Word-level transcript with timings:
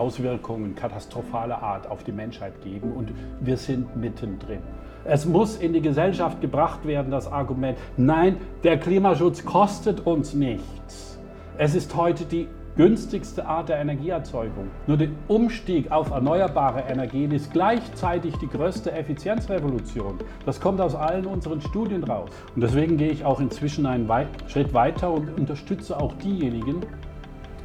Auswirkungen 0.00 0.74
katastrophaler 0.74 1.62
Art 1.62 1.88
auf 1.88 2.02
die 2.04 2.12
Menschheit 2.12 2.62
geben 2.62 2.92
und 2.92 3.12
wir 3.40 3.58
sind 3.58 3.96
mittendrin. 3.96 4.60
Es 5.04 5.26
muss 5.26 5.56
in 5.56 5.74
die 5.74 5.82
Gesellschaft 5.82 6.40
gebracht 6.40 6.86
werden, 6.86 7.10
das 7.10 7.30
Argument, 7.30 7.78
nein, 7.96 8.36
der 8.64 8.78
Klimaschutz 8.78 9.44
kostet 9.44 10.06
uns 10.06 10.34
nichts. 10.34 11.18
Es 11.58 11.74
ist 11.74 11.94
heute 11.94 12.24
die 12.24 12.48
günstigste 12.76 13.46
Art 13.46 13.68
der 13.68 13.78
Energieerzeugung. 13.78 14.68
Nur 14.86 14.96
der 14.96 15.08
Umstieg 15.28 15.90
auf 15.90 16.10
erneuerbare 16.10 16.80
Energien 16.88 17.32
ist 17.32 17.52
gleichzeitig 17.52 18.36
die 18.36 18.48
größte 18.48 18.92
Effizienzrevolution. 18.92 20.18
Das 20.46 20.60
kommt 20.60 20.80
aus 20.80 20.94
allen 20.94 21.26
unseren 21.26 21.60
Studien 21.60 22.04
raus. 22.04 22.30
Und 22.54 22.62
deswegen 22.62 22.96
gehe 22.96 23.10
ich 23.10 23.24
auch 23.24 23.40
inzwischen 23.40 23.84
einen 23.84 24.08
Schritt 24.48 24.72
weiter 24.72 25.10
und 25.10 25.38
unterstütze 25.38 26.00
auch 26.00 26.14
diejenigen, 26.14 26.80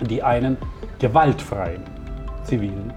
die 0.10 0.22
einen 0.22 0.58
gewaltfreien 1.00 1.95
zivilen 2.46 2.94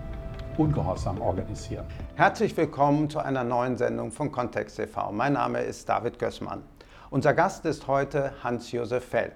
Ungehorsam 0.58 1.22
organisieren. 1.22 1.86
Herzlich 2.16 2.54
willkommen 2.54 3.08
zu 3.08 3.18
einer 3.18 3.44
neuen 3.44 3.78
Sendung 3.78 4.12
von 4.12 4.30
Kontext 4.30 4.76
TV. 4.76 5.10
Mein 5.10 5.32
Name 5.32 5.62
ist 5.62 5.88
David 5.88 6.18
Gößmann. 6.18 6.62
Unser 7.08 7.32
Gast 7.32 7.64
ist 7.64 7.86
heute 7.86 8.32
Hans-Josef 8.44 9.02
Fell. 9.02 9.32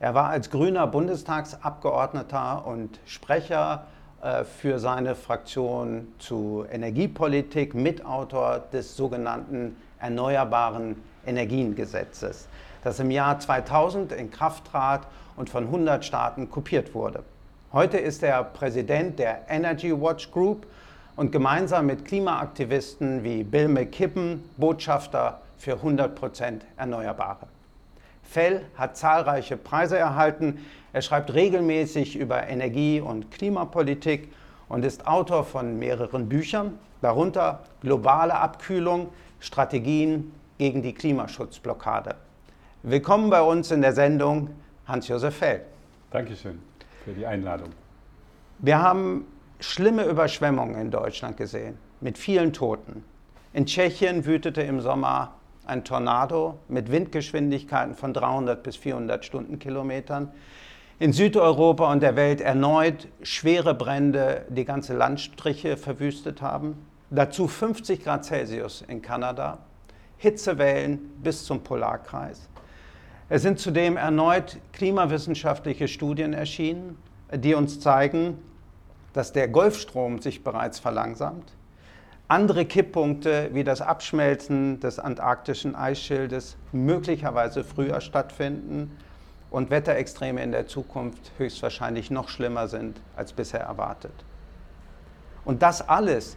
Er 0.00 0.14
war 0.14 0.30
als 0.30 0.50
grüner 0.50 0.88
Bundestagsabgeordneter 0.88 2.66
und 2.66 2.98
Sprecher 3.06 3.86
äh, 4.20 4.42
für 4.42 4.80
seine 4.80 5.14
Fraktion 5.14 6.08
zu 6.18 6.64
Energiepolitik, 6.68 7.72
Mitautor 7.72 8.64
des 8.72 8.96
sogenannten 8.96 9.76
Erneuerbaren 10.00 10.96
Energiengesetzes, 11.24 12.48
das 12.82 12.98
im 12.98 13.12
Jahr 13.12 13.38
2000 13.38 14.10
in 14.10 14.32
Kraft 14.32 14.66
trat 14.66 15.06
und 15.36 15.50
von 15.50 15.66
100 15.66 16.04
Staaten 16.04 16.50
kopiert 16.50 16.94
wurde. 16.94 17.22
Heute 17.72 17.98
ist 17.98 18.22
er 18.22 18.44
Präsident 18.44 19.18
der 19.18 19.40
Energy 19.48 19.90
Watch 19.90 20.30
Group 20.30 20.68
und 21.16 21.32
gemeinsam 21.32 21.86
mit 21.86 22.04
Klimaaktivisten 22.04 23.24
wie 23.24 23.42
Bill 23.42 23.66
McKibben 23.66 24.48
Botschafter 24.56 25.40
für 25.58 25.74
100% 25.74 26.60
Erneuerbare. 26.76 27.48
Fell 28.22 28.64
hat 28.76 28.96
zahlreiche 28.96 29.56
Preise 29.56 29.98
erhalten. 29.98 30.64
Er 30.92 31.02
schreibt 31.02 31.34
regelmäßig 31.34 32.14
über 32.14 32.46
Energie- 32.46 33.00
und 33.00 33.32
Klimapolitik 33.32 34.32
und 34.68 34.84
ist 34.84 35.08
Autor 35.08 35.42
von 35.42 35.76
mehreren 35.76 36.28
Büchern, 36.28 36.78
darunter 37.02 37.64
Globale 37.80 38.36
Abkühlung, 38.36 39.08
Strategien 39.40 40.32
gegen 40.56 40.82
die 40.82 40.94
Klimaschutzblockade. 40.94 42.14
Willkommen 42.84 43.28
bei 43.28 43.42
uns 43.42 43.72
in 43.72 43.82
der 43.82 43.92
Sendung 43.92 44.50
Hans-Josef 44.86 45.34
Fell. 45.34 45.62
Dankeschön 46.12 46.75
für 47.06 47.12
die 47.12 47.24
Einladung. 47.24 47.68
Wir 48.58 48.82
haben 48.82 49.28
schlimme 49.60 50.04
Überschwemmungen 50.06 50.74
in 50.74 50.90
Deutschland 50.90 51.36
gesehen, 51.36 51.78
mit 52.00 52.18
vielen 52.18 52.52
Toten. 52.52 53.04
In 53.52 53.64
Tschechien 53.64 54.26
wütete 54.26 54.62
im 54.62 54.80
Sommer 54.80 55.34
ein 55.66 55.84
Tornado 55.84 56.58
mit 56.66 56.90
Windgeschwindigkeiten 56.90 57.94
von 57.94 58.12
300 58.12 58.60
bis 58.60 58.74
400 58.74 59.24
Stundenkilometern. 59.24 60.32
In 60.98 61.12
Südeuropa 61.12 61.92
und 61.92 62.02
der 62.02 62.16
Welt 62.16 62.40
erneut 62.40 63.06
schwere 63.22 63.74
Brände 63.74 64.44
die 64.48 64.64
ganze 64.64 64.92
Landstriche 64.92 65.76
verwüstet 65.76 66.42
haben. 66.42 66.74
Dazu 67.10 67.46
50 67.46 68.02
Grad 68.02 68.24
Celsius 68.24 68.82
in 68.88 69.00
Kanada, 69.00 69.58
Hitzewellen 70.16 70.98
bis 71.22 71.44
zum 71.44 71.62
Polarkreis. 71.62 72.48
Es 73.28 73.42
sind 73.42 73.58
zudem 73.58 73.96
erneut 73.96 74.58
klimawissenschaftliche 74.72 75.88
Studien 75.88 76.32
erschienen, 76.32 76.96
die 77.34 77.54
uns 77.54 77.80
zeigen, 77.80 78.38
dass 79.12 79.32
der 79.32 79.48
Golfstrom 79.48 80.20
sich 80.20 80.44
bereits 80.44 80.78
verlangsamt, 80.78 81.52
andere 82.28 82.64
Kipppunkte 82.66 83.50
wie 83.52 83.64
das 83.64 83.80
Abschmelzen 83.80 84.78
des 84.78 85.00
antarktischen 85.00 85.74
Eisschildes 85.74 86.56
möglicherweise 86.70 87.64
früher 87.64 88.00
stattfinden 88.00 88.96
und 89.50 89.70
Wetterextreme 89.70 90.42
in 90.42 90.52
der 90.52 90.68
Zukunft 90.68 91.32
höchstwahrscheinlich 91.38 92.12
noch 92.12 92.28
schlimmer 92.28 92.68
sind 92.68 93.00
als 93.16 93.32
bisher 93.32 93.60
erwartet. 93.60 94.24
Und 95.44 95.62
das 95.62 95.88
alles, 95.88 96.36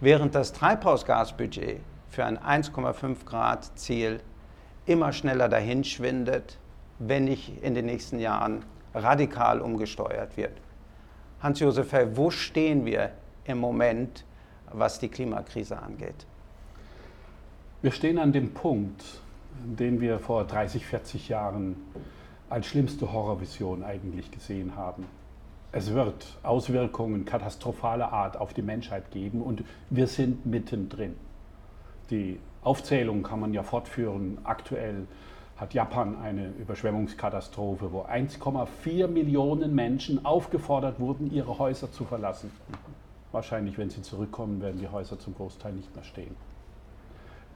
während 0.00 0.34
das 0.34 0.52
Treibhausgasbudget 0.52 1.80
für 2.08 2.24
ein 2.24 2.38
1,5 2.38 3.24
Grad 3.26 3.78
Ziel 3.78 4.20
immer 4.86 5.12
schneller 5.12 5.48
dahinschwindet, 5.48 6.58
wenn 6.98 7.24
nicht 7.24 7.62
in 7.62 7.74
den 7.74 7.86
nächsten 7.86 8.18
Jahren 8.18 8.62
radikal 8.94 9.60
umgesteuert 9.60 10.36
wird. 10.36 10.52
Hans-Josef 11.40 11.92
wo 12.14 12.30
stehen 12.30 12.84
wir 12.84 13.12
im 13.44 13.58
Moment 13.58 14.24
was 14.72 14.98
die 14.98 15.08
Klimakrise 15.08 15.80
angeht? 15.80 16.26
Wir 17.82 17.92
stehen 17.92 18.18
an 18.18 18.32
dem 18.32 18.52
Punkt, 18.52 19.02
den 19.64 20.00
wir 20.00 20.18
vor 20.18 20.44
30, 20.44 20.86
40 20.86 21.28
Jahren 21.28 21.76
als 22.48 22.66
schlimmste 22.66 23.12
Horrorvision 23.12 23.82
eigentlich 23.82 24.30
gesehen 24.30 24.76
haben. 24.76 25.06
Es 25.72 25.94
wird 25.94 26.38
Auswirkungen 26.42 27.24
katastrophaler 27.24 28.12
Art 28.12 28.36
auf 28.36 28.52
die 28.52 28.62
Menschheit 28.62 29.10
geben 29.12 29.40
und 29.40 29.64
wir 29.88 30.08
sind 30.08 30.44
mittendrin. 30.44 31.16
Die 32.10 32.40
Aufzählung 32.62 33.22
kann 33.22 33.40
man 33.40 33.54
ja 33.54 33.62
fortführen. 33.62 34.38
Aktuell 34.44 35.06
hat 35.56 35.74
Japan 35.74 36.16
eine 36.22 36.48
Überschwemmungskatastrophe, 36.58 37.92
wo 37.92 38.02
1,4 38.02 39.08
Millionen 39.08 39.74
Menschen 39.74 40.24
aufgefordert 40.24 41.00
wurden, 41.00 41.32
ihre 41.32 41.58
Häuser 41.58 41.92
zu 41.92 42.04
verlassen. 42.04 42.50
Wahrscheinlich, 43.32 43.78
wenn 43.78 43.90
sie 43.90 44.02
zurückkommen, 44.02 44.60
werden 44.60 44.80
die 44.80 44.88
Häuser 44.88 45.18
zum 45.18 45.34
Großteil 45.34 45.72
nicht 45.72 45.94
mehr 45.94 46.04
stehen. 46.04 46.34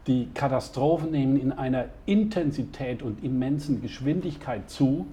Die 0.06 0.28
Katastrophen 0.34 1.10
nehmen 1.10 1.40
in 1.40 1.50
einer 1.50 1.86
Intensität 2.04 3.02
und 3.02 3.24
immensen 3.24 3.80
Geschwindigkeit 3.80 4.68
zu, 4.68 5.06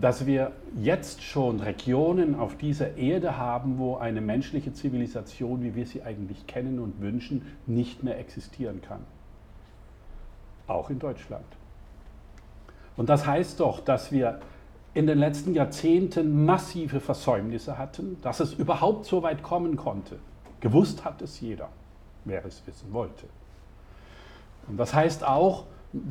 dass 0.00 0.26
wir 0.26 0.52
jetzt 0.76 1.22
schon 1.22 1.60
Regionen 1.60 2.34
auf 2.34 2.56
dieser 2.56 2.96
Erde 2.96 3.36
haben, 3.36 3.78
wo 3.78 3.96
eine 3.96 4.20
menschliche 4.20 4.72
Zivilisation, 4.72 5.62
wie 5.62 5.74
wir 5.74 5.86
sie 5.86 6.02
eigentlich 6.02 6.46
kennen 6.46 6.78
und 6.78 7.00
wünschen, 7.00 7.42
nicht 7.66 8.02
mehr 8.02 8.18
existieren 8.18 8.80
kann. 8.80 9.04
Auch 10.66 10.90
in 10.90 10.98
Deutschland. 10.98 11.44
Und 12.96 13.08
das 13.08 13.26
heißt 13.26 13.60
doch, 13.60 13.80
dass 13.80 14.12
wir 14.12 14.40
in 14.94 15.06
den 15.06 15.18
letzten 15.18 15.54
Jahrzehnten 15.54 16.44
massive 16.44 17.00
Versäumnisse 17.00 17.78
hatten, 17.78 18.18
dass 18.22 18.40
es 18.40 18.52
überhaupt 18.54 19.06
so 19.06 19.22
weit 19.22 19.42
kommen 19.42 19.76
konnte. 19.76 20.18
Gewusst 20.60 21.04
hat 21.04 21.22
es 21.22 21.40
jeder, 21.40 21.70
wer 22.24 22.44
es 22.44 22.62
wissen 22.66 22.92
wollte. 22.92 23.26
Und 24.68 24.76
das 24.76 24.94
heißt 24.94 25.24
auch, 25.24 25.64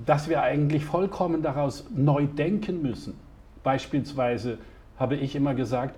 dass 0.06 0.30
wir 0.30 0.42
eigentlich 0.42 0.86
vollkommen 0.86 1.42
daraus 1.42 1.86
neu 1.96 2.28
denken 2.28 2.82
müssen. 2.82 3.18
Beispielsweise 3.64 4.58
habe 4.98 5.16
ich 5.16 5.36
immer 5.36 5.54
gesagt, 5.54 5.96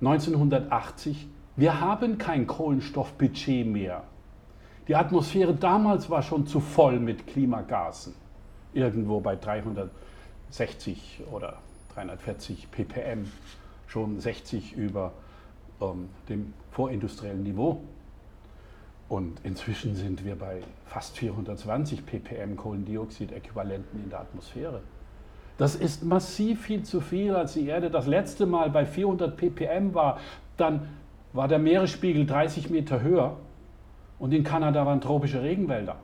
1980, 0.00 1.28
wir 1.56 1.80
haben 1.80 2.18
kein 2.18 2.46
Kohlenstoffbudget 2.46 3.66
mehr. 3.66 4.04
Die 4.88 4.96
Atmosphäre 4.96 5.54
damals 5.54 6.08
war 6.10 6.22
schon 6.22 6.46
zu 6.46 6.60
voll 6.60 6.98
mit 6.98 7.26
Klimagasen, 7.26 8.14
irgendwo 8.72 9.20
bei 9.20 9.36
360 9.36 11.22
oder 11.30 11.58
340 11.94 12.70
ppm, 12.70 13.30
schon 13.86 14.20
60 14.20 14.72
über 14.72 15.12
ähm, 15.80 16.08
dem 16.28 16.54
vorindustriellen 16.70 17.42
Niveau. 17.42 17.82
Und 19.08 19.40
inzwischen 19.42 19.96
sind 19.96 20.24
wir 20.24 20.36
bei 20.36 20.62
fast 20.86 21.18
420 21.18 22.06
ppm 22.06 22.56
Kohlendioxid-Äquivalenten 22.56 24.04
in 24.04 24.08
der 24.08 24.20
Atmosphäre. 24.20 24.82
Das 25.60 25.74
ist 25.74 26.02
massiv 26.02 26.62
viel 26.62 26.84
zu 26.84 27.02
viel, 27.02 27.34
als 27.34 27.52
die 27.52 27.66
Erde 27.66 27.90
das 27.90 28.06
letzte 28.06 28.46
Mal 28.46 28.70
bei 28.70 28.86
400 28.86 29.36
ppm 29.36 29.92
war. 29.92 30.18
Dann 30.56 30.88
war 31.34 31.48
der 31.48 31.58
Meeresspiegel 31.58 32.24
30 32.24 32.70
Meter 32.70 33.02
höher 33.02 33.36
und 34.18 34.32
in 34.32 34.42
Kanada 34.42 34.86
waren 34.86 35.02
tropische 35.02 35.42
Regenwälder. 35.42 35.96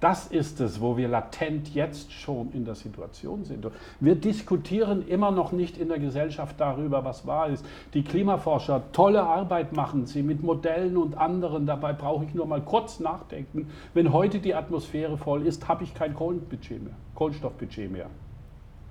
Das 0.00 0.26
ist 0.26 0.60
es, 0.60 0.82
wo 0.82 0.98
wir 0.98 1.08
latent 1.08 1.74
jetzt 1.74 2.12
schon 2.12 2.52
in 2.52 2.66
der 2.66 2.74
Situation 2.74 3.44
sind. 3.44 3.66
Wir 3.98 4.14
diskutieren 4.14 5.08
immer 5.08 5.30
noch 5.30 5.52
nicht 5.52 5.78
in 5.78 5.88
der 5.88 5.98
Gesellschaft 5.98 6.56
darüber, 6.58 7.04
was 7.04 7.26
wahr 7.26 7.48
ist. 7.48 7.64
Die 7.94 8.02
Klimaforscher, 8.02 8.82
tolle 8.92 9.22
Arbeit 9.22 9.72
machen 9.72 10.04
sie 10.04 10.22
mit 10.22 10.42
Modellen 10.42 10.98
und 10.98 11.16
anderen. 11.16 11.64
Dabei 11.64 11.94
brauche 11.94 12.26
ich 12.26 12.34
nur 12.34 12.46
mal 12.46 12.60
kurz 12.60 13.00
nachdenken. 13.00 13.70
Wenn 13.94 14.12
heute 14.12 14.38
die 14.38 14.54
Atmosphäre 14.54 15.16
voll 15.16 15.46
ist, 15.46 15.66
habe 15.66 15.84
ich 15.84 15.94
kein 15.94 16.14
Kohlenbudget 16.14 16.82
mehr, 16.82 16.94
Kohlenstoffbudget 17.14 17.90
mehr. 17.90 18.10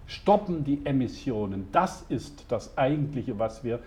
Stoppen 0.07 0.63
die 0.63 0.81
Emissionen. 0.85 1.67
Das 1.71 2.03
ist 2.09 2.45
das 2.49 2.79
Eigentliche, 2.79 3.37
was 3.37 3.63
wir 3.63 3.79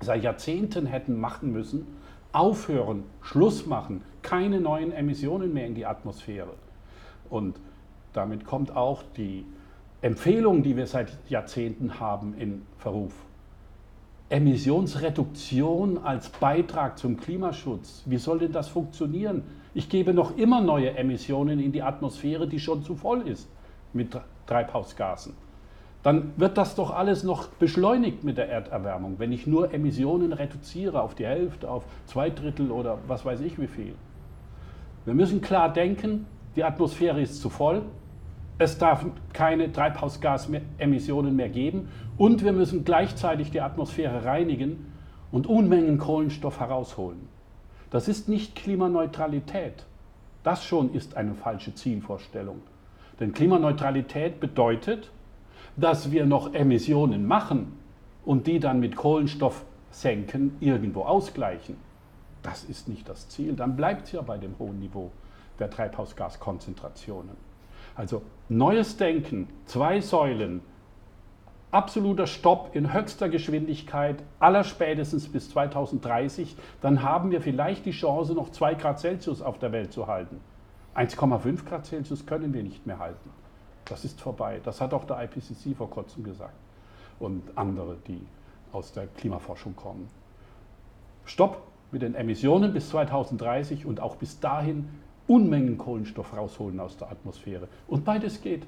seit 0.00 0.22
Jahrzehnten 0.22 0.84
hätten 0.84 1.18
machen 1.18 1.52
müssen 1.52 1.86
aufhören, 2.34 3.04
Schluss 3.22 3.66
machen, 3.66 4.02
keine 4.22 4.60
neuen 4.60 4.92
Emissionen 4.92 5.52
mehr 5.54 5.66
in 5.66 5.74
die 5.74 5.86
Atmosphäre. 5.86 6.54
Und 7.30 7.58
damit 8.12 8.44
kommt 8.44 8.74
auch 8.76 9.02
die 9.16 9.44
Empfehlung, 10.02 10.62
die 10.62 10.76
wir 10.76 10.86
seit 10.86 11.16
Jahrzehnten 11.28 12.00
haben, 12.00 12.34
in 12.36 12.62
Verruf. 12.78 13.14
Emissionsreduktion 14.28 15.98
als 15.98 16.28
Beitrag 16.28 16.98
zum 16.98 17.16
Klimaschutz. 17.18 18.02
Wie 18.06 18.18
soll 18.18 18.38
denn 18.40 18.52
das 18.52 18.68
funktionieren? 18.68 19.42
Ich 19.74 19.88
gebe 19.88 20.14
noch 20.14 20.36
immer 20.36 20.60
neue 20.60 20.96
Emissionen 20.96 21.60
in 21.60 21.72
die 21.72 21.82
Atmosphäre, 21.82 22.48
die 22.48 22.58
schon 22.58 22.82
zu 22.82 22.96
voll 22.96 23.28
ist 23.28 23.48
mit 23.92 24.16
Treibhausgasen. 24.46 25.34
Dann 26.04 26.34
wird 26.36 26.58
das 26.58 26.74
doch 26.74 26.94
alles 26.94 27.24
noch 27.24 27.48
beschleunigt 27.48 28.24
mit 28.24 28.36
der 28.36 28.50
Erderwärmung, 28.50 29.14
wenn 29.18 29.32
ich 29.32 29.46
nur 29.46 29.72
Emissionen 29.72 30.34
reduziere 30.34 31.00
auf 31.00 31.14
die 31.14 31.24
Hälfte, 31.24 31.68
auf 31.68 31.84
zwei 32.04 32.28
Drittel 32.28 32.70
oder 32.70 32.98
was 33.08 33.24
weiß 33.24 33.40
ich 33.40 33.58
wie 33.58 33.66
viel. 33.66 33.94
Wir 35.06 35.14
müssen 35.14 35.40
klar 35.40 35.72
denken, 35.72 36.26
die 36.56 36.62
Atmosphäre 36.62 37.22
ist 37.22 37.40
zu 37.40 37.48
voll, 37.48 37.82
es 38.58 38.76
darf 38.76 39.04
keine 39.32 39.72
Treibhausgasemissionen 39.72 41.34
mehr 41.34 41.48
geben 41.48 41.88
und 42.18 42.44
wir 42.44 42.52
müssen 42.52 42.84
gleichzeitig 42.84 43.50
die 43.50 43.62
Atmosphäre 43.62 44.26
reinigen 44.26 44.92
und 45.32 45.46
Unmengen 45.46 45.96
Kohlenstoff 45.96 46.60
herausholen. 46.60 47.28
Das 47.90 48.08
ist 48.08 48.28
nicht 48.28 48.56
Klimaneutralität. 48.56 49.86
Das 50.42 50.66
schon 50.66 50.92
ist 50.92 51.16
eine 51.16 51.34
falsche 51.34 51.74
Zielvorstellung. 51.74 52.60
Denn 53.18 53.32
Klimaneutralität 53.32 54.38
bedeutet, 54.38 55.10
dass 55.76 56.10
wir 56.10 56.26
noch 56.26 56.54
Emissionen 56.54 57.26
machen 57.26 57.78
und 58.24 58.46
die 58.46 58.60
dann 58.60 58.80
mit 58.80 58.96
Kohlenstoff 58.96 59.64
senken, 59.90 60.56
irgendwo 60.60 61.02
ausgleichen. 61.02 61.76
Das 62.42 62.64
ist 62.64 62.88
nicht 62.88 63.08
das 63.08 63.28
Ziel. 63.28 63.54
Dann 63.54 63.76
bleibt 63.76 64.06
es 64.06 64.12
ja 64.12 64.22
bei 64.22 64.38
dem 64.38 64.58
hohen 64.58 64.78
Niveau 64.78 65.10
der 65.58 65.70
Treibhausgaskonzentrationen. 65.70 67.36
Also 67.94 68.22
neues 68.48 68.96
Denken, 68.96 69.48
zwei 69.66 70.00
Säulen, 70.00 70.60
absoluter 71.70 72.26
Stopp 72.26 72.74
in 72.74 72.92
höchster 72.92 73.28
Geschwindigkeit, 73.28 74.22
allerspätestens 74.38 75.28
bis 75.28 75.50
2030, 75.50 76.56
dann 76.80 77.02
haben 77.02 77.30
wir 77.30 77.40
vielleicht 77.40 77.84
die 77.84 77.92
Chance, 77.92 78.34
noch 78.34 78.50
2 78.50 78.74
Grad 78.74 79.00
Celsius 79.00 79.42
auf 79.42 79.58
der 79.58 79.72
Welt 79.72 79.92
zu 79.92 80.06
halten. 80.06 80.40
1,5 80.94 81.64
Grad 81.64 81.86
Celsius 81.86 82.26
können 82.26 82.54
wir 82.54 82.62
nicht 82.62 82.86
mehr 82.86 82.98
halten. 82.98 83.30
Das 83.86 84.04
ist 84.04 84.20
vorbei. 84.20 84.60
Das 84.64 84.80
hat 84.80 84.94
auch 84.94 85.04
der 85.04 85.22
IPCC 85.22 85.76
vor 85.76 85.90
kurzem 85.90 86.24
gesagt 86.24 86.54
und 87.18 87.42
andere, 87.56 87.96
die 88.06 88.20
aus 88.72 88.92
der 88.92 89.06
Klimaforschung 89.06 89.76
kommen. 89.76 90.08
Stopp 91.24 91.62
mit 91.90 92.02
den 92.02 92.14
Emissionen 92.14 92.72
bis 92.72 92.88
2030 92.90 93.86
und 93.86 94.00
auch 94.00 94.16
bis 94.16 94.40
dahin 94.40 94.88
Unmengen 95.26 95.78
Kohlenstoff 95.78 96.36
rausholen 96.36 96.80
aus 96.80 96.96
der 96.96 97.10
Atmosphäre. 97.10 97.68
Und 97.88 98.04
beides 98.04 98.42
geht. 98.42 98.66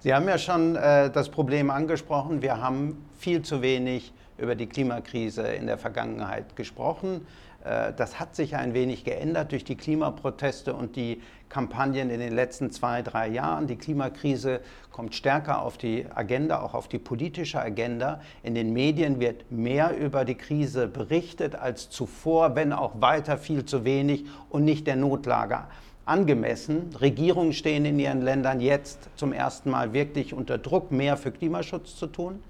Sie 0.00 0.12
haben 0.12 0.28
ja 0.28 0.36
schon 0.36 0.76
äh, 0.76 1.10
das 1.10 1.30
Problem 1.30 1.70
angesprochen. 1.70 2.42
Wir 2.42 2.60
haben 2.60 3.06
viel 3.18 3.42
zu 3.42 3.62
wenig 3.62 4.12
über 4.36 4.54
die 4.54 4.66
Klimakrise 4.66 5.42
in 5.42 5.66
der 5.66 5.78
Vergangenheit 5.78 6.56
gesprochen. 6.56 7.26
Äh, 7.64 7.92
das 7.94 8.20
hat 8.20 8.34
sich 8.34 8.56
ein 8.56 8.74
wenig 8.74 9.04
geändert 9.04 9.52
durch 9.52 9.64
die 9.64 9.76
Klimaproteste 9.76 10.74
und 10.74 10.96
die 10.96 11.22
Kampagnen 11.48 12.10
in 12.10 12.20
den 12.20 12.34
letzten 12.34 12.70
zwei, 12.70 13.02
drei 13.02 13.28
Jahren. 13.28 13.66
Die 13.66 13.76
Klimakrise 13.76 14.60
kommt 14.90 15.14
stärker 15.14 15.62
auf 15.62 15.78
die 15.78 16.06
Agenda, 16.14 16.60
auch 16.60 16.74
auf 16.74 16.88
die 16.88 16.98
politische 16.98 17.60
Agenda. 17.60 18.20
In 18.42 18.54
den 18.54 18.72
Medien 18.72 19.20
wird 19.20 19.50
mehr 19.50 19.96
über 19.96 20.24
die 20.24 20.34
Krise 20.34 20.88
berichtet 20.88 21.54
als 21.54 21.90
zuvor, 21.90 22.56
wenn 22.56 22.72
auch 22.72 23.00
weiter 23.00 23.38
viel 23.38 23.64
zu 23.64 23.84
wenig 23.84 24.24
und 24.50 24.64
nicht 24.64 24.86
der 24.86 24.96
Notlage 24.96 25.64
angemessen. 26.06 26.94
Regierungen 27.00 27.52
stehen 27.52 27.84
in 27.84 27.98
ihren 27.98 28.22
Ländern 28.22 28.60
jetzt 28.60 29.10
zum 29.16 29.32
ersten 29.32 29.70
Mal 29.70 29.92
wirklich 29.92 30.32
unter 30.32 30.56
Druck, 30.56 30.92
mehr 30.92 31.16
für 31.16 31.32
Klimaschutz 31.32 31.96
zu 31.96 32.06
tun. 32.06 32.42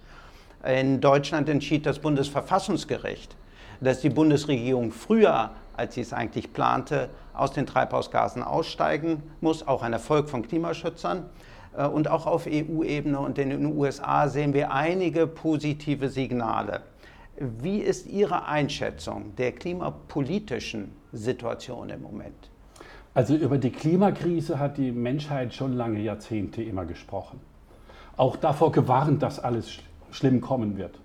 In 0.65 1.01
Deutschland 1.01 1.49
entschied 1.49 1.87
das 1.87 1.99
Bundesverfassungsgericht, 1.99 3.37
dass 3.81 4.01
die 4.01 4.11
Bundesregierung 4.11 4.93
früher, 4.93 5.51
als 5.77 5.95
sie 5.95 6.01
es 6.01 6.13
eigentlich 6.13 6.53
plante, 6.53 7.11
aus 7.35 7.53
den 7.53 7.67
Treibhausgasen 7.67 8.43
aussteigen 8.43 9.23
muss, 9.41 9.67
auch 9.67 9.83
ein 9.83 9.93
Erfolg 9.93 10.29
von 10.29 10.43
Klimaschützern. 10.43 11.27
Äh, 11.77 11.87
und 11.87 12.09
auch 12.09 12.27
auf 12.27 12.47
EU-Ebene 12.47 13.19
und 13.19 13.39
in 13.39 13.51
den 13.51 13.67
USA 13.67 14.29
sehen 14.29 14.55
wir 14.55 14.73
einige 14.73 15.27
positive 15.27 16.09
Signale. 16.09 16.83
Wie 17.39 17.79
ist 17.79 18.07
Ihre 18.07 18.47
Einschätzung 18.47 19.37
der 19.37 19.53
klimapolitischen 19.53 20.93
Situation 21.13 21.91
im 21.91 22.01
Moment? 22.01 22.51
Also 23.13 23.35
über 23.35 23.59
die 23.59 23.71
Klimakrise 23.71 24.59
hat 24.59 24.79
die 24.79 24.91
Menschheit 24.91 25.55
schon 25.55 25.75
lange 25.75 26.01
Jahrzehnte 26.01 26.63
immer 26.63 26.87
gesprochen. 26.87 27.41
Auch 28.17 28.37
davor 28.37 28.73
gewarnt, 28.73 29.23
dass 29.23 29.39
alles 29.39 29.79
schlimm 30.11 30.41
kommen 30.41 30.79
wird. 30.79 30.99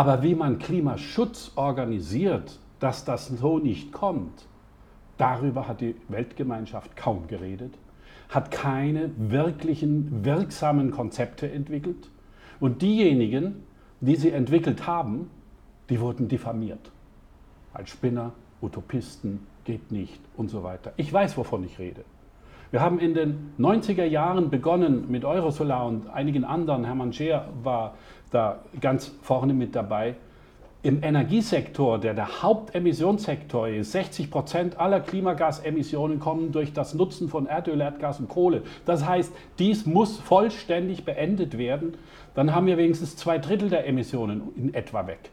Aber 0.00 0.22
wie 0.22 0.34
man 0.34 0.58
Klimaschutz 0.58 1.52
organisiert, 1.56 2.58
dass 2.78 3.04
das 3.04 3.26
so 3.26 3.58
nicht 3.58 3.92
kommt, 3.92 4.46
darüber 5.18 5.68
hat 5.68 5.82
die 5.82 5.94
Weltgemeinschaft 6.08 6.96
kaum 6.96 7.26
geredet, 7.26 7.74
hat 8.30 8.50
keine 8.50 9.10
wirklichen, 9.18 10.24
wirksamen 10.24 10.90
Konzepte 10.90 11.52
entwickelt. 11.52 12.08
Und 12.60 12.80
diejenigen, 12.80 13.56
die 14.00 14.16
sie 14.16 14.30
entwickelt 14.30 14.86
haben, 14.86 15.28
die 15.90 16.00
wurden 16.00 16.28
diffamiert. 16.28 16.90
Als 17.74 17.90
Spinner, 17.90 18.32
Utopisten, 18.62 19.46
geht 19.64 19.92
nicht 19.92 20.22
und 20.34 20.48
so 20.48 20.62
weiter. 20.62 20.94
Ich 20.96 21.12
weiß, 21.12 21.36
wovon 21.36 21.62
ich 21.64 21.78
rede. 21.78 22.06
Wir 22.70 22.80
haben 22.80 23.00
in 23.00 23.14
den 23.14 23.52
90er 23.58 24.04
Jahren 24.04 24.48
begonnen 24.48 25.10
mit 25.10 25.24
Eurosolar 25.24 25.86
und 25.86 26.08
einigen 26.08 26.44
anderen. 26.44 26.84
Hermann 26.84 27.12
Scheer 27.12 27.48
war 27.64 27.96
da 28.30 28.60
ganz 28.80 29.12
vorne 29.22 29.54
mit 29.54 29.74
dabei. 29.74 30.14
Im 30.82 31.02
Energiesektor, 31.02 31.98
der 31.98 32.14
der 32.14 32.42
Hauptemissionssektor 32.42 33.68
ist, 33.68 33.92
60 33.92 34.30
Prozent 34.30 34.80
aller 34.80 35.00
Klimagasemissionen 35.00 36.20
kommen 36.20 36.52
durch 36.52 36.72
das 36.72 36.94
Nutzen 36.94 37.28
von 37.28 37.46
Erdöl, 37.46 37.82
Erdgas 37.82 38.18
und 38.18 38.30
Kohle. 38.30 38.62
Das 38.86 39.04
heißt, 39.04 39.30
dies 39.58 39.84
muss 39.84 40.18
vollständig 40.18 41.04
beendet 41.04 41.58
werden. 41.58 41.98
Dann 42.34 42.54
haben 42.54 42.66
wir 42.66 42.78
wenigstens 42.78 43.14
zwei 43.16 43.36
Drittel 43.36 43.68
der 43.68 43.86
Emissionen 43.86 44.42
in 44.56 44.72
etwa 44.72 45.06
weg. 45.06 45.30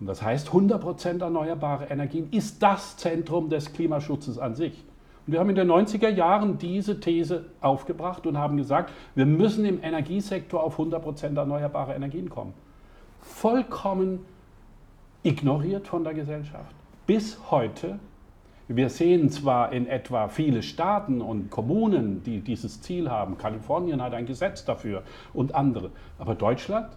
Und 0.00 0.08
das 0.08 0.22
heißt, 0.22 0.48
100 0.48 0.80
Prozent 0.80 1.22
erneuerbare 1.22 1.84
Energien 1.84 2.28
ist 2.32 2.60
das 2.64 2.96
Zentrum 2.96 3.48
des 3.48 3.72
Klimaschutzes 3.72 4.36
an 4.36 4.56
sich. 4.56 4.82
Wir 5.26 5.38
haben 5.38 5.50
in 5.50 5.56
den 5.56 5.70
90er 5.70 6.08
Jahren 6.08 6.58
diese 6.58 6.98
These 6.98 7.44
aufgebracht 7.60 8.26
und 8.26 8.38
haben 8.38 8.56
gesagt, 8.56 8.92
wir 9.14 9.26
müssen 9.26 9.64
im 9.64 9.82
Energiesektor 9.82 10.62
auf 10.62 10.78
100% 10.78 11.36
erneuerbare 11.36 11.94
Energien 11.94 12.28
kommen. 12.28 12.54
Vollkommen 13.20 14.24
ignoriert 15.22 15.86
von 15.86 16.02
der 16.02 16.14
Gesellschaft. 16.14 16.74
Bis 17.06 17.38
heute. 17.50 17.98
Wir 18.68 18.88
sehen 18.88 19.28
zwar 19.28 19.72
in 19.72 19.86
etwa 19.86 20.28
viele 20.28 20.62
Staaten 20.62 21.20
und 21.20 21.50
Kommunen, 21.50 22.22
die 22.22 22.40
dieses 22.40 22.80
Ziel 22.80 23.10
haben. 23.10 23.36
Kalifornien 23.36 24.00
hat 24.02 24.14
ein 24.14 24.26
Gesetz 24.26 24.64
dafür 24.64 25.02
und 25.34 25.54
andere. 25.54 25.90
Aber 26.18 26.34
Deutschland 26.34 26.88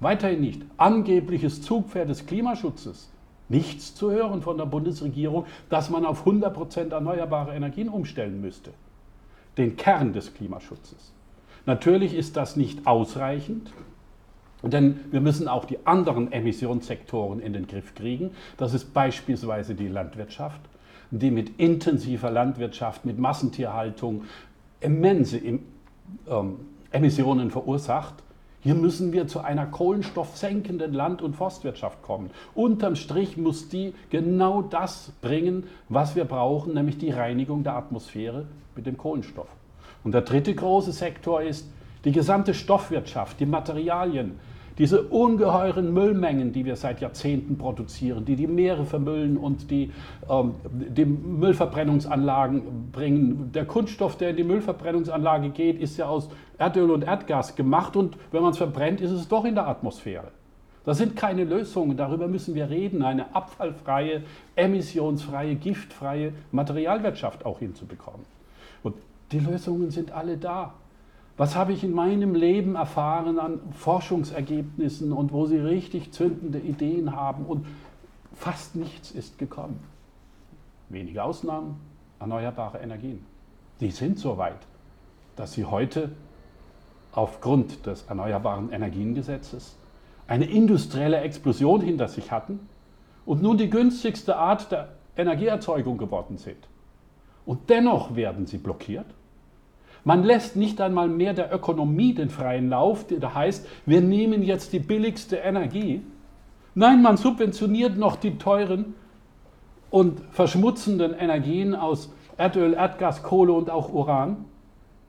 weiterhin 0.00 0.40
nicht. 0.40 0.62
Angebliches 0.78 1.62
Zugpferd 1.62 2.08
des 2.08 2.26
Klimaschutzes 2.26 3.12
nichts 3.52 3.94
zu 3.94 4.10
hören 4.10 4.42
von 4.42 4.56
der 4.56 4.66
Bundesregierung, 4.66 5.46
dass 5.68 5.90
man 5.90 6.04
auf 6.04 6.26
100% 6.26 6.90
erneuerbare 6.90 7.54
Energien 7.54 7.88
umstellen 7.88 8.40
müsste. 8.40 8.72
Den 9.58 9.76
Kern 9.76 10.12
des 10.12 10.34
Klimaschutzes. 10.34 11.12
Natürlich 11.66 12.14
ist 12.14 12.36
das 12.36 12.56
nicht 12.56 12.86
ausreichend, 12.86 13.70
denn 14.62 15.00
wir 15.10 15.20
müssen 15.20 15.48
auch 15.48 15.66
die 15.66 15.86
anderen 15.86 16.32
Emissionssektoren 16.32 17.40
in 17.40 17.52
den 17.52 17.66
Griff 17.66 17.94
kriegen. 17.94 18.30
Das 18.56 18.74
ist 18.74 18.94
beispielsweise 18.94 19.74
die 19.74 19.88
Landwirtschaft, 19.88 20.60
die 21.10 21.30
mit 21.30 21.60
intensiver 21.60 22.30
Landwirtschaft, 22.30 23.04
mit 23.04 23.18
Massentierhaltung 23.18 24.24
immense 24.80 25.38
ähm, 25.38 26.56
Emissionen 26.90 27.50
verursacht 27.50 28.14
hier 28.62 28.76
müssen 28.76 29.12
wir 29.12 29.26
zu 29.26 29.40
einer 29.40 29.66
kohlenstoffsenkenden 29.66 30.92
Land- 30.92 31.20
und 31.20 31.34
Forstwirtschaft 31.34 32.00
kommen. 32.02 32.30
Unterm 32.54 32.94
Strich 32.94 33.36
muss 33.36 33.68
die 33.68 33.92
genau 34.10 34.62
das 34.62 35.10
bringen, 35.20 35.64
was 35.88 36.14
wir 36.14 36.24
brauchen, 36.24 36.74
nämlich 36.74 36.96
die 36.96 37.10
Reinigung 37.10 37.64
der 37.64 37.74
Atmosphäre 37.74 38.46
mit 38.76 38.86
dem 38.86 38.96
Kohlenstoff. 38.96 39.48
Und 40.04 40.12
der 40.12 40.22
dritte 40.22 40.54
große 40.54 40.92
Sektor 40.92 41.42
ist 41.42 41.66
die 42.04 42.12
gesamte 42.12 42.54
Stoffwirtschaft, 42.54 43.40
die 43.40 43.46
Materialien, 43.46 44.38
diese 44.78 45.02
ungeheuren 45.02 45.92
Müllmengen, 45.92 46.52
die 46.52 46.64
wir 46.64 46.76
seit 46.76 47.00
Jahrzehnten 47.00 47.58
produzieren, 47.58 48.24
die 48.24 48.36
die 48.36 48.46
Meere 48.46 48.84
vermüllen 48.84 49.36
und 49.36 49.70
die, 49.70 49.92
ähm, 50.28 50.54
die 50.70 51.04
Müllverbrennungsanlagen 51.04 52.90
bringen. 52.90 53.50
Der 53.52 53.64
Kunststoff, 53.64 54.16
der 54.16 54.30
in 54.30 54.36
die 54.36 54.44
Müllverbrennungsanlage 54.44 55.50
geht, 55.50 55.80
ist 55.80 55.96
ja 55.96 56.06
aus 56.06 56.28
Erdöl 56.58 56.90
und 56.90 57.04
Erdgas 57.04 57.54
gemacht 57.54 57.96
und 57.96 58.16
wenn 58.30 58.42
man 58.42 58.52
es 58.52 58.58
verbrennt, 58.58 59.00
ist 59.00 59.10
es 59.10 59.28
doch 59.28 59.44
in 59.44 59.54
der 59.54 59.68
Atmosphäre. 59.68 60.28
Das 60.84 60.98
sind 60.98 61.14
keine 61.14 61.44
Lösungen, 61.44 61.96
darüber 61.96 62.26
müssen 62.26 62.54
wir 62.54 62.68
reden, 62.68 63.02
eine 63.02 63.34
abfallfreie, 63.34 64.24
emissionsfreie, 64.56 65.54
giftfreie 65.54 66.32
Materialwirtschaft 66.50 67.46
auch 67.46 67.60
hinzubekommen. 67.60 68.26
Und 68.82 68.96
die 69.30 69.38
Lösungen 69.38 69.90
sind 69.90 70.10
alle 70.10 70.36
da. 70.36 70.74
Was 71.36 71.56
habe 71.56 71.72
ich 71.72 71.82
in 71.82 71.92
meinem 71.92 72.34
Leben 72.34 72.74
erfahren 72.74 73.38
an 73.38 73.60
Forschungsergebnissen 73.72 75.12
und 75.12 75.32
wo 75.32 75.46
sie 75.46 75.56
richtig 75.56 76.12
zündende 76.12 76.58
Ideen 76.58 77.16
haben 77.16 77.46
und 77.46 77.66
fast 78.34 78.76
nichts 78.76 79.10
ist 79.10 79.38
gekommen. 79.38 79.80
Wenige 80.88 81.22
Ausnahmen, 81.22 81.76
erneuerbare 82.20 82.78
Energien. 82.78 83.24
Die 83.80 83.90
sind 83.90 84.18
so 84.18 84.36
weit, 84.36 84.58
dass 85.36 85.52
sie 85.52 85.64
heute 85.64 86.10
aufgrund 87.12 87.86
des 87.86 88.04
Erneuerbaren 88.04 88.72
Energiengesetzes 88.72 89.76
eine 90.26 90.46
industrielle 90.46 91.20
Explosion 91.20 91.80
hinter 91.80 92.08
sich 92.08 92.30
hatten 92.30 92.60
und 93.26 93.42
nun 93.42 93.58
die 93.58 93.70
günstigste 93.70 94.36
Art 94.36 94.70
der 94.72 94.88
Energieerzeugung 95.16 95.98
geworden 95.98 96.38
sind. 96.38 96.68
Und 97.44 97.70
dennoch 97.70 98.16
werden 98.16 98.46
sie 98.46 98.58
blockiert. 98.58 99.06
Man 100.04 100.24
lässt 100.24 100.56
nicht 100.56 100.80
einmal 100.80 101.08
mehr 101.08 101.32
der 101.32 101.54
Ökonomie 101.54 102.14
den 102.14 102.28
freien 102.28 102.68
Lauf, 102.68 103.06
der 103.06 103.34
heißt, 103.34 103.66
wir 103.86 104.00
nehmen 104.00 104.42
jetzt 104.42 104.72
die 104.72 104.80
billigste 104.80 105.36
Energie. 105.36 106.02
Nein, 106.74 107.02
man 107.02 107.16
subventioniert 107.16 107.96
noch 107.96 108.16
die 108.16 108.38
teuren 108.38 108.94
und 109.90 110.20
verschmutzenden 110.30 111.14
Energien 111.14 111.74
aus 111.74 112.12
Erdöl, 112.36 112.72
Erdgas, 112.74 113.22
Kohle 113.22 113.52
und 113.52 113.70
auch 113.70 113.92
Uran, 113.92 114.44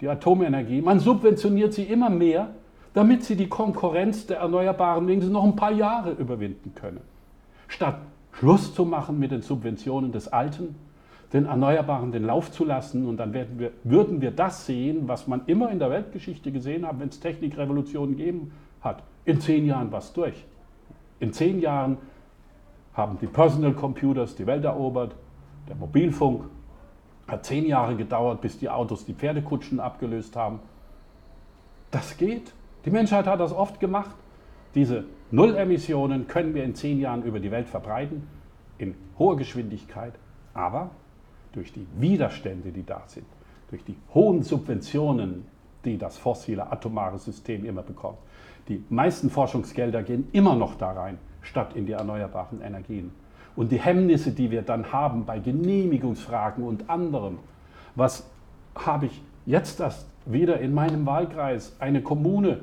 die 0.01 0.09
Atomenergie. 0.09 0.81
Man 0.81 0.99
subventioniert 0.99 1.73
sie 1.73 1.83
immer 1.83 2.09
mehr, 2.09 2.49
damit 2.93 3.23
sie 3.23 3.35
die 3.35 3.47
Konkurrenz 3.47 4.27
der 4.27 4.39
Erneuerbaren 4.39 5.07
wenigstens 5.07 5.33
noch 5.33 5.43
ein 5.43 5.55
paar 5.55 5.71
Jahre 5.71 6.11
überwinden 6.11 6.73
können. 6.75 7.01
Statt 7.67 7.97
Schluss 8.33 8.75
zu 8.75 8.85
machen 8.85 9.17
mit 9.17 9.31
den 9.31 9.41
Subventionen 9.41 10.11
des 10.11 10.27
Alten, 10.27 10.75
den 11.33 11.45
Erneuerbaren 11.47 12.11
den 12.11 12.25
Lauf 12.25 12.51
zu 12.51 12.63
lassen 12.63 13.07
und 13.07 13.17
dann 13.17 13.33
wir, 13.33 13.47
würden 13.83 14.21
wir 14.21 14.31
das 14.31 14.67
sehen, 14.67 15.07
was 15.07 15.27
man 15.27 15.41
immer 15.47 15.71
in 15.71 15.79
der 15.79 15.89
Weltgeschichte 15.89 16.51
gesehen 16.51 16.87
hat, 16.87 16.99
wenn 16.99 17.09
es 17.09 17.19
Technikrevolutionen 17.19 18.15
gegeben 18.15 18.51
hat. 18.81 19.03
In 19.25 19.41
zehn 19.41 19.65
Jahren 19.65 19.91
war 19.91 19.99
es 19.99 20.13
durch. 20.13 20.45
In 21.19 21.33
zehn 21.33 21.59
Jahren 21.59 21.97
haben 22.93 23.17
die 23.19 23.27
Personal 23.27 23.73
Computers 23.73 24.35
die 24.35 24.45
Welt 24.45 24.63
erobert, 24.63 25.15
der 25.67 25.75
Mobilfunk 25.75 26.45
hat 27.27 27.45
zehn 27.45 27.65
Jahre 27.65 27.95
gedauert, 27.95 28.41
bis 28.41 28.59
die 28.59 28.69
Autos 28.69 29.05
die 29.05 29.13
Pferdekutschen 29.13 29.79
abgelöst 29.79 30.35
haben. 30.35 30.59
Das 31.89 32.17
geht. 32.17 32.53
Die 32.85 32.91
Menschheit 32.91 33.25
hat 33.25 33.39
das 33.39 33.53
oft 33.53 33.79
gemacht. 33.79 34.15
Diese 34.75 35.05
Nullemissionen 35.31 36.27
können 36.27 36.53
wir 36.53 36.63
in 36.63 36.75
zehn 36.75 36.99
Jahren 36.99 37.23
über 37.23 37.39
die 37.39 37.49
Welt 37.49 37.69
verbreiten, 37.69 38.27
in 38.77 38.93
hoher 39.17 39.37
Geschwindigkeit, 39.37 40.13
aber 40.53 40.91
durch 41.53 41.71
die 41.71 41.87
Widerstände, 41.97 42.71
die 42.71 42.85
da 42.85 43.03
sind, 43.07 43.25
durch 43.69 43.83
die 43.83 43.95
hohen 44.13 44.43
Subventionen, 44.43 45.45
die 45.85 45.97
das 45.97 46.17
fossile 46.17 46.71
atomare 46.71 47.17
System 47.17 47.65
immer 47.65 47.81
bekommt. 47.81 48.17
Die 48.67 48.83
meisten 48.89 49.29
Forschungsgelder 49.29 50.03
gehen 50.03 50.27
immer 50.31 50.55
noch 50.55 50.75
da 50.75 50.91
rein, 50.91 51.17
statt 51.41 51.75
in 51.75 51.85
die 51.85 51.91
erneuerbaren 51.93 52.61
Energien. 52.61 53.11
Und 53.55 53.71
die 53.71 53.79
Hemmnisse, 53.79 54.31
die 54.31 54.49
wir 54.51 54.61
dann 54.61 54.91
haben 54.91 55.25
bei 55.25 55.39
Genehmigungsfragen 55.39 56.63
und 56.63 56.89
anderem, 56.89 57.39
was 57.95 58.25
habe 58.75 59.07
ich 59.07 59.21
jetzt 59.45 59.79
erst 59.79 60.07
wieder 60.25 60.59
in 60.59 60.73
meinem 60.73 61.05
Wahlkreis, 61.05 61.75
eine 61.79 62.01
Kommune, 62.01 62.61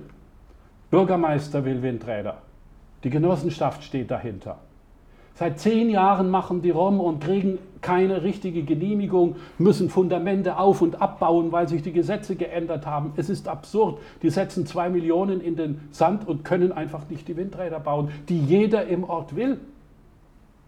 Bürgermeister 0.91 1.65
will 1.65 1.83
Windräder, 1.83 2.39
die 3.05 3.11
Genossenschaft 3.11 3.85
steht 3.85 4.11
dahinter. 4.11 4.59
Seit 5.41 5.59
zehn 5.59 5.89
Jahren 5.89 6.29
machen 6.29 6.61
die 6.61 6.69
Rom 6.69 7.01
und 7.01 7.25
kriegen 7.25 7.59
keine 7.81 8.23
richtige 8.25 8.63
Genehmigung, 8.63 9.37
müssen 9.57 9.89
Fundamente 9.89 10.59
auf- 10.59 10.83
und 10.83 11.01
abbauen, 11.01 11.51
weil 11.51 11.67
sich 11.67 11.81
die 11.81 11.95
Gesetze 11.95 12.37
geändert 12.37 12.85
haben. 12.85 13.15
Es 13.17 13.31
ist 13.31 13.49
absurd. 13.49 14.03
Die 14.21 14.29
setzen 14.29 14.67
zwei 14.67 14.91
Millionen 14.91 15.41
in 15.41 15.57
den 15.57 15.81
Sand 15.93 16.29
und 16.29 16.45
können 16.45 16.73
einfach 16.73 17.09
nicht 17.09 17.27
die 17.27 17.39
Windräder 17.39 17.81
bauen, 17.81 18.11
die 18.29 18.39
jeder 18.39 18.87
im 18.87 19.03
Ort 19.03 19.35
will. 19.35 19.59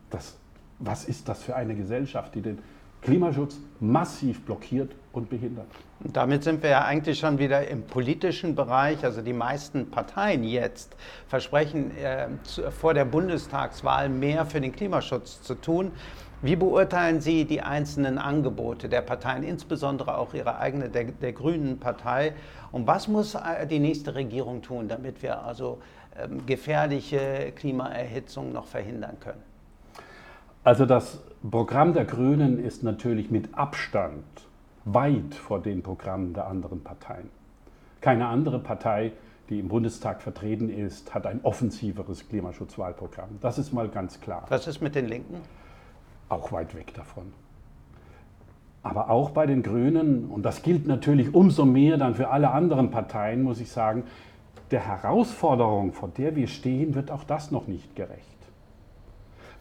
Das, 0.09 0.39
was 0.79 1.05
ist 1.05 1.29
das 1.29 1.43
für 1.43 1.55
eine 1.55 1.75
Gesellschaft, 1.75 2.35
die 2.35 2.41
den 2.41 2.59
Klimaschutz 3.03 3.61
massiv 3.79 4.41
blockiert 4.41 4.93
und 5.13 5.29
behindert. 5.29 5.67
Und 6.03 6.17
damit 6.17 6.43
sind 6.43 6.63
wir 6.63 6.71
ja 6.71 6.85
eigentlich 6.85 7.19
schon 7.19 7.39
wieder 7.39 7.69
im 7.69 7.83
politischen 7.83 8.55
Bereich. 8.55 9.05
Also 9.05 9.23
die 9.23 9.33
meisten 9.33 9.91
Parteien 9.91 10.43
jetzt 10.45 10.97
versprechen 11.29 11.97
äh, 11.97 12.29
zu, 12.45 12.71
vor 12.71 12.95
der 12.95 13.05
Bundestagswahl 13.05 14.09
mehr 14.09 14.47
für 14.47 14.61
den 14.61 14.73
Klimaschutz 14.73 15.43
zu 15.43 15.55
tun. 15.55 15.93
Wie 16.41 16.57
beurteilen 16.57 17.21
Sie 17.21 17.45
die 17.45 17.61
einzelnen 17.61 18.19
Angebote 18.19 18.89
der 18.89 19.03
Parteien, 19.03 19.45
insbesondere 19.45 20.19
auch 20.19 20.35
Ihre 20.35 20.59
eigene, 20.59 20.89
der, 20.89 21.05
der 21.05 21.33
Grünen 21.33 21.79
Partei? 21.79 22.33
Und 22.73 22.87
was 22.87 23.07
muss 23.07 23.35
äh, 23.35 23.67
die 23.67 23.79
nächste 23.79 24.15
Regierung 24.15 24.63
tun, 24.63 24.89
damit 24.89 25.23
wir 25.23 25.45
also 25.45 25.79
ähm, 26.19 26.45
gefährliche 26.47 27.53
Klimaerhitzung 27.55 28.53
noch 28.53 28.67
verhindern 28.67 29.19
können? 29.21 29.43
Also 30.65 30.87
das 30.87 31.23
Programm 31.49 31.93
der 31.93 32.05
Grünen 32.05 32.65
ist 32.65 32.83
natürlich 32.83 33.31
mit 33.31 33.55
Abstand 33.55 34.25
weit 34.85 35.35
vor 35.35 35.61
den 35.61 35.83
Programmen 35.83 36.35
der 36.35 36.47
anderen 36.47 36.83
Parteien. 36.83 37.31
Keine 38.01 38.27
andere 38.27 38.59
Partei, 38.59 39.13
die 39.49 39.61
im 39.61 39.69
Bundestag 39.69 40.23
vertreten 40.23 40.69
ist, 40.69 41.15
hat 41.15 41.27
ein 41.27 41.41
offensiveres 41.43 42.29
Klimaschutzwahlprogramm. 42.29 43.39
Das 43.41 43.59
ist 43.59 43.73
mal 43.73 43.89
ganz 43.89 44.21
klar. 44.21 44.45
Was 44.49 44.67
ist 44.67 44.81
mit 44.81 44.95
den 44.95 45.07
Linken? 45.07 45.37
Auch 46.29 46.53
weit 46.53 46.75
weg 46.75 46.95
davon. 46.95 47.33
Aber 48.83 49.11
auch 49.11 49.31
bei 49.31 49.47
den 49.47 49.63
Grünen, 49.63 50.27
und 50.27 50.43
das 50.43 50.63
gilt 50.63 50.87
natürlich 50.87 51.35
umso 51.35 51.65
mehr 51.65 51.99
dann 51.99 52.15
für 52.15 52.31
alle 52.31 52.51
anderen 52.51 52.91
Parteien, 52.91 53.43
muss 53.43 53.61
ich 53.61 53.71
sagen, 53.71 54.05
der 54.73 54.87
Herausforderung, 54.87 55.93
vor 55.93 56.09
der 56.09 56.35
wir 56.35 56.49
stehen, 56.49 56.95
wird 56.95 57.11
auch 57.11 57.23
das 57.23 57.51
noch 57.51 57.69
nicht 57.69 57.95
gerecht 57.95 58.32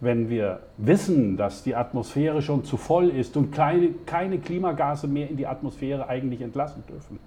wenn 0.01 0.29
wir 0.29 0.59
wissen, 0.77 1.37
dass 1.37 1.63
die 1.63 1.75
Atmosphäre 1.75 2.41
schon 2.41 2.65
zu 2.65 2.75
voll 2.75 3.09
ist 3.09 3.37
und 3.37 3.51
keine, 3.51 3.89
keine 4.05 4.39
Klimagase 4.39 5.07
mehr 5.07 5.29
in 5.29 5.37
die 5.37 5.47
Atmosphäre 5.47 6.09
eigentlich 6.09 6.41
entlassen 6.41 6.83
dürfen 6.89 7.19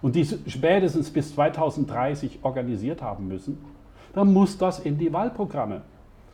und 0.00 0.14
die 0.14 0.24
spätestens 0.24 1.10
bis 1.10 1.34
2030 1.34 2.38
organisiert 2.42 3.02
haben 3.02 3.28
müssen, 3.28 3.58
dann 4.14 4.32
muss 4.32 4.56
das 4.56 4.78
in 4.78 4.96
die 4.96 5.12
Wahlprogramme. 5.12 5.82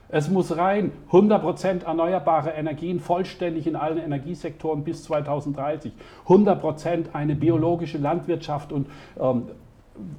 Es 0.09 0.31
muss 0.31 0.57
rein 0.57 0.93
100% 1.11 1.85
erneuerbare 1.85 2.51
Energien 2.51 3.01
vollständig 3.01 3.67
in 3.67 3.75
allen 3.75 3.99
Energiesektoren 3.99 4.85
bis 4.85 5.03
2030, 5.05 5.93
100% 6.29 7.07
eine 7.13 7.35
biologische 7.35 7.99
Landwirtschaft 7.99 8.71
und 8.71 8.87
ähm, 9.19 9.47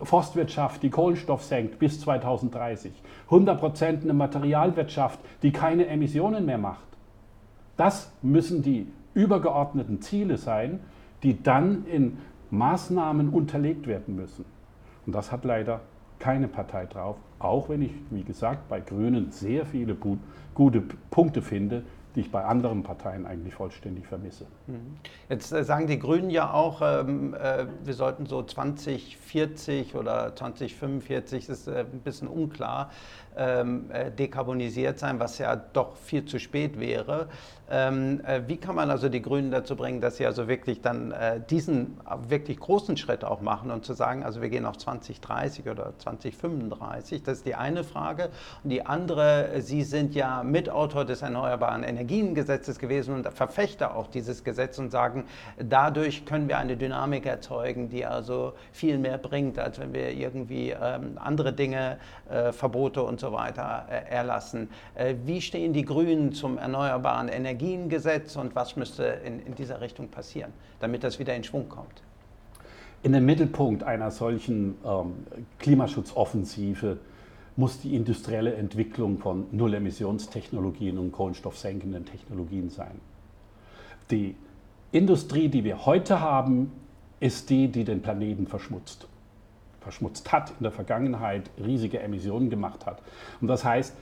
Forstwirtschaft, 0.01 0.83
die 0.83 0.89
Kohlenstoff 0.89 1.43
senkt 1.43 1.79
bis 1.79 2.01
2030. 2.01 2.91
100% 3.29 4.01
eine 4.03 4.13
Materialwirtschaft, 4.13 5.19
die 5.43 5.51
keine 5.51 5.87
Emissionen 5.87 6.45
mehr 6.45 6.57
macht. 6.57 6.87
Das 7.75 8.11
müssen 8.21 8.63
die 8.63 8.87
übergeordneten 9.13 10.01
Ziele 10.01 10.37
sein, 10.37 10.79
die 11.23 11.41
dann 11.41 11.85
in 11.85 12.17
Maßnahmen 12.49 13.29
unterlegt 13.29 13.87
werden 13.87 14.15
müssen. 14.15 14.45
Und 15.05 15.13
das 15.13 15.31
hat 15.31 15.43
leider 15.45 15.81
keine 16.19 16.47
Partei 16.47 16.85
drauf, 16.85 17.17
auch 17.39 17.69
wenn 17.69 17.81
ich, 17.81 17.91
wie 18.09 18.23
gesagt, 18.23 18.67
bei 18.69 18.79
Grünen 18.79 19.31
sehr 19.31 19.65
viele 19.65 19.95
gute 20.53 20.81
Punkte 21.11 21.41
finde, 21.41 21.83
die 22.17 22.21
ich 22.21 22.31
bei 22.31 22.43
anderen 22.43 22.81
Parteien 22.81 23.27
eigentlich 23.27 23.53
vollständig 23.53 24.07
vermisse. 24.07 24.47
Mhm. 24.65 24.97
Jetzt 25.29 25.51
äh, 25.51 25.63
sagen 25.63 25.85
die 25.85 25.99
Grünen 25.99 26.31
ja 26.31 26.51
auch, 26.51 26.81
ähm, 26.81 27.35
äh, 27.35 27.67
wir 27.83 27.93
sollten 27.93 28.25
so 28.25 28.41
2040 28.41 29.93
oder 29.93 30.35
2045, 30.35 31.45
das 31.45 31.59
ist 31.59 31.67
äh, 31.67 31.81
ein 31.81 31.99
bisschen 31.99 32.27
unklar, 32.27 32.89
ähm, 33.37 33.89
äh, 33.91 34.11
dekarbonisiert 34.11 34.99
sein, 34.99 35.19
was 35.19 35.37
ja 35.37 35.55
doch 35.55 35.95
viel 35.95 36.25
zu 36.25 36.39
spät 36.39 36.79
wäre. 36.79 37.27
Ähm, 37.69 38.21
äh, 38.25 38.41
wie 38.47 38.57
kann 38.57 38.75
man 38.75 38.89
also 38.89 39.09
die 39.09 39.21
Grünen 39.21 39.51
dazu 39.51 39.75
bringen, 39.75 39.99
dass 39.99 40.17
sie 40.17 40.25
also 40.25 40.47
wirklich 40.47 40.81
dann 40.81 41.11
äh, 41.11 41.41
diesen 41.49 41.97
wirklich 42.29 42.59
großen 42.59 42.95
Schritt 42.95 43.25
auch 43.25 43.41
machen 43.41 43.71
und 43.71 43.83
zu 43.83 43.93
sagen, 43.93 44.23
also 44.23 44.41
wir 44.41 44.49
gehen 44.49 44.65
auf 44.65 44.77
2030 44.77 45.67
oder 45.67 45.91
2035? 45.97 47.23
Das 47.23 47.39
ist 47.39 47.45
die 47.45 47.55
eine 47.55 47.83
Frage. 47.83 48.29
Und 48.63 48.69
die 48.69 48.85
andere, 48.85 49.49
Sie 49.59 49.83
sind 49.83 50.15
ja 50.15 50.43
Mitautor 50.43 51.03
des 51.03 51.21
Erneuerbaren 51.21 51.83
Energiengesetzes 51.83 52.79
gewesen 52.79 53.13
und 53.13 53.27
Verfechter 53.33 53.97
auch 53.97 54.07
dieses 54.07 54.45
Gesetz 54.45 54.79
und 54.79 54.89
sagen, 54.89 55.25
dadurch 55.57 56.25
können 56.25 56.47
wir 56.47 56.57
eine 56.57 56.77
Dynamik 56.77 57.25
erzeugen, 57.25 57.89
die 57.89 58.05
also 58.05 58.53
viel 58.71 58.97
mehr 58.97 59.17
bringt, 59.17 59.59
als 59.59 59.77
wenn 59.77 59.93
wir 59.93 60.11
irgendwie 60.11 60.71
ähm, 60.71 61.17
andere 61.17 61.51
Dinge, 61.51 61.97
äh, 62.29 62.53
Verbote 62.53 63.03
und 63.03 63.19
so 63.19 63.26
so 63.27 63.33
weiter 63.33 63.85
äh, 63.89 64.09
erlassen. 64.09 64.69
Äh, 64.95 65.15
wie 65.25 65.41
stehen 65.41 65.73
die 65.73 65.83
Grünen 65.83 66.31
zum 66.31 66.57
Erneuerbaren 66.57 67.27
Energiengesetz 67.27 68.35
und 68.37 68.55
was 68.55 68.75
müsste 68.77 69.03
in, 69.03 69.39
in 69.45 69.55
dieser 69.55 69.81
Richtung 69.81 70.07
passieren, 70.07 70.53
damit 70.79 71.03
das 71.03 71.19
wieder 71.19 71.35
in 71.35 71.43
Schwung 71.43 71.67
kommt? 71.67 72.03
In 73.03 73.11
den 73.11 73.25
Mittelpunkt 73.25 73.83
einer 73.83 74.11
solchen 74.11 74.75
ähm, 74.85 75.13
Klimaschutzoffensive 75.59 76.97
muss 77.57 77.81
die 77.81 77.95
industrielle 77.95 78.53
Entwicklung 78.53 79.17
von 79.17 79.47
Nullemissionstechnologien 79.51 80.97
und 80.97 81.11
kohlenstoffsenkenden 81.11 82.05
Technologien 82.05 82.69
sein. 82.69 83.01
Die 84.09 84.35
Industrie, 84.91 85.49
die 85.49 85.63
wir 85.63 85.85
heute 85.85 86.21
haben, 86.21 86.71
ist 87.19 87.49
die, 87.49 87.67
die 87.67 87.83
den 87.83 88.01
Planeten 88.01 88.47
verschmutzt. 88.47 89.07
Verschmutzt 89.87 90.33
hat, 90.33 90.49
in 90.59 90.63
der 90.63 90.73
Vergangenheit 90.73 91.49
riesige 91.65 92.01
Emissionen 92.01 92.49
gemacht 92.49 92.85
hat. 92.85 93.01
Und 93.39 93.47
das 93.47 93.63
heißt, 93.63 93.95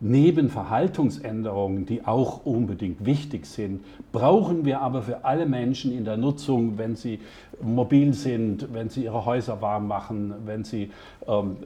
neben 0.00 0.48
Verhaltensänderungen, 0.48 1.86
die 1.86 2.04
auch 2.04 2.44
unbedingt 2.44 3.04
wichtig 3.06 3.46
sind, 3.46 3.84
brauchen 4.10 4.64
wir 4.64 4.80
aber 4.80 5.02
für 5.02 5.24
alle 5.24 5.46
Menschen 5.46 5.96
in 5.96 6.04
der 6.04 6.16
Nutzung, 6.16 6.78
wenn 6.78 6.96
sie 6.96 7.20
mobil 7.62 8.12
sind, 8.12 8.74
wenn 8.74 8.88
sie 8.88 9.04
ihre 9.04 9.24
Häuser 9.24 9.62
warm 9.62 9.86
machen, 9.86 10.34
wenn 10.46 10.64
sie 10.64 10.90
ähm, 11.28 11.58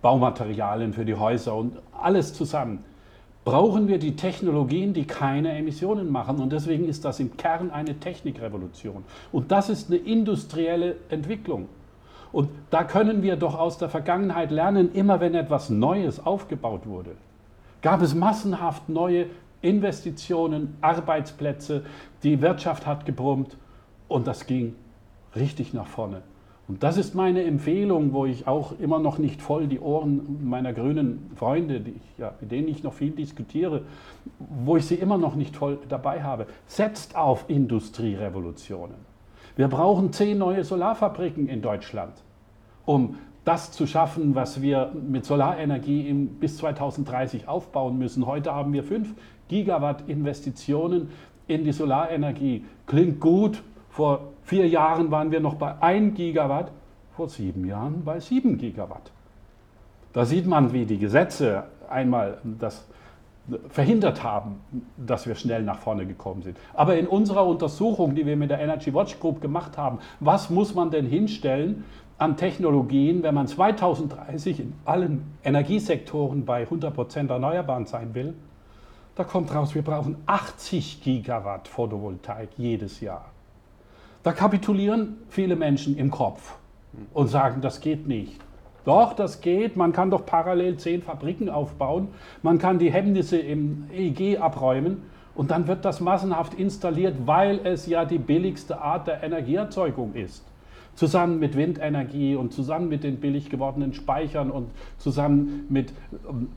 Baumaterialien 0.00 0.92
für 0.92 1.04
die 1.04 1.16
Häuser 1.16 1.56
und 1.56 1.72
alles 2.00 2.32
zusammen, 2.32 2.84
brauchen 3.44 3.88
wir 3.88 3.98
die 3.98 4.14
Technologien, 4.14 4.92
die 4.92 5.04
keine 5.04 5.50
Emissionen 5.58 6.12
machen. 6.12 6.38
Und 6.38 6.52
deswegen 6.52 6.84
ist 6.84 7.04
das 7.04 7.18
im 7.18 7.36
Kern 7.36 7.72
eine 7.72 7.98
Technikrevolution. 7.98 9.02
Und 9.32 9.50
das 9.50 9.68
ist 9.68 9.90
eine 9.90 9.98
industrielle 9.98 10.94
Entwicklung. 11.08 11.68
Und 12.32 12.48
da 12.70 12.82
können 12.84 13.22
wir 13.22 13.36
doch 13.36 13.58
aus 13.58 13.78
der 13.78 13.88
Vergangenheit 13.88 14.50
lernen, 14.50 14.92
immer 14.92 15.20
wenn 15.20 15.34
etwas 15.34 15.68
Neues 15.70 16.24
aufgebaut 16.24 16.86
wurde, 16.86 17.10
gab 17.82 18.00
es 18.00 18.14
massenhaft 18.14 18.88
neue 18.88 19.26
Investitionen, 19.60 20.76
Arbeitsplätze, 20.80 21.84
die 22.22 22.40
Wirtschaft 22.40 22.86
hat 22.86 23.06
gebrummt 23.06 23.56
und 24.08 24.26
das 24.26 24.46
ging 24.46 24.74
richtig 25.36 25.72
nach 25.74 25.86
vorne. 25.86 26.22
Und 26.68 26.82
das 26.82 26.96
ist 26.96 27.14
meine 27.14 27.42
Empfehlung, 27.42 28.12
wo 28.12 28.24
ich 28.24 28.46
auch 28.46 28.78
immer 28.78 28.98
noch 28.98 29.18
nicht 29.18 29.42
voll 29.42 29.66
die 29.66 29.80
Ohren 29.80 30.48
meiner 30.48 30.72
grünen 30.72 31.30
Freunde, 31.36 31.76
ich, 31.76 32.18
ja, 32.18 32.32
mit 32.40 32.50
denen 32.50 32.68
ich 32.68 32.82
noch 32.82 32.94
viel 32.94 33.10
diskutiere, 33.10 33.82
wo 34.38 34.76
ich 34.76 34.86
sie 34.86 34.94
immer 34.94 35.18
noch 35.18 35.34
nicht 35.34 35.56
voll 35.56 35.78
dabei 35.88 36.22
habe. 36.22 36.46
Setzt 36.66 37.16
auf 37.16 37.44
Industrierevolutionen. 37.48 39.11
Wir 39.56 39.68
brauchen 39.68 40.12
zehn 40.12 40.38
neue 40.38 40.64
Solarfabriken 40.64 41.48
in 41.48 41.60
Deutschland, 41.60 42.14
um 42.86 43.18
das 43.44 43.72
zu 43.72 43.86
schaffen, 43.86 44.34
was 44.34 44.62
wir 44.62 44.92
mit 44.94 45.24
Solarenergie 45.24 46.12
bis 46.12 46.58
2030 46.58 47.48
aufbauen 47.48 47.98
müssen. 47.98 48.26
Heute 48.26 48.54
haben 48.54 48.72
wir 48.72 48.84
fünf 48.84 49.14
Gigawatt 49.48 50.08
Investitionen 50.08 51.10
in 51.48 51.64
die 51.64 51.72
Solarenergie. 51.72 52.64
Klingt 52.86 53.20
gut, 53.20 53.62
vor 53.90 54.32
vier 54.42 54.68
Jahren 54.68 55.10
waren 55.10 55.32
wir 55.32 55.40
noch 55.40 55.56
bei 55.56 55.74
1 55.82 56.14
Gigawatt, 56.14 56.70
vor 57.14 57.28
sieben 57.28 57.66
Jahren 57.66 58.04
bei 58.04 58.20
7 58.20 58.56
Gigawatt. 58.56 59.10
Da 60.12 60.24
sieht 60.24 60.46
man, 60.46 60.72
wie 60.72 60.86
die 60.86 60.98
Gesetze 60.98 61.64
einmal 61.90 62.38
das 62.58 62.86
verhindert 63.68 64.22
haben, 64.22 64.60
dass 64.96 65.26
wir 65.26 65.34
schnell 65.34 65.62
nach 65.62 65.78
vorne 65.78 66.06
gekommen 66.06 66.42
sind. 66.42 66.56
Aber 66.74 66.96
in 66.96 67.06
unserer 67.06 67.46
Untersuchung, 67.46 68.14
die 68.14 68.24
wir 68.24 68.36
mit 68.36 68.50
der 68.50 68.60
Energy 68.60 68.94
Watch 68.94 69.18
Group 69.18 69.40
gemacht 69.40 69.76
haben, 69.76 69.98
was 70.20 70.48
muss 70.48 70.74
man 70.74 70.90
denn 70.90 71.06
hinstellen 71.06 71.84
an 72.18 72.36
Technologien, 72.36 73.22
wenn 73.22 73.34
man 73.34 73.48
2030 73.48 74.60
in 74.60 74.74
allen 74.84 75.24
Energiesektoren 75.42 76.44
bei 76.44 76.64
100% 76.64 77.28
Erneuerbaren 77.28 77.86
sein 77.86 78.14
will? 78.14 78.34
Da 79.16 79.24
kommt 79.24 79.54
raus, 79.54 79.74
wir 79.74 79.82
brauchen 79.82 80.16
80 80.26 81.02
Gigawatt 81.02 81.68
Photovoltaik 81.68 82.50
jedes 82.56 83.00
Jahr. 83.00 83.26
Da 84.22 84.32
kapitulieren 84.32 85.18
viele 85.28 85.56
Menschen 85.56 85.98
im 85.98 86.10
Kopf 86.10 86.54
und 87.12 87.26
sagen, 87.26 87.60
das 87.60 87.80
geht 87.80 88.06
nicht. 88.06 88.40
Doch, 88.84 89.12
das 89.12 89.40
geht. 89.40 89.76
Man 89.76 89.92
kann 89.92 90.10
doch 90.10 90.26
parallel 90.26 90.76
zehn 90.76 91.02
Fabriken 91.02 91.48
aufbauen. 91.48 92.08
Man 92.42 92.58
kann 92.58 92.78
die 92.78 92.92
Hemmnisse 92.92 93.38
im 93.38 93.84
EEG 93.92 94.40
abräumen 94.40 95.02
und 95.34 95.50
dann 95.50 95.66
wird 95.66 95.84
das 95.84 96.00
massenhaft 96.00 96.54
installiert, 96.54 97.14
weil 97.26 97.60
es 97.64 97.86
ja 97.86 98.04
die 98.04 98.18
billigste 98.18 98.80
Art 98.80 99.06
der 99.06 99.22
Energieerzeugung 99.22 100.14
ist. 100.14 100.44
Zusammen 100.94 101.38
mit 101.38 101.56
Windenergie 101.56 102.36
und 102.36 102.52
zusammen 102.52 102.88
mit 102.88 103.02
den 103.02 103.18
billig 103.18 103.48
gewordenen 103.48 103.94
Speichern 103.94 104.50
und 104.50 104.70
zusammen 104.98 105.66
mit 105.70 105.92
ähm, 106.28 106.48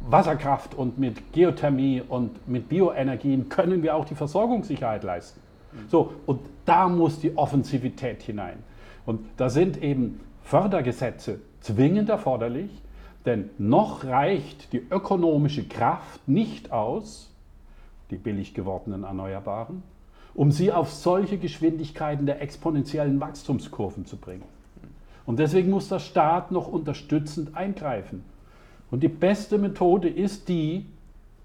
Wasserkraft 0.00 0.74
und 0.74 0.98
mit 0.98 1.32
Geothermie 1.32 2.02
und 2.06 2.48
mit 2.48 2.68
Bioenergien 2.68 3.48
können 3.48 3.82
wir 3.82 3.94
auch 3.94 4.04
die 4.04 4.14
Versorgungssicherheit 4.14 5.04
leisten. 5.04 5.40
So, 5.88 6.12
und 6.26 6.40
da 6.64 6.88
muss 6.88 7.20
die 7.20 7.36
Offensivität 7.36 8.22
hinein. 8.22 8.58
Und 9.04 9.20
da 9.36 9.50
sind 9.50 9.82
eben 9.82 10.20
Fördergesetze 10.42 11.40
zwingend 11.66 12.08
erforderlich, 12.08 12.70
denn 13.24 13.50
noch 13.58 14.04
reicht 14.04 14.72
die 14.72 14.82
ökonomische 14.90 15.66
Kraft 15.66 16.26
nicht 16.28 16.70
aus, 16.70 17.32
die 18.10 18.16
billig 18.16 18.54
gewordenen 18.54 19.02
Erneuerbaren, 19.02 19.82
um 20.34 20.52
sie 20.52 20.72
auf 20.72 20.92
solche 20.92 21.38
Geschwindigkeiten 21.38 22.24
der 22.26 22.40
exponentiellen 22.40 23.20
Wachstumskurven 23.20 24.06
zu 24.06 24.16
bringen. 24.16 24.44
Und 25.24 25.40
deswegen 25.40 25.70
muss 25.70 25.88
der 25.88 25.98
Staat 25.98 26.52
noch 26.52 26.68
unterstützend 26.68 27.56
eingreifen. 27.56 28.24
Und 28.92 29.02
die 29.02 29.08
beste 29.08 29.58
Methode 29.58 30.08
ist 30.08 30.48
die, 30.48 30.86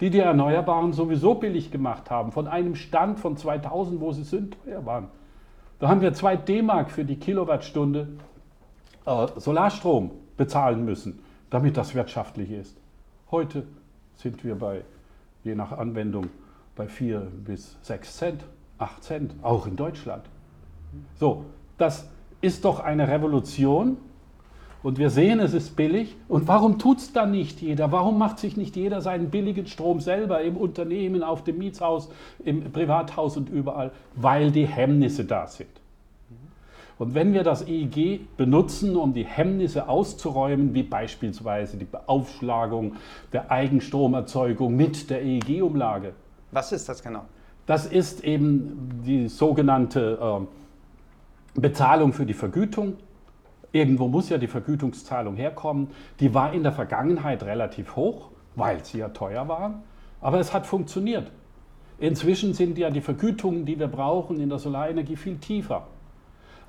die 0.01 0.11
die 0.11 0.19
Erneuerbaren 0.19 0.93
sowieso 0.93 1.33
billig 1.33 1.71
gemacht 1.71 2.11
haben, 2.11 2.31
von 2.31 2.47
einem 2.47 2.75
Stand 2.75 3.19
von 3.19 3.37
2000, 3.37 3.99
wo 3.99 4.11
sie 4.11 4.23
sind, 4.23 4.55
teuer 4.63 4.85
waren. 4.85 5.07
Da 5.79 5.89
haben 5.89 6.01
wir 6.01 6.13
2 6.13 6.37
D-Mark 6.37 6.91
für 6.91 7.05
die 7.05 7.15
Kilowattstunde 7.15 8.09
äh, 9.05 9.27
Solarstrom 9.37 10.11
bezahlen 10.37 10.85
müssen, 10.85 11.19
damit 11.49 11.77
das 11.77 11.95
wirtschaftlich 11.95 12.51
ist. 12.51 12.77
Heute 13.29 13.63
sind 14.15 14.43
wir 14.43 14.55
bei, 14.55 14.81
je 15.43 15.55
nach 15.55 15.71
Anwendung, 15.71 16.27
bei 16.75 16.87
4 16.87 17.19
bis 17.19 17.77
6 17.81 18.17
Cent, 18.17 18.43
8 18.77 19.03
Cent, 19.03 19.35
auch 19.41 19.67
in 19.67 19.75
Deutschland. 19.75 20.23
So, 21.19 21.45
das 21.77 22.07
ist 22.41 22.65
doch 22.65 22.79
eine 22.79 23.07
Revolution, 23.07 23.97
und 24.83 24.97
wir 24.97 25.11
sehen, 25.11 25.39
es 25.39 25.53
ist 25.53 25.75
billig. 25.75 26.15
Und 26.27 26.47
warum 26.47 26.79
tut 26.79 26.97
es 26.97 27.13
dann 27.13 27.31
nicht 27.31 27.61
jeder? 27.61 27.91
Warum 27.91 28.17
macht 28.17 28.39
sich 28.39 28.57
nicht 28.57 28.75
jeder 28.75 29.01
seinen 29.01 29.29
billigen 29.29 29.67
Strom 29.67 29.99
selber 29.99 30.41
im 30.41 30.57
Unternehmen, 30.57 31.23
auf 31.23 31.43
dem 31.43 31.59
Mietshaus, 31.59 32.09
im 32.43 32.71
Privathaus 32.71 33.37
und 33.37 33.49
überall? 33.49 33.91
Weil 34.15 34.51
die 34.51 34.65
Hemmnisse 34.65 35.25
da 35.25 35.45
sind. 35.45 35.69
Und 37.01 37.15
wenn 37.15 37.33
wir 37.33 37.41
das 37.41 37.67
EEG 37.67 38.37
benutzen, 38.37 38.95
um 38.95 39.15
die 39.15 39.25
Hemmnisse 39.25 39.89
auszuräumen, 39.89 40.75
wie 40.75 40.83
beispielsweise 40.83 41.77
die 41.77 41.85
Beaufschlagung 41.85 42.93
der 43.33 43.49
Eigenstromerzeugung 43.49 44.75
mit 44.75 45.09
der 45.09 45.23
EEG-Umlage. 45.23 46.13
Was 46.51 46.71
ist 46.71 46.87
das 46.87 47.01
genau? 47.01 47.25
Das 47.65 47.87
ist 47.87 48.23
eben 48.23 49.01
die 49.03 49.29
sogenannte 49.29 50.45
äh, 51.55 51.59
Bezahlung 51.59 52.13
für 52.13 52.27
die 52.27 52.35
Vergütung 52.35 52.97
Irgendwo 53.71 54.07
muss 54.07 54.29
ja 54.29 54.37
die 54.37 54.47
Vergütungszahlung 54.47 55.35
herkommen. 55.37 55.87
Die 56.19 56.35
war 56.35 56.53
in 56.53 56.61
der 56.61 56.71
Vergangenheit 56.71 57.41
relativ 57.41 57.95
hoch, 57.95 58.29
weil 58.55 58.85
sie 58.85 58.99
ja 58.99 59.09
teuer 59.09 59.47
waren. 59.47 59.81
Aber 60.19 60.39
es 60.39 60.53
hat 60.53 60.67
funktioniert. 60.67 61.31
Inzwischen 61.97 62.53
sind 62.53 62.77
ja 62.77 62.91
die 62.91 63.01
Vergütungen, 63.01 63.65
die 63.65 63.79
wir 63.79 63.87
brauchen 63.87 64.39
in 64.39 64.49
der 64.49 64.59
Solarenergie, 64.59 65.15
viel 65.15 65.37
tiefer. 65.37 65.87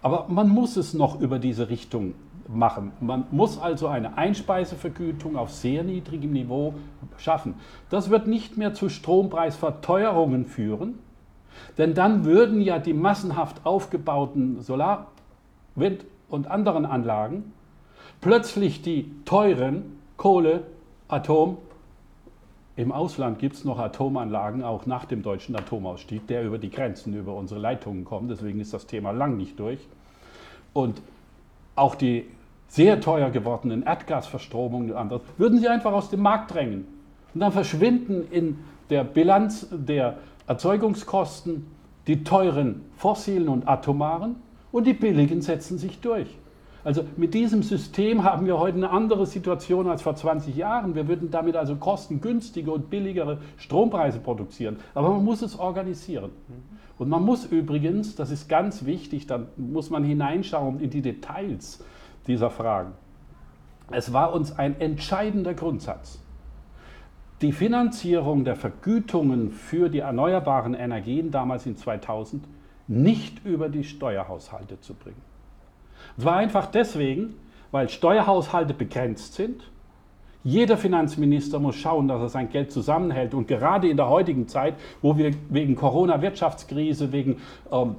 Aber 0.02 0.26
man 0.28 0.48
muss 0.48 0.76
es 0.76 0.94
noch 0.94 1.20
über 1.20 1.38
diese 1.38 1.68
Richtung 1.68 2.14
machen. 2.48 2.92
Man 3.00 3.24
muss 3.30 3.58
also 3.58 3.86
eine 3.86 4.18
Einspeisevergütung 4.18 5.36
auf 5.36 5.52
sehr 5.52 5.84
niedrigem 5.84 6.32
Niveau 6.32 6.74
schaffen. 7.16 7.54
Das 7.88 8.10
wird 8.10 8.26
nicht 8.26 8.58
mehr 8.58 8.74
zu 8.74 8.88
Strompreisverteuerungen 8.88 10.44
führen, 10.44 10.98
denn 11.78 11.94
dann 11.94 12.24
würden 12.24 12.60
ja 12.60 12.78
die 12.78 12.94
massenhaft 12.94 13.64
aufgebauten 13.64 14.60
Solar-, 14.60 15.06
Wind- 15.74 16.04
und 16.28 16.50
anderen 16.50 16.84
Anlagen 16.84 17.52
plötzlich 18.20 18.82
die 18.82 19.10
teuren 19.24 19.98
Kohle, 20.16 20.64
Atom, 21.08 21.58
im 22.76 22.90
Ausland 22.90 23.38
gibt 23.38 23.56
es 23.56 23.64
noch 23.64 23.78
Atomanlagen, 23.78 24.62
auch 24.62 24.86
nach 24.86 25.04
dem 25.04 25.22
deutschen 25.22 25.54
Atomausstieg, 25.56 26.26
der 26.26 26.42
über 26.44 26.58
die 26.58 26.70
Grenzen, 26.70 27.14
über 27.14 27.34
unsere 27.34 27.60
Leitungen 27.60 28.04
kommt. 28.04 28.30
Deswegen 28.30 28.60
ist 28.60 28.72
das 28.72 28.86
Thema 28.86 29.10
lang 29.10 29.36
nicht 29.36 29.58
durch. 29.60 29.80
Und 30.72 31.02
auch 31.76 31.94
die 31.94 32.24
sehr 32.68 33.00
teuer 33.02 33.30
gewordenen 33.30 33.82
Erdgasverstromungen 33.82 34.92
und 34.92 34.96
anderes 34.96 35.22
würden 35.36 35.58
sie 35.58 35.68
einfach 35.68 35.92
aus 35.92 36.08
dem 36.08 36.20
Markt 36.20 36.54
drängen. 36.54 36.86
Und 37.34 37.40
dann 37.40 37.52
verschwinden 37.52 38.26
in 38.30 38.58
der 38.88 39.04
Bilanz 39.04 39.68
der 39.70 40.18
Erzeugungskosten 40.46 41.66
die 42.06 42.24
teuren 42.24 42.82
fossilen 42.96 43.48
und 43.48 43.68
atomaren 43.68 44.36
und 44.72 44.86
die 44.86 44.94
billigen 44.94 45.42
setzen 45.42 45.76
sich 45.76 46.00
durch. 46.00 46.28
Also 46.84 47.04
mit 47.16 47.32
diesem 47.34 47.62
System 47.62 48.24
haben 48.24 48.46
wir 48.46 48.58
heute 48.58 48.76
eine 48.76 48.90
andere 48.90 49.26
Situation 49.26 49.88
als 49.88 50.02
vor 50.02 50.16
20 50.16 50.56
Jahren. 50.56 50.94
Wir 50.94 51.06
würden 51.06 51.30
damit 51.30 51.54
also 51.54 51.76
kostengünstige 51.76 52.72
und 52.72 52.90
billigere 52.90 53.38
Strompreise 53.56 54.18
produzieren. 54.18 54.78
Aber 54.94 55.10
man 55.10 55.24
muss 55.24 55.42
es 55.42 55.56
organisieren. 55.58 56.30
Und 56.98 57.08
man 57.08 57.24
muss 57.24 57.44
übrigens, 57.44 58.16
das 58.16 58.30
ist 58.30 58.48
ganz 58.48 58.84
wichtig, 58.84 59.26
dann 59.26 59.46
muss 59.56 59.90
man 59.90 60.02
hineinschauen 60.02 60.80
in 60.80 60.90
die 60.90 61.02
Details 61.02 61.84
dieser 62.26 62.50
Fragen. 62.50 62.92
Es 63.90 64.12
war 64.12 64.32
uns 64.32 64.58
ein 64.58 64.80
entscheidender 64.80 65.54
Grundsatz. 65.54 66.20
Die 67.42 67.52
Finanzierung 67.52 68.44
der 68.44 68.56
Vergütungen 68.56 69.50
für 69.50 69.88
die 69.88 69.98
erneuerbaren 69.98 70.74
Energien 70.74 71.30
damals 71.30 71.66
in 71.66 71.76
2000 71.76 72.44
nicht 72.88 73.44
über 73.44 73.68
die 73.68 73.84
Steuerhaushalte 73.84 74.80
zu 74.80 74.94
bringen. 74.94 75.31
Und 76.16 76.22
zwar 76.22 76.36
einfach 76.36 76.66
deswegen, 76.66 77.34
weil 77.70 77.88
Steuerhaushalte 77.88 78.74
begrenzt 78.74 79.34
sind. 79.34 79.62
Jeder 80.44 80.76
Finanzminister 80.76 81.60
muss 81.60 81.76
schauen, 81.76 82.08
dass 82.08 82.20
er 82.20 82.28
sein 82.28 82.50
Geld 82.50 82.72
zusammenhält. 82.72 83.32
Und 83.32 83.46
gerade 83.46 83.88
in 83.88 83.96
der 83.96 84.08
heutigen 84.08 84.48
Zeit, 84.48 84.74
wo 85.00 85.16
wir 85.16 85.32
wegen 85.50 85.76
Corona-Wirtschaftskrise, 85.76 87.12
wegen 87.12 87.36
ähm, 87.70 87.96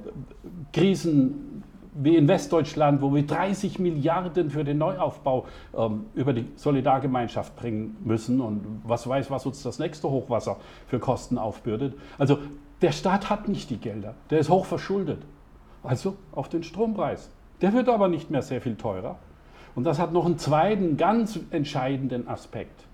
Krisen 0.72 1.62
wie 1.94 2.16
in 2.16 2.26
Westdeutschland, 2.26 3.00
wo 3.00 3.14
wir 3.14 3.24
30 3.24 3.78
Milliarden 3.78 4.50
für 4.50 4.64
den 4.64 4.78
Neuaufbau 4.78 5.46
ähm, 5.76 6.06
über 6.14 6.32
die 6.32 6.46
Solidargemeinschaft 6.56 7.54
bringen 7.56 7.96
müssen 8.04 8.40
und 8.40 8.80
was 8.84 9.08
weiß, 9.08 9.30
was 9.30 9.46
uns 9.46 9.62
das 9.62 9.78
nächste 9.78 10.10
Hochwasser 10.10 10.56
für 10.88 10.98
Kosten 10.98 11.38
aufbürdet. 11.38 11.94
Also 12.18 12.38
der 12.82 12.92
Staat 12.92 13.30
hat 13.30 13.48
nicht 13.48 13.70
die 13.70 13.78
Gelder, 13.78 14.14
der 14.30 14.40
ist 14.40 14.50
hoch 14.50 14.66
verschuldet. 14.66 15.22
Also 15.84 16.16
auf 16.32 16.48
den 16.48 16.64
Strompreis. 16.64 17.30
Der 17.64 17.72
wird 17.72 17.88
aber 17.88 18.08
nicht 18.08 18.30
mehr 18.30 18.42
sehr 18.42 18.60
viel 18.60 18.76
teurer. 18.76 19.16
Und 19.74 19.84
das 19.84 19.98
hat 19.98 20.12
noch 20.12 20.26
einen 20.26 20.36
zweiten 20.36 20.98
ganz 20.98 21.40
entscheidenden 21.50 22.28
Aspekt. 22.28 22.84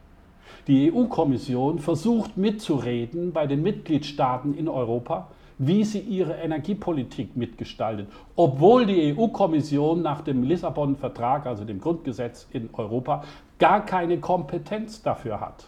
Die 0.68 0.92
EU-Kommission 0.92 1.80
versucht 1.80 2.36
mitzureden 2.36 3.32
bei 3.32 3.48
den 3.48 3.64
Mitgliedstaaten 3.64 4.54
in 4.56 4.68
Europa, 4.68 5.26
wie 5.58 5.82
sie 5.82 5.98
ihre 5.98 6.34
Energiepolitik 6.34 7.36
mitgestaltet, 7.36 8.06
obwohl 8.36 8.86
die 8.86 9.12
EU-Kommission 9.12 10.02
nach 10.02 10.20
dem 10.20 10.44
Lissabon-Vertrag, 10.44 11.46
also 11.46 11.64
dem 11.64 11.80
Grundgesetz 11.80 12.46
in 12.52 12.70
Europa, 12.72 13.24
gar 13.58 13.84
keine 13.84 14.20
Kompetenz 14.20 15.02
dafür 15.02 15.40
hat. 15.40 15.66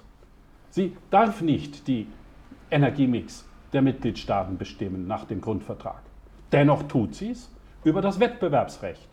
Sie 0.70 0.96
darf 1.10 1.42
nicht 1.42 1.88
die 1.88 2.06
Energiemix 2.70 3.48
der 3.72 3.82
Mitgliedstaaten 3.82 4.58
bestimmen 4.58 5.08
nach 5.08 5.24
dem 5.24 5.40
Grundvertrag. 5.40 6.02
Dennoch 6.52 6.84
tut 6.84 7.16
sie 7.16 7.30
es 7.30 7.50
über 7.84 8.00
das 8.00 8.20
Wettbewerbsrecht. 8.20 9.08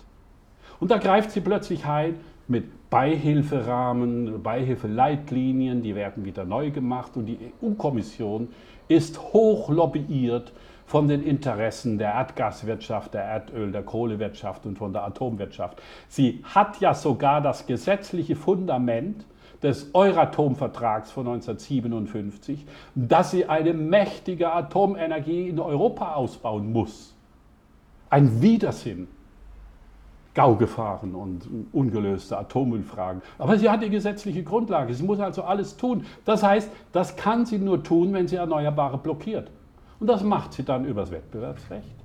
Und 0.80 0.92
da 0.92 0.98
greift 0.98 1.32
sie 1.32 1.42
plötzlich 1.42 1.86
ein 1.86 2.16
mit 2.48 2.90
Beihilferahmen, 2.90 4.42
Beihilfeleitlinien, 4.42 5.84
die 5.84 5.96
werden 5.96 6.26
wieder 6.26 6.46
neu 6.46 6.72
gemacht 6.72 7.16
und 7.16 7.28
die 7.28 7.38
EU-Kommission 7.62 8.50
ist 8.88 9.20
hoch 9.34 9.70
lobbyiert 9.70 10.52
von 10.88 11.08
den 11.08 11.22
Interessen 11.22 12.00
der 12.00 12.14
Erdgaswirtschaft, 12.14 13.14
der 13.14 13.22
Erdöl, 13.22 13.72
der 13.72 13.84
Kohlewirtschaft 13.84 14.66
und 14.66 14.80
von 14.80 14.92
der 14.92 15.04
Atomwirtschaft. 15.04 15.80
Sie 16.08 16.44
hat 16.44 16.80
ja 16.80 16.96
sogar 16.96 17.42
das 17.42 17.68
gesetzliche 17.68 18.36
Fundament 18.36 19.26
des 19.62 19.94
Euratom-Vertrags 19.94 21.12
von 21.12 21.28
1957, 21.28 22.66
dass 22.96 23.30
sie 23.30 23.46
eine 23.46 23.74
mächtige 23.74 24.52
Atomenergie 24.52 25.50
in 25.50 25.60
Europa 25.60 26.14
ausbauen 26.16 26.72
muss. 26.72 27.16
Ein 28.10 28.42
Widersinn. 28.42 29.08
Gaugefahren 30.36 31.16
und 31.16 31.42
ungelöste 31.74 32.38
Atommüllfragen. 32.38 33.22
Aber 33.40 33.58
sie 33.58 33.70
hat 33.70 33.82
die 33.82 33.90
gesetzliche 33.90 34.44
Grundlage. 34.44 34.94
Sie 34.94 35.04
muss 35.04 35.20
also 35.20 35.44
alles 35.44 35.76
tun. 35.76 36.06
Das 36.24 36.44
heißt, 36.44 36.70
das 36.92 37.16
kann 37.16 37.46
sie 37.46 37.58
nur 37.58 37.84
tun, 37.84 38.14
wenn 38.14 38.28
sie 38.28 38.36
Erneuerbare 38.36 38.98
blockiert. 39.00 39.52
Und 40.00 40.08
das 40.08 40.24
macht 40.24 40.54
sie 40.54 40.64
dann 40.64 40.86
übers 40.86 41.12
Wettbewerbsrecht. 41.12 41.96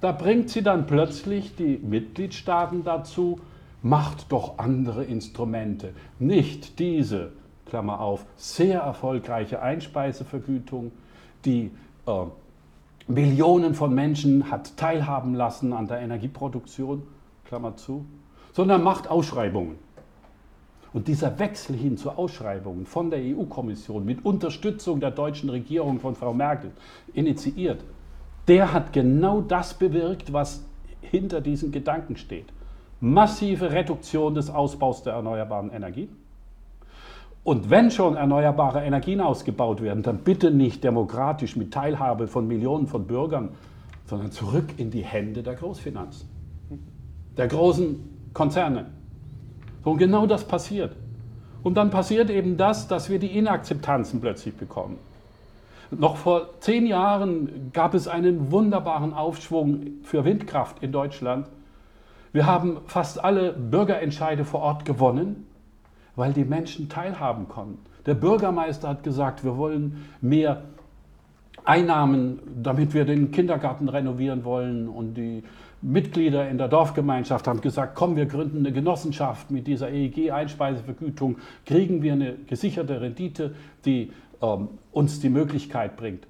Da 0.00 0.12
bringt 0.12 0.48
sie 0.48 0.62
dann 0.62 0.86
plötzlich 0.86 1.54
die 1.54 1.78
Mitgliedstaaten 1.78 2.82
dazu, 2.82 3.38
macht 3.82 4.32
doch 4.32 4.58
andere 4.58 5.04
Instrumente. 5.04 5.92
Nicht 6.18 6.78
diese, 6.78 7.32
Klammer 7.66 8.00
auf, 8.00 8.26
sehr 8.36 8.80
erfolgreiche 8.80 9.62
Einspeisevergütung, 9.62 10.92
die 11.44 11.70
äh, 12.06 12.10
Millionen 13.10 13.74
von 13.74 13.94
Menschen 13.94 14.50
hat 14.50 14.76
teilhaben 14.76 15.34
lassen 15.34 15.72
an 15.72 15.88
der 15.88 16.00
Energieproduktion, 16.00 17.02
Klammer 17.44 17.76
zu, 17.76 18.06
sondern 18.52 18.82
macht 18.82 19.08
Ausschreibungen. 19.08 19.78
Und 20.92 21.06
dieser 21.08 21.38
Wechsel 21.38 21.76
hin 21.76 21.96
zu 21.96 22.10
Ausschreibungen 22.10 22.86
von 22.86 23.10
der 23.10 23.20
EU-Kommission 23.20 24.04
mit 24.04 24.24
Unterstützung 24.24 25.00
der 25.00 25.12
deutschen 25.12 25.50
Regierung 25.50 26.00
von 26.00 26.16
Frau 26.16 26.32
Merkel 26.32 26.72
initiiert, 27.12 27.84
der 28.48 28.72
hat 28.72 28.92
genau 28.92 29.40
das 29.40 29.74
bewirkt, 29.74 30.32
was 30.32 30.64
hinter 31.00 31.40
diesen 31.40 31.70
Gedanken 31.70 32.16
steht. 32.16 32.46
Massive 33.00 33.70
Reduktion 33.70 34.34
des 34.34 34.50
Ausbaus 34.50 35.02
der 35.02 35.14
erneuerbaren 35.14 35.70
Energien. 35.70 36.19
Und 37.42 37.70
wenn 37.70 37.90
schon 37.90 38.16
erneuerbare 38.16 38.84
Energien 38.84 39.20
ausgebaut 39.20 39.82
werden, 39.82 40.02
dann 40.02 40.18
bitte 40.18 40.50
nicht 40.50 40.84
demokratisch 40.84 41.56
mit 41.56 41.72
Teilhabe 41.72 42.26
von 42.26 42.46
Millionen 42.46 42.86
von 42.86 43.06
Bürgern, 43.06 43.50
sondern 44.04 44.30
zurück 44.30 44.74
in 44.76 44.90
die 44.90 45.04
Hände 45.04 45.42
der 45.42 45.54
Großfinanzen, 45.54 46.28
der 47.36 47.48
großen 47.48 48.30
Konzerne. 48.34 48.86
Und 49.84 49.98
genau 49.98 50.26
das 50.26 50.44
passiert. 50.44 50.94
Und 51.62 51.76
dann 51.76 51.90
passiert 51.90 52.30
eben 52.30 52.56
das, 52.56 52.88
dass 52.88 53.08
wir 53.08 53.18
die 53.18 53.36
Inakzeptanzen 53.38 54.20
plötzlich 54.20 54.54
bekommen. 54.54 54.98
Noch 55.90 56.16
vor 56.16 56.60
zehn 56.60 56.86
Jahren 56.86 57.70
gab 57.72 57.94
es 57.94 58.06
einen 58.06 58.52
wunderbaren 58.52 59.12
Aufschwung 59.12 59.86
für 60.02 60.24
Windkraft 60.24 60.82
in 60.82 60.92
Deutschland. 60.92 61.48
Wir 62.32 62.46
haben 62.46 62.78
fast 62.86 63.22
alle 63.22 63.52
Bürgerentscheide 63.52 64.44
vor 64.44 64.60
Ort 64.60 64.84
gewonnen, 64.84 65.46
weil 66.20 66.34
die 66.34 66.44
Menschen 66.44 66.90
teilhaben 66.90 67.48
konnten. 67.48 67.78
Der 68.04 68.12
Bürgermeister 68.14 68.88
hat 68.90 69.02
gesagt, 69.02 69.42
wir 69.42 69.56
wollen 69.56 70.04
mehr 70.20 70.64
Einnahmen, 71.64 72.40
damit 72.62 72.92
wir 72.92 73.06
den 73.06 73.30
Kindergarten 73.30 73.88
renovieren 73.88 74.44
wollen 74.44 74.86
und 74.86 75.14
die 75.14 75.42
Mitglieder 75.80 76.46
in 76.50 76.58
der 76.58 76.68
Dorfgemeinschaft 76.68 77.46
haben 77.46 77.62
gesagt, 77.62 77.94
komm, 77.94 78.16
wir 78.16 78.26
gründen 78.26 78.58
eine 78.58 78.72
Genossenschaft 78.72 79.50
mit 79.50 79.66
dieser 79.66 79.90
EEG-Einspeisevergütung, 79.90 81.38
kriegen 81.64 82.02
wir 82.02 82.12
eine 82.12 82.34
gesicherte 82.46 83.00
Rendite, 83.00 83.54
die 83.86 84.12
ähm, 84.42 84.68
uns 84.92 85.20
die 85.20 85.30
Möglichkeit 85.30 85.96
bringt. 85.96 86.26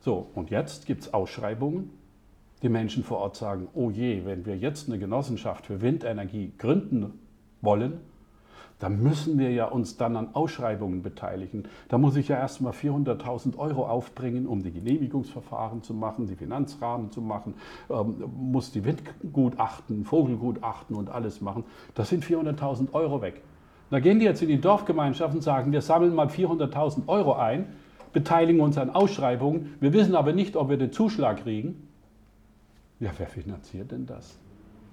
So, 0.00 0.26
und 0.34 0.50
jetzt 0.50 0.84
gibt 0.84 1.04
es 1.04 1.14
Ausschreibungen. 1.14 1.88
Die 2.62 2.68
Menschen 2.68 3.02
vor 3.02 3.18
Ort 3.18 3.36
sagen, 3.36 3.68
oh 3.72 3.90
je, 3.90 4.26
wenn 4.26 4.44
wir 4.44 4.58
jetzt 4.58 4.90
eine 4.90 4.98
Genossenschaft 4.98 5.64
für 5.64 5.80
Windenergie 5.80 6.52
gründen 6.58 7.14
wollen, 7.62 8.00
da 8.78 8.90
müssen 8.90 9.38
wir 9.38 9.50
ja 9.50 9.66
uns 9.66 9.96
dann 9.96 10.16
an 10.16 10.34
Ausschreibungen 10.34 11.02
beteiligen. 11.02 11.64
Da 11.88 11.96
muss 11.96 12.16
ich 12.16 12.28
ja 12.28 12.36
erstmal 12.36 12.72
400.000 12.72 13.56
Euro 13.56 13.88
aufbringen, 13.88 14.46
um 14.46 14.62
die 14.62 14.70
Genehmigungsverfahren 14.70 15.82
zu 15.82 15.94
machen, 15.94 16.26
die 16.26 16.36
Finanzrahmen 16.36 17.10
zu 17.10 17.22
machen, 17.22 17.54
ähm, 17.88 18.24
muss 18.36 18.72
die 18.72 18.84
Windgutachten, 18.84 20.04
Vogelgutachten 20.04 20.94
und 20.94 21.08
alles 21.08 21.40
machen. 21.40 21.64
Das 21.94 22.10
sind 22.10 22.22
400.000 22.22 22.92
Euro 22.92 23.22
weg. 23.22 23.42
Da 23.88 24.00
gehen 24.00 24.18
die 24.18 24.26
jetzt 24.26 24.42
in 24.42 24.48
die 24.48 24.60
Dorfgemeinschaft 24.60 25.34
und 25.34 25.42
sagen, 25.42 25.72
wir 25.72 25.80
sammeln 25.80 26.14
mal 26.14 26.26
400.000 26.26 27.06
Euro 27.06 27.34
ein, 27.34 27.66
beteiligen 28.12 28.60
uns 28.60 28.76
an 28.76 28.90
Ausschreibungen, 28.90 29.74
wir 29.80 29.92
wissen 29.92 30.14
aber 30.14 30.32
nicht, 30.32 30.56
ob 30.56 30.68
wir 30.68 30.76
den 30.76 30.92
Zuschlag 30.92 31.44
kriegen. 31.44 31.88
Ja, 32.98 33.10
wer 33.16 33.26
finanziert 33.26 33.92
denn 33.92 34.06
das? 34.06 34.38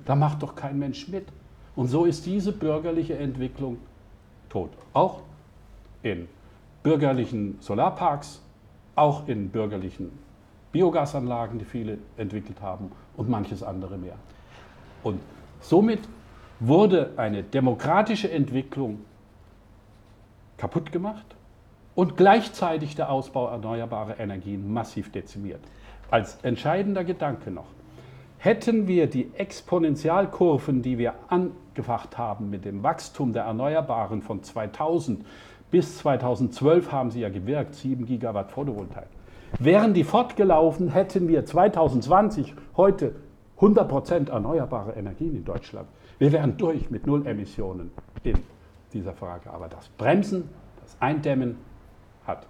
Da 0.06 0.16
macht 0.16 0.44
doch 0.44 0.56
kein 0.56 0.78
Mensch 0.78 1.08
mit. 1.08 1.26
Und 1.76 1.88
so 1.88 2.06
ist 2.06 2.26
diese 2.26 2.52
bürgerliche 2.52 3.18
Entwicklung 3.18 3.78
tot. 4.50 4.70
Auch 4.94 5.22
in 6.04 6.28
bürgerlichen 6.84 7.58
Solarparks, 7.60 8.42
auch 8.96 9.28
in 9.28 9.50
bürgerlichen 9.50 10.12
Biogasanlagen, 10.72 11.60
die 11.60 11.66
viele 11.66 11.98
entwickelt 12.18 12.62
haben 12.62 12.92
und 13.18 13.30
manches 13.30 13.64
andere 13.64 13.98
mehr. 13.98 14.16
Und 15.04 15.20
somit 15.62 16.00
wurde 16.60 17.12
eine 17.18 17.44
demokratische 17.44 18.32
Entwicklung 18.32 19.00
kaputt 20.58 20.92
gemacht 20.92 21.26
und 21.96 22.18
gleichzeitig 22.18 22.96
der 22.96 23.12
Ausbau 23.12 23.48
erneuerbarer 23.48 24.20
Energien 24.20 24.72
massiv 24.72 25.12
dezimiert. 25.12 25.62
Als 26.10 26.38
entscheidender 26.44 27.04
Gedanke 27.04 27.52
noch. 27.52 27.68
Hätten 28.38 28.88
wir 28.88 29.08
die 29.08 29.32
Exponentialkurven, 29.36 30.82
die 30.82 30.98
wir 30.98 31.14
angefacht 31.74 32.20
haben 32.20 32.52
mit 32.52 32.66
dem 32.66 32.84
Wachstum 32.84 33.34
der 33.34 33.44
Erneuerbaren 33.44 34.22
von 34.22 34.44
2000 34.44 35.26
bis 35.72 35.98
2012 35.98 36.92
haben 36.92 37.10
sie 37.10 37.22
ja 37.22 37.30
gewirkt, 37.30 37.74
7 37.74 38.06
Gigawatt 38.06 38.52
Photovoltaik. 38.52 39.08
Wären 39.58 39.96
die 39.96 40.04
fortgelaufen, 40.04 40.90
hätten 40.90 41.28
wir 41.28 41.46
2020 41.46 42.54
heute 42.78 43.16
100 43.56 43.90
Prozent 43.90 44.30
erneuerbare 44.30 44.92
Energien 44.92 45.36
in 45.36 45.46
Deutschland. 45.46 45.88
Wir 46.20 46.32
wären 46.32 46.58
durch 46.58 46.92
mit 46.92 47.08
Null 47.08 47.26
Emissionen 47.26 47.90
in 48.22 48.38
dieser 48.94 49.14
Frage. 49.14 49.50
Aber 49.52 49.68
das 49.68 49.90
Bremsen, 49.90 50.50
das 50.80 50.96
Eindämmen 51.00 51.58
hat 52.28 52.46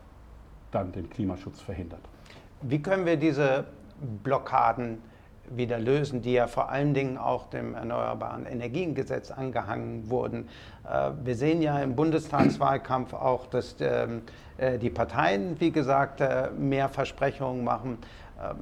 dann 0.71 0.91
den 0.91 1.09
Klimaschutz 1.09 1.61
verhindert. 1.61 2.01
Wie 2.61 2.81
können 2.81 3.05
wir 3.05 3.15
diese 3.15 3.63
Blockaden 4.21 4.97
wieder 5.57 5.79
lösen, 5.79 6.21
die 6.21 6.33
ja 6.33 6.47
vor 6.47 6.69
allen 6.69 6.93
Dingen 6.93 7.17
auch 7.17 7.47
dem 7.49 7.75
Erneuerbaren 7.75 8.45
Energiengesetz 8.45 9.31
angehangen 9.31 10.09
wurden. 10.09 10.49
Äh, 10.89 11.11
wir 11.23 11.35
sehen 11.35 11.61
ja 11.61 11.79
im 11.79 11.95
Bundestagswahlkampf 11.95 13.13
auch, 13.13 13.47
dass 13.47 13.75
ähm, 13.79 14.21
äh, 14.57 14.77
die 14.77 14.89
Parteien, 14.89 15.59
wie 15.59 15.71
gesagt, 15.71 16.21
äh, 16.21 16.49
mehr 16.57 16.89
Versprechungen 16.89 17.63
machen. 17.63 17.97
Ähm, 18.41 18.57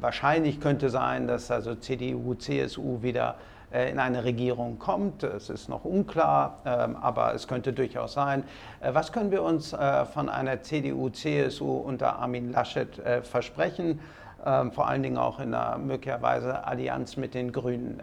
wahrscheinlich 0.00 0.60
könnte 0.60 0.90
sein, 0.90 1.26
dass 1.26 1.50
also 1.50 1.74
CDU, 1.74 2.34
CSU 2.34 3.02
wieder 3.02 3.36
in 3.72 3.98
eine 3.98 4.22
Regierung 4.22 4.78
kommt. 4.78 5.24
Es 5.24 5.50
ist 5.50 5.68
noch 5.68 5.84
unklar, 5.84 6.60
ähm, 6.64 6.94
aber 6.94 7.34
es 7.34 7.48
könnte 7.48 7.72
durchaus 7.72 8.12
sein. 8.12 8.44
Was 8.80 9.10
können 9.10 9.32
wir 9.32 9.42
uns 9.42 9.70
von 10.14 10.28
einer 10.28 10.62
CDU, 10.62 11.10
CSU 11.10 11.78
unter 11.78 12.16
Armin 12.20 12.52
Laschet 12.52 13.02
versprechen? 13.22 13.98
Ähm, 14.44 14.70
vor 14.72 14.88
allen 14.88 15.02
Dingen 15.02 15.16
auch 15.16 15.40
in 15.40 15.54
einer 15.54 15.78
möglicherweise 15.78 16.64
Allianz 16.64 17.16
mit 17.16 17.34
den 17.34 17.52
Grünen. 17.52 18.00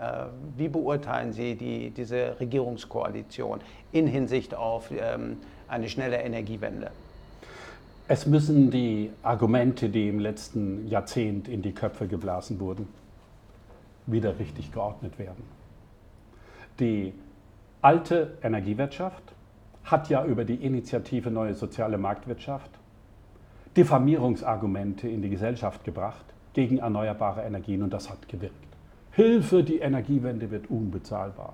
Wie 0.57 0.67
beurteilen 0.67 1.31
Sie 1.31 1.55
die, 1.55 1.91
diese 1.91 2.39
Regierungskoalition 2.39 3.59
in 3.91 4.07
Hinsicht 4.07 4.55
auf 4.55 4.89
ähm, 4.91 5.37
eine 5.67 5.89
schnelle 5.89 6.17
Energiewende? 6.17 6.91
Es 8.07 8.25
müssen 8.25 8.69
die 8.69 9.11
Argumente, 9.23 9.89
die 9.89 10.09
im 10.09 10.19
letzten 10.19 10.87
Jahrzehnt 10.87 11.47
in 11.47 11.61
die 11.61 11.71
Köpfe 11.71 12.07
geblasen 12.07 12.59
wurden, 12.59 12.87
wieder 14.05 14.37
richtig 14.39 14.73
geordnet 14.73 15.17
werden. 15.17 15.43
Die 16.79 17.13
alte 17.81 18.37
Energiewirtschaft 18.43 19.23
hat 19.85 20.09
ja 20.09 20.25
über 20.25 20.43
die 20.43 20.55
Initiative 20.55 21.31
Neue 21.31 21.53
Soziale 21.53 21.97
Marktwirtschaft 21.97 22.71
Diffamierungsargumente 23.75 25.07
in 25.07 25.21
die 25.21 25.29
Gesellschaft 25.29 25.83
gebracht 25.83 26.25
gegen 26.53 26.77
erneuerbare 26.77 27.41
Energien 27.41 27.81
und 27.81 27.91
das 27.91 28.09
hat 28.09 28.27
gewirkt. 28.29 28.55
Hilfe, 29.11 29.63
die 29.63 29.79
Energiewende 29.79 30.51
wird 30.51 30.69
unbezahlbar. 30.69 31.53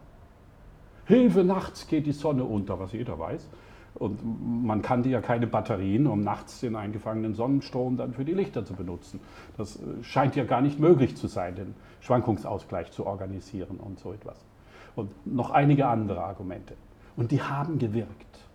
Hilfe, 1.05 1.43
nachts 1.43 1.87
geht 1.87 2.05
die 2.05 2.11
Sonne 2.11 2.43
unter, 2.43 2.79
was 2.79 2.93
jeder 2.93 3.17
weiß. 3.17 3.49
Und 3.95 4.19
man 4.65 4.81
kann 4.81 5.03
die 5.03 5.09
ja 5.09 5.19
keine 5.19 5.47
Batterien, 5.47 6.07
um 6.07 6.21
nachts 6.21 6.59
den 6.61 6.75
eingefangenen 6.75 7.33
Sonnenstrom 7.33 7.97
dann 7.97 8.13
für 8.13 8.23
die 8.23 8.33
Lichter 8.33 8.63
zu 8.63 8.73
benutzen. 8.73 9.19
Das 9.57 9.77
äh, 9.77 10.03
scheint 10.03 10.35
ja 10.35 10.43
gar 10.43 10.61
nicht 10.61 10.79
möglich 10.79 11.17
zu 11.17 11.27
sein, 11.27 11.55
den 11.55 11.75
Schwankungsausgleich 12.01 12.91
zu 12.91 13.05
organisieren 13.05 13.77
und 13.77 13.99
so 13.99 14.13
etwas. 14.13 14.37
Und 14.95 15.11
noch 15.25 15.49
einige 15.49 15.87
andere 15.87 16.23
Argumente. 16.23 16.75
Und 17.17 17.31
die 17.31 17.41
haben 17.41 17.79
gewirkt. 17.79 18.48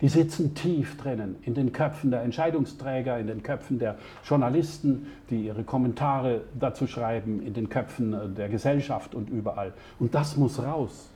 Die 0.00 0.08
sitzen 0.08 0.54
tief 0.54 0.96
drinnen 0.96 1.36
in 1.42 1.54
den 1.54 1.72
Köpfen 1.72 2.10
der 2.10 2.22
Entscheidungsträger, 2.22 3.18
in 3.18 3.26
den 3.26 3.42
Köpfen 3.42 3.78
der 3.78 3.96
Journalisten, 4.24 5.06
die 5.28 5.46
ihre 5.46 5.62
Kommentare 5.62 6.42
dazu 6.58 6.86
schreiben, 6.86 7.42
in 7.44 7.52
den 7.52 7.68
Köpfen 7.68 8.14
äh, 8.14 8.28
der 8.28 8.48
Gesellschaft 8.48 9.14
und 9.14 9.28
überall. 9.28 9.74
Und 9.98 10.14
das 10.14 10.36
muss 10.36 10.62
raus. 10.62 11.10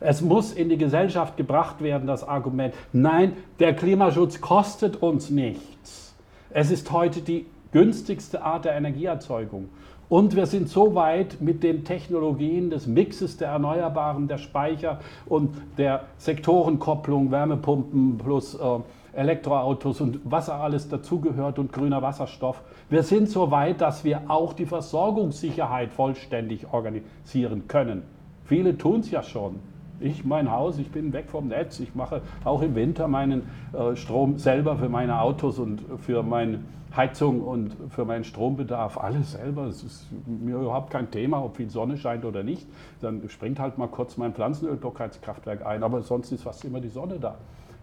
Es 0.00 0.20
muss 0.20 0.52
in 0.52 0.68
die 0.68 0.76
Gesellschaft 0.78 1.36
gebracht 1.36 1.82
werden, 1.82 2.06
das 2.06 2.26
Argument, 2.26 2.74
nein, 2.92 3.32
der 3.58 3.74
Klimaschutz 3.74 4.40
kostet 4.40 4.96
uns 4.96 5.30
nichts. 5.30 6.14
Es 6.50 6.70
ist 6.70 6.92
heute 6.92 7.22
die 7.22 7.46
günstigste 7.72 8.42
Art 8.42 8.64
der 8.64 8.74
Energieerzeugung. 8.76 9.68
Und 10.08 10.36
wir 10.36 10.46
sind 10.46 10.68
so 10.68 10.94
weit 10.94 11.40
mit 11.40 11.64
den 11.64 11.84
Technologien 11.84 12.70
des 12.70 12.86
Mixes 12.86 13.38
der 13.38 13.48
Erneuerbaren, 13.48 14.28
der 14.28 14.38
Speicher 14.38 15.00
und 15.26 15.50
der 15.78 16.04
Sektorenkopplung, 16.18 17.32
Wärmepumpen 17.32 18.18
plus 18.18 18.54
äh, 18.54 18.78
Elektroautos 19.14 20.00
und 20.00 20.20
was 20.24 20.48
alles 20.48 20.88
dazugehört 20.88 21.58
und 21.58 21.72
grüner 21.72 22.02
Wasserstoff. 22.02 22.62
Wir 22.88 23.02
sind 23.02 23.28
so 23.30 23.50
weit, 23.50 23.80
dass 23.80 24.04
wir 24.04 24.22
auch 24.28 24.52
die 24.52 24.66
Versorgungssicherheit 24.66 25.90
vollständig 25.90 26.72
organisieren 26.72 27.66
können. 27.66 28.02
Viele 28.44 28.78
tun 28.78 29.00
es 29.00 29.10
ja 29.10 29.22
schon. 29.24 29.56
Ich, 30.00 30.24
mein 30.24 30.50
Haus, 30.50 30.78
ich 30.78 30.90
bin 30.90 31.12
weg 31.12 31.30
vom 31.30 31.48
Netz. 31.48 31.80
Ich 31.80 31.94
mache 31.94 32.20
auch 32.44 32.62
im 32.62 32.74
Winter 32.74 33.08
meinen 33.08 33.42
äh, 33.72 33.96
Strom 33.96 34.38
selber 34.38 34.76
für 34.76 34.88
meine 34.88 35.20
Autos 35.20 35.58
und 35.58 35.82
für 35.98 36.22
meine 36.22 36.60
Heizung 36.94 37.40
und 37.42 37.76
für 37.90 38.04
meinen 38.04 38.24
Strombedarf. 38.24 38.98
Alles 38.98 39.32
selber. 39.32 39.64
Es 39.64 39.82
ist 39.82 40.06
mir 40.26 40.56
überhaupt 40.56 40.90
kein 40.90 41.10
Thema, 41.10 41.42
ob 41.42 41.56
viel 41.56 41.70
Sonne 41.70 41.96
scheint 41.96 42.24
oder 42.24 42.42
nicht. 42.42 42.66
Dann 43.00 43.28
springt 43.28 43.58
halt 43.58 43.78
mal 43.78 43.88
kurz 43.88 44.16
mein 44.16 44.34
Pflanzenölblockheizkraftwerk 44.34 45.64
ein. 45.64 45.82
Aber 45.82 46.02
sonst 46.02 46.32
ist 46.32 46.42
fast 46.42 46.64
immer 46.64 46.80
die 46.80 46.88
Sonne 46.88 47.18
da. 47.18 47.36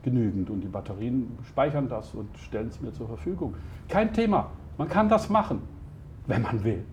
Genügend. 0.04 0.50
Und 0.50 0.62
die 0.62 0.68
Batterien 0.68 1.38
speichern 1.48 1.90
das 1.90 2.14
und 2.14 2.30
stellen 2.38 2.68
es 2.68 2.80
mir 2.82 2.92
zur 2.92 3.08
Verfügung. 3.08 3.56
Kein 3.88 4.14
Thema. 4.14 4.50
Man 4.78 4.90
kann 4.90 5.10
das 5.10 5.30
machen, 5.30 5.62
wenn 6.28 6.42
man 6.42 6.64
will. 6.64 6.84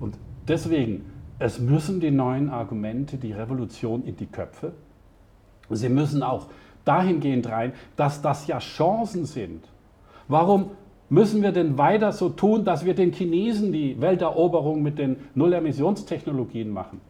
Und 0.00 0.16
deswegen 0.48 1.04
es 1.40 1.58
müssen 1.58 2.00
die 2.00 2.10
neuen 2.10 2.50
Argumente 2.50 3.16
die 3.16 3.32
Revolution 3.32 4.04
in 4.04 4.14
die 4.14 4.26
Köpfe. 4.26 4.72
Sie 5.70 5.88
müssen 5.88 6.22
auch 6.22 6.46
dahingehend 6.84 7.48
rein, 7.48 7.72
dass 7.96 8.20
das 8.20 8.46
ja 8.46 8.58
Chancen 8.58 9.24
sind. 9.24 9.64
Warum 10.28 10.72
müssen 11.08 11.42
wir 11.42 11.52
denn 11.52 11.78
weiter 11.78 12.12
so 12.12 12.28
tun, 12.28 12.64
dass 12.64 12.84
wir 12.84 12.94
den 12.94 13.12
Chinesen 13.12 13.72
die 13.72 13.98
Welteroberung 14.00 14.82
mit 14.82 14.98
den 14.98 15.16
Nullemissionstechnologien 15.34 16.70
machen? 16.70 17.00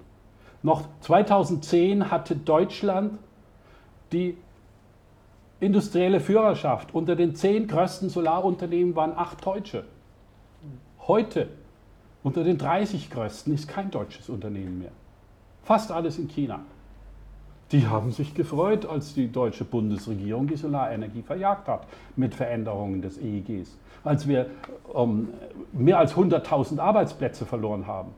Noch 0.63 0.85
2010 1.01 2.13
hatte 2.13 2.37
Deutschland 2.37 3.19
die 4.13 4.37
industrielle 5.59 6.21
Führerschaft. 6.21 6.95
Unter 6.95 7.17
den 7.17 7.35
zehn 7.35 7.67
größten 7.67 8.09
Solarunternehmen 8.09 8.95
waren 8.95 9.13
acht 9.17 9.45
Deutsche. 9.45 9.85
Heute 11.09 11.49
unter 12.23 12.45
den 12.45 12.59
30 12.59 13.11
größten 13.11 13.55
ist 13.55 13.69
kein 13.69 13.91
deutsches 13.91 14.29
Unternehmen 14.29 14.79
mehr. 14.79 14.93
Fast 15.63 15.91
alles 15.91 16.19
in 16.19 16.29
China. 16.29 16.61
Die 17.73 17.87
haben 17.87 18.11
sich 18.11 18.35
gefreut, 18.35 18.85
als 18.85 19.15
die 19.15 19.31
deutsche 19.31 19.65
Bundesregierung 19.65 20.49
die 20.49 20.57
Solarenergie 20.57 21.23
verjagt 21.23 21.69
hat 21.69 21.87
mit 22.17 22.35
Veränderungen 22.35 23.01
des 23.01 23.17
EEGs. 23.19 23.77
Als 24.03 24.27
wir 24.27 24.47
ähm, 24.95 25.29
mehr 25.73 25.99
als 25.99 26.15
100.000 26.15 26.81
Arbeitsplätze 26.81 27.47
verloren 27.47 27.87
haben. 27.87 28.11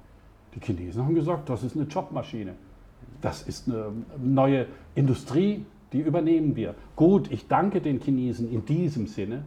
Die 0.55 0.61
Chinesen 0.61 1.05
haben 1.05 1.15
gesagt, 1.15 1.49
das 1.49 1.63
ist 1.63 1.77
eine 1.77 1.85
Jobmaschine. 1.85 2.55
Das 3.21 3.43
ist 3.43 3.69
eine 3.69 3.93
neue 4.23 4.67
Industrie, 4.95 5.65
die 5.93 6.01
übernehmen 6.01 6.57
wir. 6.57 6.75
Gut, 6.97 7.31
ich 7.31 7.47
danke 7.47 7.81
den 7.81 8.01
Chinesen 8.01 8.51
in 8.51 8.65
diesem 8.65 9.07
Sinne, 9.07 9.43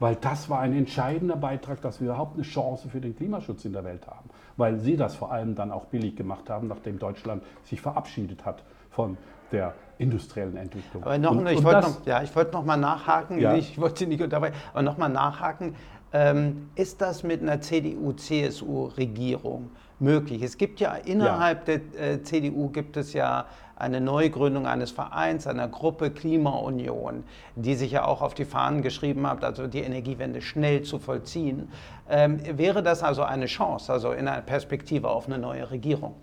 weil 0.00 0.16
das 0.16 0.50
war 0.50 0.60
ein 0.60 0.72
entscheidender 0.72 1.36
Beitrag, 1.36 1.80
dass 1.80 2.00
wir 2.00 2.08
überhaupt 2.08 2.34
eine 2.34 2.42
Chance 2.42 2.88
für 2.88 3.00
den 3.00 3.16
Klimaschutz 3.16 3.64
in 3.64 3.72
der 3.72 3.84
Welt 3.84 4.06
haben, 4.06 4.28
weil 4.56 4.78
sie 4.78 4.96
das 4.96 5.14
vor 5.14 5.32
allem 5.32 5.54
dann 5.54 5.70
auch 5.70 5.86
billig 5.86 6.16
gemacht 6.16 6.50
haben, 6.50 6.68
nachdem 6.68 6.98
Deutschland 6.98 7.42
sich 7.64 7.80
verabschiedet 7.80 8.44
hat 8.44 8.62
von 8.90 9.16
der 9.52 9.74
industriellen 9.98 10.56
Entwicklung. 10.56 11.04
Aber 11.04 11.18
noch, 11.18 11.36
und, 11.36 11.46
ich 11.46 11.62
wollte 11.62 11.82
noch, 11.82 12.04
ja, 12.06 12.22
wollt 12.34 12.52
noch 12.52 12.64
mal 12.64 12.76
nachhaken, 12.76 13.38
ja. 13.38 13.54
ich 13.54 13.80
wollte 13.80 14.00
Sie 14.00 14.06
nicht 14.06 14.22
unterbrechen, 14.22 14.56
aber 14.72 14.82
noch 14.82 14.98
mal 14.98 15.08
nachhaken, 15.08 15.76
ähm, 16.12 16.70
ist 16.74 17.00
das 17.00 17.22
mit 17.22 17.42
einer 17.42 17.60
CDU-CSU-Regierung 17.60 19.70
möglich? 20.00 20.42
Es 20.42 20.58
gibt 20.58 20.80
ja 20.80 20.94
innerhalb 20.94 21.68
ja. 21.68 21.78
der 21.78 22.12
äh, 22.12 22.22
CDU 22.22 22.68
gibt 22.68 22.96
es 22.96 23.12
ja 23.12 23.46
eine 23.76 24.00
Neugründung 24.00 24.66
eines 24.66 24.90
Vereins, 24.90 25.46
einer 25.46 25.68
Gruppe 25.68 26.10
Klimaunion, 26.10 27.24
die 27.56 27.74
sich 27.74 27.92
ja 27.92 28.04
auch 28.04 28.22
auf 28.22 28.34
die 28.34 28.44
Fahnen 28.44 28.82
geschrieben 28.82 29.26
hat, 29.26 29.44
also 29.44 29.66
die 29.66 29.80
Energiewende 29.80 30.40
schnell 30.40 30.82
zu 30.82 30.98
vollziehen. 30.98 31.68
Ähm, 32.08 32.40
wäre 32.56 32.82
das 32.82 33.02
also 33.02 33.22
eine 33.22 33.46
Chance, 33.46 33.92
also 33.92 34.12
in 34.12 34.28
einer 34.28 34.42
Perspektive 34.42 35.08
auf 35.08 35.26
eine 35.26 35.38
neue 35.38 35.70
Regierung? 35.70 36.14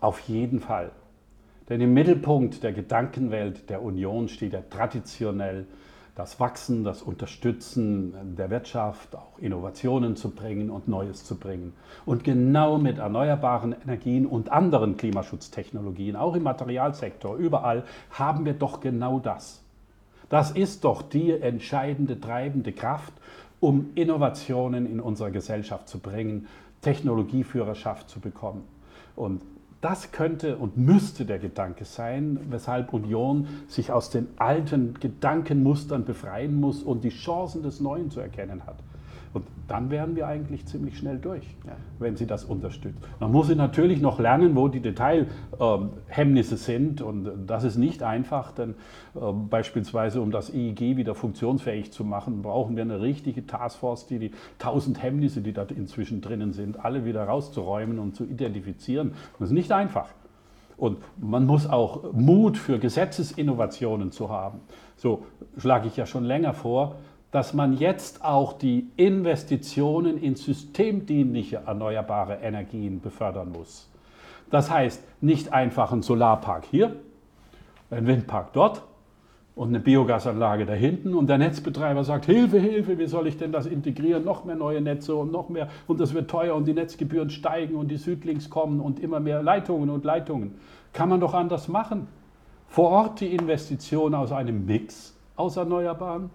Auf 0.00 0.20
jeden 0.20 0.60
Fall. 0.60 0.90
Denn 1.68 1.80
im 1.80 1.94
Mittelpunkt 1.94 2.62
der 2.62 2.72
Gedankenwelt 2.72 3.70
der 3.70 3.82
Union 3.82 4.28
steht 4.28 4.52
ja 4.52 4.62
traditionell 4.68 5.66
das 6.16 6.40
Wachsen, 6.40 6.82
das 6.82 7.02
Unterstützen 7.02 8.36
der 8.36 8.48
Wirtschaft, 8.48 9.14
auch 9.14 9.38
Innovationen 9.38 10.16
zu 10.16 10.30
bringen 10.30 10.70
und 10.70 10.88
Neues 10.88 11.24
zu 11.24 11.36
bringen. 11.36 11.74
Und 12.06 12.24
genau 12.24 12.78
mit 12.78 12.98
erneuerbaren 12.98 13.76
Energien 13.84 14.24
und 14.24 14.50
anderen 14.50 14.96
Klimaschutztechnologien, 14.96 16.16
auch 16.16 16.34
im 16.34 16.42
Materialsektor, 16.42 17.36
überall, 17.36 17.84
haben 18.10 18.46
wir 18.46 18.54
doch 18.54 18.80
genau 18.80 19.20
das. 19.20 19.60
Das 20.30 20.50
ist 20.50 20.84
doch 20.84 21.02
die 21.02 21.32
entscheidende 21.32 22.18
treibende 22.18 22.72
Kraft, 22.72 23.12
um 23.60 23.90
Innovationen 23.94 24.90
in 24.90 25.00
unserer 25.00 25.30
Gesellschaft 25.30 25.86
zu 25.86 25.98
bringen, 25.98 26.48
Technologieführerschaft 26.80 28.08
zu 28.08 28.20
bekommen. 28.20 28.64
Und 29.16 29.42
das 29.86 30.10
könnte 30.10 30.56
und 30.56 30.76
müsste 30.76 31.24
der 31.24 31.38
Gedanke 31.38 31.84
sein, 31.84 32.40
weshalb 32.50 32.92
Union 32.92 33.46
sich 33.68 33.92
aus 33.92 34.10
den 34.10 34.26
alten 34.36 34.94
Gedankenmustern 34.98 36.04
befreien 36.04 36.58
muss 36.58 36.82
und 36.82 37.04
die 37.04 37.10
Chancen 37.10 37.62
des 37.62 37.78
Neuen 37.78 38.10
zu 38.10 38.18
erkennen 38.18 38.66
hat. 38.66 38.74
Und 39.36 39.44
dann 39.68 39.90
wären 39.90 40.16
wir 40.16 40.26
eigentlich 40.28 40.64
ziemlich 40.64 40.96
schnell 40.96 41.18
durch, 41.18 41.44
ja. 41.66 41.72
wenn 41.98 42.16
sie 42.16 42.26
das 42.26 42.42
unterstützt. 42.42 42.98
Man 43.20 43.30
muss 43.30 43.48
sie 43.48 43.54
natürlich 43.54 44.00
noch 44.00 44.18
lernen, 44.18 44.56
wo 44.56 44.68
die 44.68 44.80
Detailhemmnisse 44.80 46.54
ähm, 46.54 46.58
sind. 46.58 47.02
Und 47.02 47.46
das 47.46 47.62
ist 47.62 47.76
nicht 47.76 48.02
einfach, 48.02 48.52
denn 48.52 48.70
äh, 49.14 49.18
beispielsweise, 49.50 50.22
um 50.22 50.30
das 50.30 50.48
EEG 50.48 50.96
wieder 50.96 51.14
funktionsfähig 51.14 51.92
zu 51.92 52.02
machen, 52.02 52.40
brauchen 52.40 52.76
wir 52.76 52.82
eine 52.82 53.02
richtige 53.02 53.46
Taskforce, 53.46 54.06
die 54.06 54.18
die 54.18 54.30
tausend 54.58 55.02
Hemmnisse, 55.02 55.42
die 55.42 55.52
da 55.52 55.64
inzwischen 55.64 56.22
drinnen 56.22 56.54
sind, 56.54 56.82
alle 56.82 57.04
wieder 57.04 57.24
rauszuräumen 57.24 57.98
und 57.98 58.16
zu 58.16 58.24
identifizieren. 58.24 59.12
Das 59.38 59.50
ist 59.50 59.54
nicht 59.54 59.70
einfach. 59.70 60.08
Und 60.78 60.96
man 61.18 61.44
muss 61.44 61.68
auch 61.68 62.10
Mut 62.14 62.56
für 62.56 62.78
Gesetzesinnovationen 62.78 64.12
zu 64.12 64.30
haben. 64.30 64.60
So 64.96 65.26
schlage 65.58 65.88
ich 65.88 65.96
ja 65.98 66.06
schon 66.06 66.24
länger 66.24 66.54
vor, 66.54 66.96
dass 67.36 67.52
man 67.52 67.74
jetzt 67.74 68.24
auch 68.24 68.54
die 68.54 68.88
Investitionen 68.96 70.16
in 70.16 70.36
systemdienliche 70.36 71.56
erneuerbare 71.66 72.36
Energien 72.36 73.02
befördern 73.02 73.52
muss. 73.52 73.90
Das 74.50 74.70
heißt, 74.70 75.04
nicht 75.20 75.52
einfach 75.52 75.92
ein 75.92 76.00
Solarpark 76.00 76.64
hier, 76.64 76.96
ein 77.90 78.06
Windpark 78.06 78.54
dort 78.54 78.84
und 79.54 79.68
eine 79.68 79.80
Biogasanlage 79.80 80.64
da 80.64 80.72
hinten 80.72 81.12
und 81.12 81.26
der 81.26 81.36
Netzbetreiber 81.36 82.04
sagt, 82.04 82.24
Hilfe, 82.24 82.58
Hilfe, 82.58 82.98
wie 82.98 83.06
soll 83.06 83.26
ich 83.26 83.36
denn 83.36 83.52
das 83.52 83.66
integrieren? 83.66 84.24
Noch 84.24 84.46
mehr 84.46 84.56
neue 84.56 84.80
Netze 84.80 85.14
und 85.14 85.30
noch 85.30 85.50
mehr 85.50 85.68
und 85.86 86.00
das 86.00 86.14
wird 86.14 86.30
teuer 86.30 86.54
und 86.54 86.64
die 86.64 86.72
Netzgebühren 86.72 87.28
steigen 87.28 87.74
und 87.74 87.88
die 87.88 87.98
Südlinks 87.98 88.48
kommen 88.48 88.80
und 88.80 88.98
immer 88.98 89.20
mehr 89.20 89.42
Leitungen 89.42 89.90
und 89.90 90.06
Leitungen. 90.06 90.54
Kann 90.94 91.10
man 91.10 91.20
doch 91.20 91.34
anders 91.34 91.68
machen. 91.68 92.08
Vor 92.66 92.88
Ort 92.88 93.20
die 93.20 93.34
Investition 93.34 94.14
aus 94.14 94.32
einem 94.32 94.64
Mix 94.64 95.14
aus 95.36 95.58
Erneuerbaren. 95.58 96.30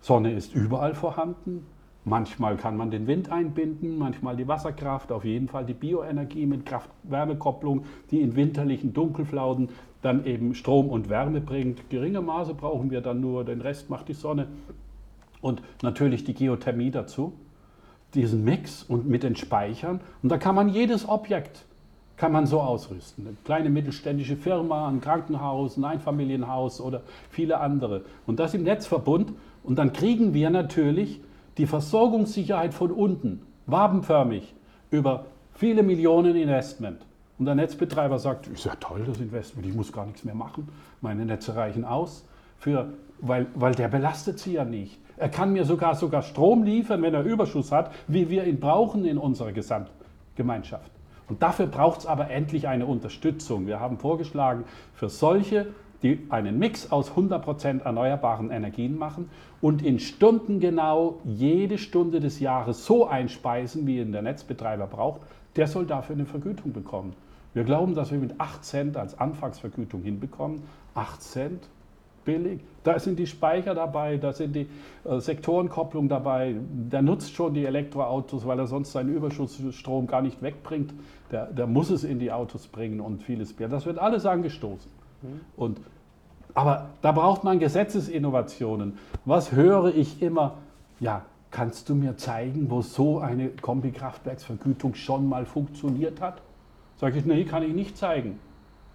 Sonne 0.00 0.32
ist 0.32 0.54
überall 0.54 0.94
vorhanden, 0.94 1.66
Manchmal 2.04 2.56
kann 2.56 2.78
man 2.78 2.90
den 2.90 3.06
Wind 3.06 3.30
einbinden, 3.30 3.98
manchmal 3.98 4.34
die 4.34 4.48
Wasserkraft, 4.48 5.12
auf 5.12 5.24
jeden 5.24 5.48
Fall 5.48 5.66
die 5.66 5.74
Bioenergie 5.74 6.46
mit 6.46 6.64
Kraft-Wärme-Kopplung, 6.64 7.84
die 8.10 8.22
in 8.22 8.36
winterlichen 8.36 8.94
Dunkelflauten 8.94 9.68
dann 10.00 10.24
eben 10.24 10.54
Strom 10.54 10.88
und 10.88 11.10
Wärme 11.10 11.42
bringt. 11.42 11.90
Geringe 11.90 12.22
Maße 12.22 12.54
brauchen 12.54 12.90
wir 12.90 13.02
dann 13.02 13.20
nur, 13.20 13.44
den 13.44 13.60
Rest 13.60 13.90
macht 13.90 14.08
die 14.08 14.14
Sonne. 14.14 14.46
Und 15.42 15.62
natürlich 15.82 16.24
die 16.24 16.32
Geothermie 16.32 16.90
dazu, 16.90 17.34
diesen 18.14 18.44
Mix 18.44 18.82
und 18.82 19.06
mit 19.06 19.22
den 19.22 19.36
Speichern. 19.36 20.00
Und 20.22 20.30
da 20.30 20.38
kann 20.38 20.54
man 20.54 20.70
jedes 20.70 21.06
Objekt 21.06 21.66
kann 22.20 22.32
man 22.32 22.46
so 22.46 22.60
ausrüsten. 22.60 23.26
Eine 23.26 23.36
kleine 23.46 23.70
mittelständische 23.70 24.36
Firma, 24.36 24.88
ein 24.88 25.00
Krankenhaus, 25.00 25.78
ein 25.78 25.84
Einfamilienhaus 25.84 26.78
oder 26.82 27.00
viele 27.30 27.60
andere. 27.60 28.04
Und 28.26 28.38
das 28.38 28.52
im 28.52 28.62
Netzverbund. 28.62 29.32
Und 29.62 29.76
dann 29.76 29.92
kriegen 29.92 30.34
wir 30.34 30.50
natürlich 30.50 31.20
die 31.58 31.66
Versorgungssicherheit 31.66 32.74
von 32.74 32.90
unten, 32.90 33.42
wabenförmig, 33.66 34.54
über 34.90 35.26
viele 35.52 35.82
Millionen 35.82 36.36
Investment. 36.36 37.04
Und 37.38 37.46
der 37.46 37.54
Netzbetreiber 37.54 38.18
sagt, 38.18 38.48
ist 38.48 38.64
ja 38.64 38.74
toll, 38.80 39.02
das 39.06 39.18
Investment, 39.18 39.66
ich 39.66 39.74
muss 39.74 39.92
gar 39.92 40.06
nichts 40.06 40.24
mehr 40.24 40.34
machen, 40.34 40.68
meine 41.00 41.24
Netze 41.24 41.56
reichen 41.56 41.84
aus, 41.84 42.26
für, 42.58 42.92
weil, 43.20 43.46
weil 43.54 43.74
der 43.74 43.88
belastet 43.88 44.38
sie 44.38 44.54
ja 44.54 44.64
nicht. 44.64 44.98
Er 45.16 45.28
kann 45.28 45.52
mir 45.52 45.64
sogar, 45.64 45.94
sogar 45.94 46.22
Strom 46.22 46.62
liefern, 46.62 47.02
wenn 47.02 47.14
er 47.14 47.22
Überschuss 47.22 47.72
hat, 47.72 47.92
wie 48.08 48.30
wir 48.30 48.44
ihn 48.44 48.60
brauchen 48.60 49.04
in 49.04 49.18
unserer 49.18 49.52
Gesamtgemeinschaft. 49.52 50.90
Und 51.28 51.42
dafür 51.42 51.66
braucht 51.66 52.00
es 52.00 52.06
aber 52.06 52.30
endlich 52.30 52.68
eine 52.68 52.86
Unterstützung. 52.86 53.66
Wir 53.66 53.80
haben 53.80 53.98
vorgeschlagen, 53.98 54.64
für 54.94 55.08
solche 55.08 55.68
die 56.02 56.26
einen 56.30 56.58
Mix 56.58 56.90
aus 56.90 57.12
100% 57.12 57.82
erneuerbaren 57.82 58.50
Energien 58.50 58.96
machen 58.96 59.28
und 59.60 59.82
in 59.82 59.98
Stunden 59.98 60.60
genau 60.60 61.20
jede 61.24 61.78
Stunde 61.78 62.20
des 62.20 62.40
Jahres 62.40 62.86
so 62.86 63.06
einspeisen, 63.06 63.86
wie 63.86 63.98
ihn 63.98 64.12
der 64.12 64.22
Netzbetreiber 64.22 64.86
braucht, 64.86 65.20
der 65.56 65.66
soll 65.66 65.86
dafür 65.86 66.16
eine 66.16 66.26
Vergütung 66.26 66.72
bekommen. 66.72 67.14
Wir 67.52 67.64
glauben, 67.64 67.94
dass 67.94 68.12
wir 68.12 68.18
mit 68.18 68.40
8 68.40 68.64
Cent 68.64 68.96
als 68.96 69.18
Anfangsvergütung 69.18 70.02
hinbekommen. 70.02 70.62
8 70.94 71.20
Cent, 71.20 71.68
billig. 72.24 72.60
Da 72.84 72.98
sind 72.98 73.18
die 73.18 73.26
Speicher 73.26 73.74
dabei, 73.74 74.16
da 74.16 74.32
sind 74.32 74.54
die 74.54 74.66
äh, 75.04 75.18
Sektorenkopplung 75.18 76.08
dabei. 76.08 76.54
Der 76.58 77.02
nutzt 77.02 77.34
schon 77.34 77.54
die 77.54 77.64
Elektroautos, 77.64 78.46
weil 78.46 78.58
er 78.58 78.66
sonst 78.66 78.92
seinen 78.92 79.14
Überschussstrom 79.14 80.06
gar 80.06 80.22
nicht 80.22 80.40
wegbringt. 80.42 80.94
Der, 81.30 81.46
der 81.46 81.66
muss 81.66 81.90
es 81.90 82.04
in 82.04 82.18
die 82.18 82.32
Autos 82.32 82.68
bringen 82.68 83.00
und 83.00 83.22
vieles 83.22 83.58
mehr. 83.58 83.68
Das 83.68 83.84
wird 83.84 83.98
alles 83.98 84.26
angestoßen. 84.26 84.99
Und, 85.56 85.80
aber 86.54 86.90
da 87.02 87.12
braucht 87.12 87.44
man 87.44 87.58
Gesetzesinnovationen. 87.58 88.98
Was 89.24 89.52
höre 89.52 89.94
ich 89.94 90.22
immer? 90.22 90.54
Ja, 90.98 91.22
kannst 91.50 91.88
du 91.88 91.94
mir 91.94 92.16
zeigen, 92.16 92.70
wo 92.70 92.82
so 92.82 93.18
eine 93.18 93.48
Kombikraftwerksvergütung 93.48 94.94
schon 94.94 95.28
mal 95.28 95.46
funktioniert 95.46 96.20
hat? 96.20 96.42
Sage 96.96 97.18
ich, 97.18 97.24
nee, 97.24 97.44
kann 97.44 97.62
ich 97.62 97.72
nicht 97.72 97.96
zeigen. 97.96 98.38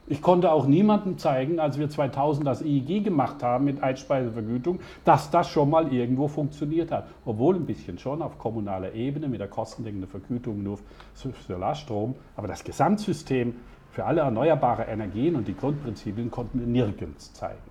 Ich 0.07 0.21
konnte 0.21 0.51
auch 0.51 0.67
niemandem 0.67 1.17
zeigen, 1.17 1.59
als 1.59 1.79
wir 1.79 1.89
2000 1.89 2.45
das 2.45 2.61
EEG 2.61 3.03
gemacht 3.03 3.41
haben 3.41 3.65
mit 3.65 3.81
Einspeisevergütung, 3.81 4.79
dass 5.03 5.31
das 5.31 5.49
schon 5.49 5.71
mal 5.71 5.91
irgendwo 5.91 6.27
funktioniert 6.27 6.91
hat. 6.91 7.07
Obwohl 7.25 7.55
ein 7.55 7.65
bisschen 7.65 7.97
schon 7.97 8.21
auf 8.21 8.37
kommunaler 8.37 8.93
Ebene 8.93 9.27
mit 9.27 9.39
der 9.39 9.47
kostendeckenden 9.47 10.07
Vergütung 10.07 10.61
nur 10.61 10.77
für 11.15 11.33
Solarstrom. 11.47 12.13
Aber 12.35 12.47
das 12.47 12.63
Gesamtsystem 12.63 13.55
für 13.95 14.03
alle 14.03 14.21
erneuerbare 14.21 14.83
Energien 14.83 15.37
und 15.37 15.47
die 15.47 15.55
Grundprinzipien 15.55 16.29
konnten 16.29 16.59
wir 16.59 16.67
nirgends 16.67 17.31
zeigen. 17.31 17.61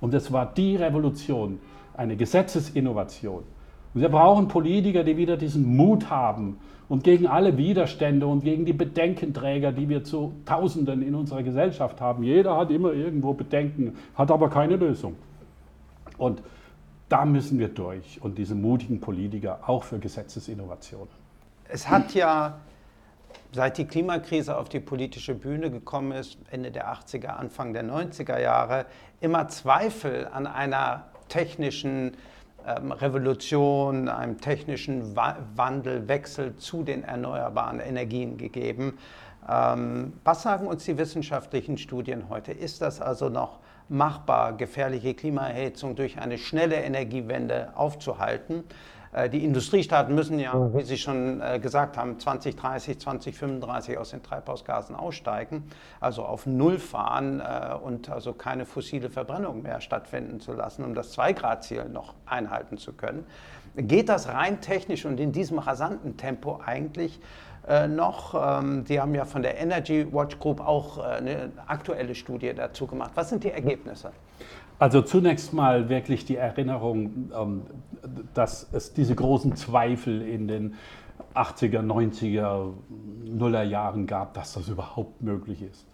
Und 0.00 0.14
es 0.14 0.32
war 0.32 0.46
die 0.46 0.74
Revolution, 0.74 1.60
eine 1.94 2.16
Gesetzesinnovation. 2.16 3.44
Und 3.92 4.00
wir 4.00 4.08
brauchen 4.08 4.48
Politiker, 4.48 5.04
die 5.04 5.18
wieder 5.18 5.36
diesen 5.36 5.76
Mut 5.76 6.08
haben 6.08 6.58
und 6.88 7.04
gegen 7.04 7.26
alle 7.26 7.58
Widerstände 7.58 8.26
und 8.26 8.42
gegen 8.42 8.64
die 8.64 8.72
Bedenkenträger, 8.72 9.70
die 9.70 9.90
wir 9.90 10.02
zu 10.02 10.32
Tausenden 10.46 11.02
in 11.02 11.14
unserer 11.14 11.42
Gesellschaft 11.42 12.00
haben. 12.00 12.22
Jeder 12.22 12.56
hat 12.56 12.70
immer 12.70 12.94
irgendwo 12.94 13.34
Bedenken, 13.34 13.98
hat 14.14 14.30
aber 14.30 14.48
keine 14.48 14.76
Lösung. 14.76 15.14
Und 16.16 16.42
da 17.10 17.26
müssen 17.26 17.58
wir 17.58 17.68
durch 17.68 18.18
und 18.22 18.38
diese 18.38 18.54
mutigen 18.54 18.98
Politiker 18.98 19.60
auch 19.66 19.82
für 19.82 19.98
Gesetzesinnovationen. 19.98 21.08
Es 21.68 21.86
hat 21.90 22.14
ja 22.14 22.60
Seit 23.52 23.78
die 23.78 23.86
Klimakrise 23.86 24.56
auf 24.56 24.68
die 24.68 24.80
politische 24.80 25.34
Bühne 25.34 25.70
gekommen 25.70 26.12
ist, 26.12 26.38
Ende 26.50 26.70
der 26.70 26.92
80er, 26.92 27.28
Anfang 27.28 27.72
der 27.72 27.84
90er 27.84 28.40
Jahre, 28.40 28.86
immer 29.20 29.48
Zweifel 29.48 30.28
an 30.32 30.46
einer 30.46 31.04
technischen 31.28 32.16
ähm, 32.66 32.92
Revolution, 32.92 34.08
einem 34.08 34.40
technischen 34.40 35.14
Wa 35.14 35.36
Wandel, 35.54 36.06
zu 36.56 36.82
den 36.82 37.04
erneuerbaren 37.04 37.80
Energien 37.80 38.36
gegeben. 38.36 38.98
Ähm, 39.48 40.14
was 40.24 40.42
sagen 40.42 40.66
uns 40.66 40.84
die 40.84 40.98
wissenschaftlichen 40.98 41.78
Studien 41.78 42.28
heute? 42.28 42.52
Ist 42.52 42.82
das 42.82 43.00
also 43.00 43.28
noch 43.28 43.60
machbar, 43.88 44.56
gefährliche 44.56 45.14
Klimaerhitzung 45.14 45.94
durch 45.94 46.18
eine 46.18 46.38
schnelle 46.38 46.76
Energiewende 46.76 47.70
aufzuhalten? 47.76 48.64
Äh, 49.16 49.30
die 49.30 49.44
Industriestaaten 49.44 50.14
müssen 50.14 50.38
ja, 50.38 50.52
wie 50.74 50.82
Sie 50.82 50.98
schon 50.98 51.40
äh, 51.40 51.58
gesagt 51.58 51.96
haben, 51.96 52.20
2030, 52.20 53.00
2035 53.00 53.98
aus 53.98 54.10
den 54.10 54.22
Treibhausgasen 54.22 54.94
aussteigen, 54.94 55.64
also 56.00 56.24
auf 56.24 56.46
Null 56.46 56.78
fahren 56.78 57.40
äh, 57.40 57.74
und 57.74 58.10
also 58.10 58.34
keine 58.34 58.66
fossile 58.66 59.08
Verbrennung 59.08 59.62
mehr 59.62 59.80
stattfinden 59.80 60.40
zu 60.40 60.52
lassen, 60.52 60.84
um 60.84 60.94
das 60.94 61.16
2-Grad-Ziel 61.16 61.86
noch 61.86 62.14
einhalten 62.26 62.76
zu 62.76 62.92
können. 62.92 63.26
Geht 63.74 64.08
das 64.08 64.28
rein 64.28 64.60
technisch 64.60 65.04
und 65.04 65.18
in 65.18 65.32
diesem 65.32 65.58
rasanten 65.58 66.16
Tempo 66.16 66.60
eigentlich 66.64 67.20
noch? 67.88 68.60
Ähm, 68.60 68.86
Sie 68.86 68.98
haben 69.00 69.14
ja 69.14 69.26
von 69.26 69.42
der 69.42 69.58
Energy 69.58 70.06
Watch 70.10 70.38
Group 70.38 70.60
auch 70.60 70.96
eine 70.96 71.52
aktuelle 71.66 72.14
Studie 72.14 72.54
dazu 72.54 72.86
gemacht. 72.86 73.10
Was 73.16 73.28
sind 73.28 73.44
die 73.44 73.50
Ergebnisse? 73.50 74.12
Also 74.78 75.00
zunächst 75.00 75.54
mal 75.54 75.88
wirklich 75.88 76.26
die 76.26 76.36
Erinnerung, 76.36 77.30
ähm, 77.34 77.62
dass 78.34 78.68
es 78.72 78.92
diese 78.92 79.14
großen 79.14 79.56
Zweifel 79.56 80.20
in 80.20 80.48
den 80.48 80.74
80er, 81.34 81.80
90er, 81.80 82.72
Nuller 83.24 83.62
Jahren 83.62 84.06
gab, 84.06 84.34
dass 84.34 84.54
das 84.54 84.68
überhaupt 84.68 85.22
möglich 85.22 85.62
ist. 85.62 85.86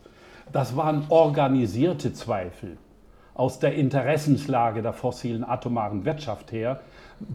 Das 0.53 0.77
waren 0.77 1.05
organisierte 1.09 2.13
Zweifel 2.13 2.77
aus 3.35 3.59
der 3.59 3.75
Interessenslage 3.75 4.83
der 4.83 4.93
fossilen 4.93 5.43
atomaren 5.45 6.05
Wirtschaft 6.05 6.53
her, 6.53 6.81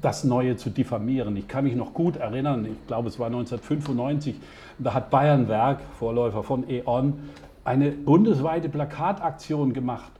das 0.02 0.24
Neue 0.24 0.58
zu 0.58 0.70
diffamieren. 0.70 1.36
Ich 1.36 1.48
kann 1.48 1.64
mich 1.64 1.76
noch 1.76 1.94
gut 1.94 2.18
erinnern, 2.18 2.66
ich 2.66 2.88
glaube 2.88 3.08
es 3.08 3.18
war 3.18 3.28
1995, 3.28 4.36
da 4.78 4.94
hat 4.94 5.10
Bayernwerk, 5.10 5.80
Vorläufer 5.98 6.44
von 6.44 6.70
E.ON, 6.70 7.20
eine 7.64 7.92
bundesweite 7.92 8.70
Plakataktion 8.70 9.74
gemacht 9.74 10.12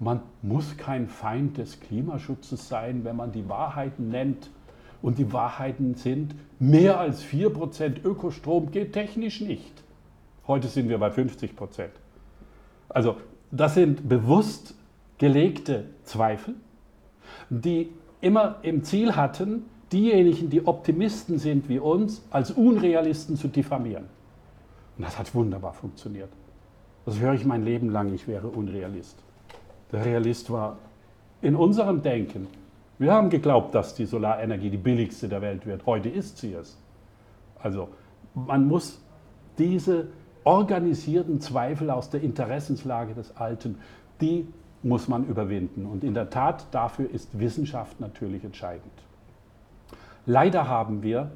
man 0.00 0.20
muss 0.42 0.76
kein 0.76 1.08
Feind 1.08 1.58
des 1.58 1.80
Klimaschutzes 1.80 2.68
sein, 2.68 3.04
wenn 3.04 3.16
man 3.16 3.32
die 3.32 3.48
Wahrheiten 3.48 4.10
nennt. 4.10 4.50
Und 5.00 5.18
die 5.18 5.32
Wahrheiten 5.32 5.94
sind, 5.94 6.34
mehr 6.58 6.98
als 6.98 7.22
4% 7.24 8.04
Ökostrom 8.04 8.70
geht 8.70 8.92
technisch 8.92 9.40
nicht. 9.40 9.84
Heute 10.46 10.68
sind 10.68 10.88
wir 10.88 10.98
bei 10.98 11.08
50%. 11.08 11.88
Also 12.88 13.16
das 13.50 13.74
sind 13.74 14.08
bewusst 14.08 14.74
gelegte 15.18 15.84
Zweifel, 16.04 16.54
die 17.50 17.90
immer 18.20 18.56
im 18.62 18.82
Ziel 18.82 19.14
hatten, 19.14 19.64
diejenigen, 19.92 20.50
die 20.50 20.66
Optimisten 20.66 21.38
sind 21.38 21.68
wie 21.68 21.78
uns, 21.78 22.22
als 22.30 22.50
Unrealisten 22.50 23.36
zu 23.36 23.48
diffamieren. 23.48 24.04
Und 24.96 25.04
das 25.04 25.18
hat 25.18 25.34
wunderbar 25.34 25.74
funktioniert. 25.74 26.30
Das 27.04 27.20
höre 27.20 27.34
ich 27.34 27.44
mein 27.44 27.64
Leben 27.64 27.90
lang, 27.90 28.12
ich 28.12 28.26
wäre 28.26 28.48
Unrealist. 28.48 29.22
Der 29.92 30.04
Realist 30.04 30.50
war 30.50 30.78
in 31.40 31.56
unserem 31.56 32.02
Denken. 32.02 32.46
Wir 32.98 33.12
haben 33.12 33.30
geglaubt, 33.30 33.74
dass 33.74 33.94
die 33.94 34.06
Solarenergie 34.06 34.70
die 34.70 34.76
billigste 34.76 35.28
der 35.28 35.40
Welt 35.40 35.66
wird. 35.66 35.86
Heute 35.86 36.08
ist 36.08 36.38
sie 36.38 36.52
es. 36.52 36.76
Also 37.60 37.88
man 38.34 38.66
muss 38.66 39.00
diese 39.56 40.08
organisierten 40.44 41.40
Zweifel 41.40 41.90
aus 41.90 42.10
der 42.10 42.22
Interessenslage 42.22 43.14
des 43.14 43.36
Alten, 43.36 43.78
die 44.20 44.46
muss 44.82 45.08
man 45.08 45.26
überwinden. 45.26 45.86
Und 45.86 46.04
in 46.04 46.14
der 46.14 46.30
Tat, 46.30 46.66
dafür 46.70 47.10
ist 47.10 47.38
Wissenschaft 47.38 48.00
natürlich 48.00 48.44
entscheidend. 48.44 48.92
Leider 50.26 50.68
haben 50.68 51.02
wir 51.02 51.30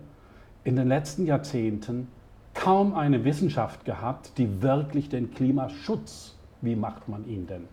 in 0.64 0.76
den 0.76 0.88
letzten 0.88 1.26
Jahrzehnten 1.26 2.08
kaum 2.54 2.94
eine 2.94 3.24
Wissenschaft 3.24 3.84
gehabt, 3.84 4.38
die 4.38 4.62
wirklich 4.62 5.08
den 5.08 5.32
Klimaschutz, 5.32 6.36
wie 6.60 6.76
macht 6.76 7.08
man 7.08 7.26
ihn 7.26 7.46
denn, 7.46 7.64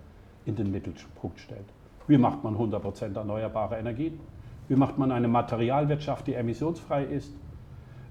in 0.50 0.56
den 0.56 0.72
Mittelpunkt 0.72 1.40
stellt. 1.40 1.66
Wie 2.08 2.18
macht 2.18 2.44
man 2.44 2.56
100% 2.56 3.16
erneuerbare 3.16 3.78
Energien? 3.78 4.20
Wie 4.68 4.76
macht 4.76 4.98
man 4.98 5.12
eine 5.12 5.28
Materialwirtschaft, 5.28 6.28
die 6.28 6.34
emissionsfrei 6.34 7.04
ist? 7.04 7.32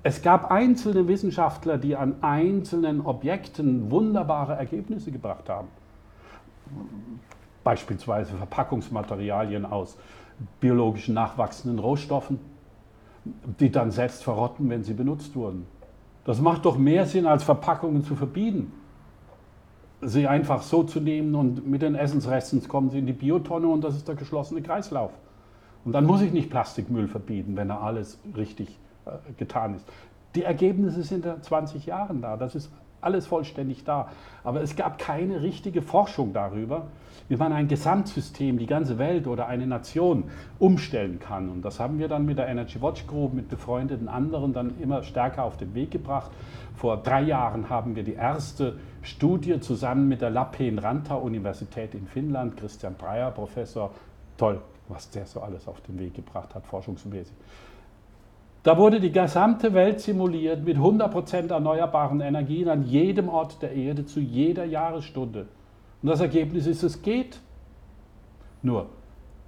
Es 0.02 0.22
gab 0.22 0.50
einzelne 0.50 1.06
Wissenschaftler, 1.08 1.76
die 1.76 1.96
an 1.96 2.16
einzelnen 2.22 3.04
Objekten 3.04 3.90
wunderbare 3.90 4.54
Ergebnisse 4.54 5.10
gebracht 5.10 5.48
haben. 5.48 5.68
Beispielsweise 7.64 8.36
Verpackungsmaterialien 8.36 9.66
aus 9.66 9.98
biologisch 10.60 11.08
nachwachsenden 11.08 11.80
Rohstoffen, 11.80 12.38
die 13.58 13.70
dann 13.70 13.90
selbst 13.90 14.22
verrotten, 14.22 14.70
wenn 14.70 14.84
sie 14.84 14.94
benutzt 14.94 15.34
wurden. 15.34 15.66
Das 16.24 16.40
macht 16.40 16.64
doch 16.64 16.78
mehr 16.78 17.06
Sinn, 17.06 17.26
als 17.26 17.42
Verpackungen 17.42 18.04
zu 18.04 18.14
verbieten. 18.14 18.72
Sie 20.00 20.28
einfach 20.28 20.62
so 20.62 20.84
zu 20.84 21.00
nehmen 21.00 21.34
und 21.34 21.66
mit 21.66 21.82
den 21.82 21.94
Essensresten 21.94 22.66
kommen 22.68 22.90
sie 22.90 22.98
in 22.98 23.06
die 23.06 23.12
Biotonne 23.12 23.66
und 23.66 23.82
das 23.82 23.96
ist 23.96 24.06
der 24.06 24.14
geschlossene 24.14 24.62
Kreislauf. 24.62 25.10
Und 25.84 25.92
dann 25.92 26.04
muss 26.04 26.20
ich 26.20 26.32
nicht 26.32 26.50
Plastikmüll 26.50 27.08
verbieten, 27.08 27.56
wenn 27.56 27.70
er 27.70 27.82
alles 27.82 28.18
richtig 28.36 28.78
äh, 29.06 29.10
getan 29.36 29.74
ist. 29.74 29.86
Die 30.34 30.42
Ergebnisse 30.42 31.02
sind 31.02 31.24
in 31.24 31.42
20 31.42 31.86
Jahren 31.86 32.20
da, 32.20 32.36
das 32.36 32.54
ist 32.54 32.70
alles 33.00 33.26
vollständig 33.26 33.84
da. 33.84 34.08
Aber 34.44 34.62
es 34.62 34.76
gab 34.76 34.98
keine 34.98 35.42
richtige 35.42 35.82
Forschung 35.82 36.32
darüber, 36.32 36.86
wie 37.28 37.36
man 37.36 37.52
ein 37.52 37.68
Gesamtsystem, 37.68 38.58
die 38.58 38.66
ganze 38.66 38.98
Welt 38.98 39.26
oder 39.26 39.46
eine 39.46 39.66
Nation 39.66 40.24
umstellen 40.58 41.18
kann. 41.20 41.50
Und 41.50 41.62
das 41.62 41.78
haben 41.78 41.98
wir 41.98 42.08
dann 42.08 42.24
mit 42.24 42.38
der 42.38 42.48
Energy 42.48 42.80
Watch 42.80 43.06
Group, 43.06 43.34
mit 43.34 43.48
befreundeten 43.48 44.08
anderen 44.08 44.52
dann 44.52 44.78
immer 44.80 45.02
stärker 45.02 45.44
auf 45.44 45.56
den 45.56 45.74
Weg 45.74 45.90
gebracht. 45.90 46.30
Vor 46.74 46.96
drei 46.96 47.22
Jahren 47.22 47.68
haben 47.68 47.96
wir 47.96 48.04
die 48.04 48.14
erste 48.14 48.78
Studie 49.02 49.60
zusammen 49.60 50.08
mit 50.08 50.22
der 50.22 50.30
Lappeen 50.30 50.78
Ranta 50.78 51.16
Universität 51.16 51.94
in 51.94 52.06
Finnland, 52.06 52.56
Christian 52.56 52.94
Breyer, 52.94 53.30
Professor, 53.30 53.90
toll, 54.36 54.60
was 54.88 55.10
der 55.10 55.26
so 55.26 55.40
alles 55.40 55.66
auf 55.68 55.80
den 55.82 55.98
Weg 55.98 56.14
gebracht 56.14 56.54
hat, 56.54 56.64
forschungsmäßig. 56.66 57.34
Da 58.68 58.76
wurde 58.76 59.00
die 59.00 59.10
gesamte 59.10 59.72
Welt 59.72 59.98
simuliert 59.98 60.62
mit 60.62 60.76
100% 60.76 61.50
erneuerbaren 61.50 62.20
Energien 62.20 62.68
an 62.68 62.82
jedem 62.82 63.30
Ort 63.30 63.62
der 63.62 63.72
Erde 63.72 64.04
zu 64.04 64.20
jeder 64.20 64.66
Jahresstunde. 64.66 65.46
Und 66.02 66.10
das 66.10 66.20
Ergebnis 66.20 66.66
ist, 66.66 66.82
es 66.82 67.00
geht. 67.00 67.40
Nur, 68.60 68.90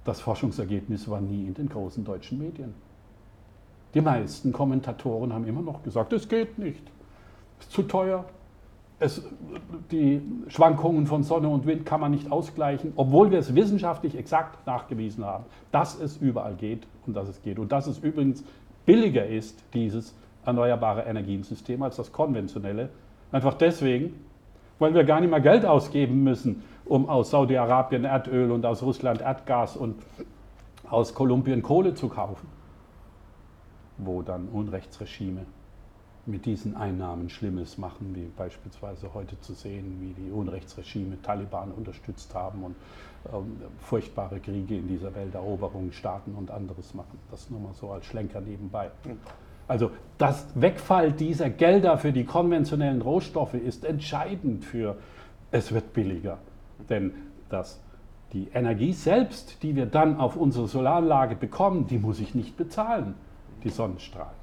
das 0.05 0.21
Forschungsergebnis 0.21 1.07
war 1.07 1.21
nie 1.21 1.45
in 1.45 1.53
den 1.53 1.69
großen 1.69 2.03
deutschen 2.03 2.39
Medien. 2.39 2.73
Die 3.93 4.01
meisten 4.01 4.51
Kommentatoren 4.51 5.31
haben 5.33 5.45
immer 5.45 5.61
noch 5.61 5.83
gesagt, 5.83 6.13
es 6.13 6.27
geht 6.27 6.57
nicht, 6.57 6.81
es 7.59 7.67
ist 7.67 7.73
zu 7.73 7.83
teuer, 7.83 8.25
es, 9.01 9.23
die 9.91 10.21
Schwankungen 10.47 11.05
von 11.05 11.21
Sonne 11.23 11.47
und 11.49 11.67
Wind 11.67 11.85
kann 11.85 12.01
man 12.01 12.11
nicht 12.11 12.31
ausgleichen, 12.31 12.93
obwohl 12.95 13.29
wir 13.29 13.37
es 13.37 13.53
wissenschaftlich 13.53 14.15
exakt 14.15 14.65
nachgewiesen 14.65 15.25
haben, 15.25 15.45
dass 15.71 15.99
es 15.99 16.17
überall 16.17 16.55
geht 16.55 16.87
und 17.05 17.15
dass 17.15 17.27
es 17.27 17.41
geht. 17.41 17.57
Und 17.57 17.71
dass 17.71 17.87
es 17.87 17.97
übrigens 17.99 18.43
billiger 18.85 19.25
ist, 19.25 19.63
dieses 19.73 20.15
erneuerbare 20.45 21.03
Energiensystem, 21.03 21.81
als 21.83 21.97
das 21.97 22.11
konventionelle. 22.11 22.89
Einfach 23.31 23.53
deswegen, 23.53 24.13
weil 24.79 24.93
wir 24.93 25.03
gar 25.03 25.21
nicht 25.21 25.29
mehr 25.29 25.41
Geld 25.41 25.65
ausgeben 25.65 26.23
müssen, 26.23 26.63
um 26.85 27.07
aus 27.07 27.31
Saudi-Arabien 27.31 28.03
Erdöl 28.05 28.51
und 28.51 28.65
aus 28.65 28.81
Russland 28.83 29.21
Erdgas 29.21 29.77
und 29.77 29.95
aus 30.89 31.13
Kolumbien 31.13 31.61
Kohle 31.61 31.93
zu 31.93 32.09
kaufen, 32.09 32.47
wo 33.97 34.21
dann 34.21 34.49
Unrechtsregime 34.49 35.45
mit 36.25 36.45
diesen 36.45 36.75
Einnahmen 36.75 37.29
Schlimmes 37.29 37.77
machen, 37.77 38.13
wie 38.15 38.29
beispielsweise 38.37 39.13
heute 39.13 39.39
zu 39.41 39.53
sehen, 39.53 39.97
wie 40.01 40.21
die 40.21 40.31
Unrechtsregime 40.31 41.21
Taliban 41.21 41.71
unterstützt 41.71 42.35
haben 42.35 42.63
und 42.63 42.75
furchtbare 43.81 44.39
Kriege 44.39 44.75
in 44.75 44.87
dieser 44.87 45.13
Welt, 45.15 45.35
Eroberungen, 45.35 45.91
Staaten 45.91 46.33
und 46.35 46.51
anderes 46.51 46.93
machen. 46.93 47.19
Das 47.29 47.49
nur 47.49 47.59
mal 47.59 47.73
so 47.73 47.91
als 47.91 48.05
Schlenker 48.05 48.41
nebenbei. 48.41 48.89
Also 49.67 49.91
das 50.17 50.47
Wegfall 50.55 51.11
dieser 51.11 51.49
Gelder 51.49 51.97
für 51.97 52.11
die 52.11 52.25
konventionellen 52.25 53.01
Rohstoffe 53.01 53.53
ist 53.53 53.85
entscheidend 53.85 54.65
für, 54.65 54.97
es 55.51 55.71
wird 55.71 55.93
billiger. 55.93 56.39
Denn 56.89 57.13
das, 57.49 57.79
die 58.33 58.49
Energie 58.53 58.93
selbst, 58.93 59.61
die 59.63 59.75
wir 59.75 59.85
dann 59.85 60.17
auf 60.17 60.35
unsere 60.35 60.67
Solaranlage 60.67 61.35
bekommen, 61.35 61.87
die 61.87 61.99
muss 61.99 62.19
ich 62.19 62.35
nicht 62.35 62.57
bezahlen, 62.57 63.15
die 63.63 63.69
Sonnenstrahlen. 63.69 64.40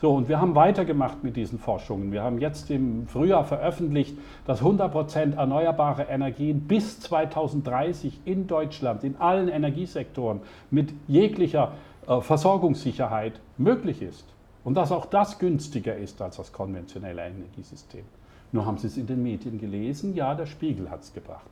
So, 0.00 0.14
und 0.14 0.28
wir 0.28 0.40
haben 0.40 0.54
weitergemacht 0.54 1.22
mit 1.22 1.36
diesen 1.36 1.58
Forschungen. 1.58 2.12
Wir 2.12 2.22
haben 2.22 2.38
jetzt 2.38 2.70
im 2.70 3.06
Frühjahr 3.06 3.44
veröffentlicht, 3.44 4.16
dass 4.46 4.62
100% 4.62 5.36
erneuerbare 5.36 6.04
Energien 6.04 6.62
bis 6.62 7.00
2030 7.00 8.20
in 8.24 8.46
Deutschland, 8.46 9.04
in 9.04 9.16
allen 9.16 9.48
Energiesektoren 9.48 10.40
mit 10.70 10.92
jeglicher 11.06 11.72
äh, 12.06 12.20
Versorgungssicherheit 12.20 13.40
möglich 13.58 14.02
ist. 14.02 14.26
Und 14.64 14.74
dass 14.74 14.92
auch 14.92 15.06
das 15.06 15.38
günstiger 15.38 15.96
ist 15.96 16.22
als 16.22 16.36
das 16.36 16.52
konventionelle 16.52 17.22
Energiesystem. 17.22 18.04
Nur 18.52 18.66
haben 18.66 18.78
Sie 18.78 18.86
es 18.86 18.96
in 18.96 19.06
den 19.06 19.22
Medien 19.22 19.58
gelesen? 19.58 20.14
Ja, 20.14 20.34
der 20.34 20.46
Spiegel 20.46 20.90
hat 20.90 21.00
es 21.00 21.12
gebracht. 21.12 21.50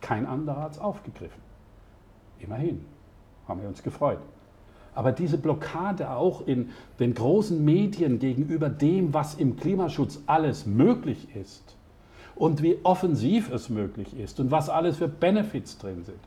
Kein 0.00 0.26
anderer 0.26 0.62
hat 0.62 0.72
es 0.72 0.78
aufgegriffen. 0.78 1.42
Immerhin 2.38 2.84
haben 3.46 3.60
wir 3.60 3.68
uns 3.68 3.82
gefreut. 3.82 4.20
Aber 4.98 5.12
diese 5.12 5.38
Blockade 5.38 6.10
auch 6.10 6.44
in 6.48 6.70
den 6.98 7.14
großen 7.14 7.64
Medien 7.64 8.18
gegenüber 8.18 8.68
dem, 8.68 9.14
was 9.14 9.36
im 9.36 9.56
Klimaschutz 9.56 10.18
alles 10.26 10.66
möglich 10.66 11.28
ist 11.36 11.76
und 12.34 12.64
wie 12.64 12.78
offensiv 12.82 13.48
es 13.52 13.68
möglich 13.68 14.18
ist 14.18 14.40
und 14.40 14.50
was 14.50 14.68
alles 14.68 14.96
für 14.96 15.06
Benefits 15.06 15.78
drin 15.78 16.02
sind. 16.02 16.18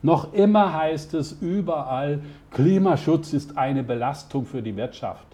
Noch 0.00 0.32
immer 0.32 0.72
heißt 0.72 1.12
es 1.12 1.32
überall, 1.32 2.20
Klimaschutz 2.50 3.34
ist 3.34 3.58
eine 3.58 3.84
Belastung 3.84 4.46
für 4.46 4.62
die 4.62 4.74
Wirtschaft. 4.74 5.26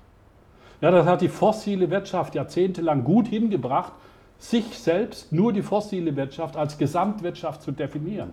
Ja, 0.81 0.91
das 0.91 1.07
hat 1.07 1.21
die 1.21 1.29
fossile 1.29 1.91
Wirtschaft 1.91 2.35
jahrzehntelang 2.35 3.05
gut 3.05 3.29
hingebracht, 3.29 3.93
sich 4.41 4.77
selbst, 4.77 5.31
nur 5.31 5.53
die 5.53 5.63
fossile 5.63 6.17
Wirtschaft, 6.17 6.57
als 6.57 6.77
Gesamtwirtschaft 6.77 7.63
zu 7.63 7.71
definieren. 7.71 8.31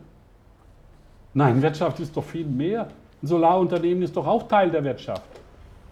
Nein, 1.35 1.61
Wirtschaft 1.61 1.99
ist 1.99 2.17
doch 2.17 2.23
viel 2.23 2.47
mehr. 2.47 2.87
Ein 3.21 3.27
Solarunternehmen 3.27 4.03
ist 4.03 4.15
doch 4.15 4.27
auch 4.27 4.47
Teil 4.47 4.69
der 4.69 4.83
Wirtschaft. 4.83 5.23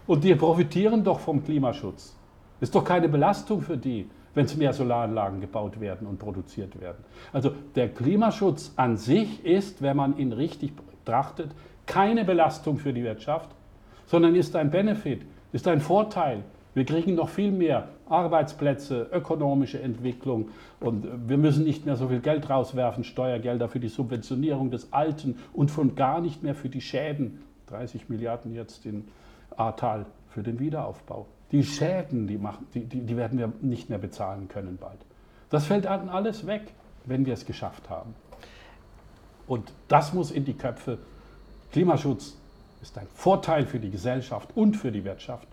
Und 0.08 0.24
die 0.24 0.36
profitieren 0.36 1.04
doch 1.04 1.20
vom 1.20 1.44
Klimaschutz. 1.44 2.16
Ist 2.62 2.76
doch 2.76 2.84
keine 2.84 3.10
Belastung 3.10 3.62
für 3.62 3.78
die, 3.78 4.08
wenn 4.36 4.46
es 4.46 4.56
mehr 4.56 4.74
Solaranlagen 4.74 5.42
gebaut 5.42 5.80
werden 5.80 6.08
und 6.08 6.20
produziert 6.20 6.80
werden. 6.80 7.04
Also 7.34 7.52
der 7.76 7.90
Klimaschutz 7.90 8.74
an 8.76 8.98
sich 8.98 9.44
ist, 9.44 9.82
wenn 9.82 9.98
man 9.98 10.18
ihn 10.18 10.32
richtig 10.32 10.74
betrachtet, 10.76 11.52
keine 11.86 12.26
Belastung 12.26 12.78
für 12.78 12.94
die 12.94 13.04
Wirtschaft, 13.04 13.50
sondern 14.06 14.36
ist 14.36 14.56
ein 14.56 14.70
Benefit, 14.70 15.22
ist 15.52 15.68
ein 15.68 15.82
Vorteil. 15.82 16.44
Wir 16.76 16.86
kriegen 16.86 17.16
noch 17.16 17.30
viel 17.30 17.52
mehr 17.52 17.88
Arbeitsplätze, 18.08 19.10
ökonomische 19.12 19.82
Entwicklung 19.82 20.50
und 20.82 21.30
wir 21.30 21.38
müssen 21.38 21.64
nicht 21.64 21.86
mehr 21.86 21.96
so 21.96 22.10
viel 22.10 22.20
Geld 22.20 22.50
rauswerfen, 22.50 23.06
Steuergelder 23.06 23.70
für 23.70 23.80
die 23.80 23.88
Subventionierung 23.88 24.70
des 24.70 24.92
Alten 24.92 25.40
und 25.54 25.72
von 25.72 25.96
gar 25.96 26.20
nicht 26.20 26.44
mehr 26.44 26.54
für 26.54 26.68
die 26.68 26.82
Schäden, 26.82 27.42
30 27.68 28.10
Milliarden 28.10 28.54
jetzt 28.54 28.86
in 28.86 29.08
Ahrtal 29.56 30.06
für 30.30 30.44
den 30.44 30.60
Wiederaufbau. 30.60 31.26
Die 31.54 31.64
Schäden, 31.64 32.28
die, 32.28 32.38
machen, 32.38 32.68
die, 32.74 32.82
die, 32.82 33.00
die 33.00 33.16
werden 33.16 33.40
wir 33.40 33.54
nicht 33.62 33.90
mehr 33.90 34.00
bezahlen 34.00 34.50
können 34.50 34.78
bald. 34.78 35.00
Das 35.50 35.66
fällt 35.66 35.86
dann 35.86 36.10
alles 36.10 36.46
weg, 36.46 36.74
wenn 37.06 37.26
wir 37.26 37.34
es 37.34 37.46
geschafft 37.46 37.90
haben. 37.90 38.14
Und 39.48 39.72
das 39.88 40.14
muss 40.14 40.30
in 40.30 40.44
die 40.44 40.56
Köpfe. 40.56 40.98
Klimaschutz 41.72 42.36
ist 42.82 42.98
ein 42.98 43.08
Vorteil 43.14 43.66
für 43.66 43.80
die 43.80 43.92
Gesellschaft 43.92 44.50
und 44.56 44.76
für 44.76 44.92
die 44.92 45.06
Wirtschaft. 45.06 45.48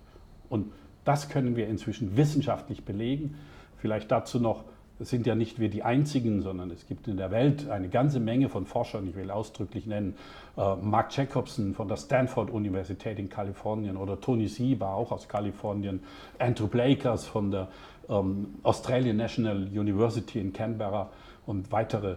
Und 0.48 0.72
das 1.04 1.28
können 1.28 1.56
wir 1.56 1.68
inzwischen 1.68 2.16
wissenschaftlich 2.16 2.84
belegen. 2.84 3.34
Vielleicht 3.78 4.10
dazu 4.10 4.38
noch, 4.38 4.64
es 5.00 5.10
sind 5.10 5.26
ja 5.26 5.34
nicht 5.34 5.58
wir 5.58 5.68
die 5.68 5.82
Einzigen, 5.82 6.42
sondern 6.42 6.70
es 6.70 6.86
gibt 6.86 7.08
in 7.08 7.16
der 7.16 7.30
Welt 7.30 7.68
eine 7.68 7.88
ganze 7.88 8.20
Menge 8.20 8.48
von 8.48 8.66
Forschern, 8.66 9.08
ich 9.08 9.16
will 9.16 9.30
ausdrücklich 9.30 9.86
nennen, 9.86 10.14
äh, 10.56 10.76
Mark 10.76 11.16
Jacobson 11.16 11.74
von 11.74 11.88
der 11.88 11.96
Stanford-Universität 11.96 13.18
in 13.18 13.28
Kalifornien 13.28 13.96
oder 13.96 14.20
Tony 14.20 14.46
Sieber, 14.46 14.94
auch 14.94 15.10
aus 15.10 15.28
Kalifornien, 15.28 16.00
Andrew 16.38 16.68
Blakers 16.68 17.26
von 17.26 17.50
der 17.50 17.68
ähm, 18.08 18.54
Australian 18.62 19.16
National 19.16 19.56
University 19.56 20.38
in 20.38 20.52
Canberra 20.52 21.10
und 21.46 21.72
weitere 21.72 22.16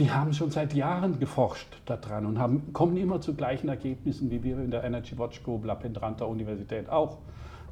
die 0.00 0.10
haben 0.10 0.32
schon 0.32 0.50
seit 0.50 0.72
Jahren 0.72 1.18
geforscht 1.18 1.68
daran 1.84 2.24
und 2.24 2.38
haben, 2.38 2.72
kommen 2.72 2.96
immer 2.96 3.20
zu 3.20 3.34
gleichen 3.34 3.68
Ergebnissen 3.68 4.30
wie 4.30 4.42
wir 4.42 4.58
in 4.58 4.70
der 4.70 4.82
Energy 4.82 5.18
Watch 5.18 5.42
Group, 5.42 5.66
La 5.66 5.74
Pendranta 5.74 6.24
Universität 6.24 6.88
auch. 6.88 7.18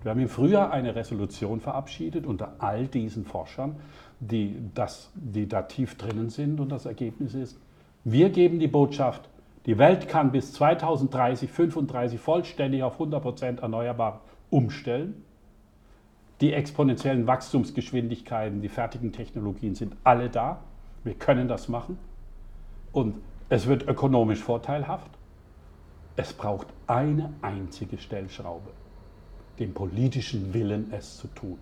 Wir 0.02 0.10
haben 0.10 0.20
im 0.20 0.28
Frühjahr 0.28 0.70
eine 0.70 0.94
Resolution 0.94 1.60
verabschiedet 1.60 2.26
unter 2.26 2.54
all 2.58 2.86
diesen 2.86 3.24
Forschern, 3.24 3.76
die, 4.20 4.56
das, 4.74 5.10
die 5.14 5.48
da 5.48 5.62
tief 5.62 5.96
drinnen 5.96 6.30
sind. 6.30 6.60
Und 6.60 6.70
das 6.70 6.86
Ergebnis 6.86 7.34
ist, 7.34 7.58
wir 8.04 8.30
geben 8.30 8.58
die 8.58 8.68
Botschaft, 8.68 9.28
Die 9.68 9.76
Welt 9.76 10.08
kann 10.08 10.32
bis 10.32 10.54
2030, 10.54 11.52
2035 11.52 12.18
vollständig 12.18 12.82
auf 12.82 12.98
100% 12.98 13.60
erneuerbar 13.60 14.22
umstellen. 14.48 15.22
Die 16.40 16.54
exponentiellen 16.54 17.26
Wachstumsgeschwindigkeiten, 17.26 18.62
die 18.62 18.70
fertigen 18.70 19.12
Technologien 19.12 19.74
sind 19.74 19.94
alle 20.04 20.30
da. 20.30 20.60
Wir 21.04 21.12
können 21.12 21.48
das 21.48 21.68
machen. 21.68 21.98
Und 22.92 23.16
es 23.50 23.66
wird 23.66 23.86
ökonomisch 23.86 24.42
vorteilhaft. 24.42 25.10
Es 26.16 26.32
braucht 26.32 26.68
eine 26.86 27.34
einzige 27.42 27.98
Stellschraube, 27.98 28.70
den 29.58 29.74
politischen 29.74 30.52
Willen, 30.54 30.92
es 30.92 31.18
zu 31.18 31.28
tun. 31.28 31.58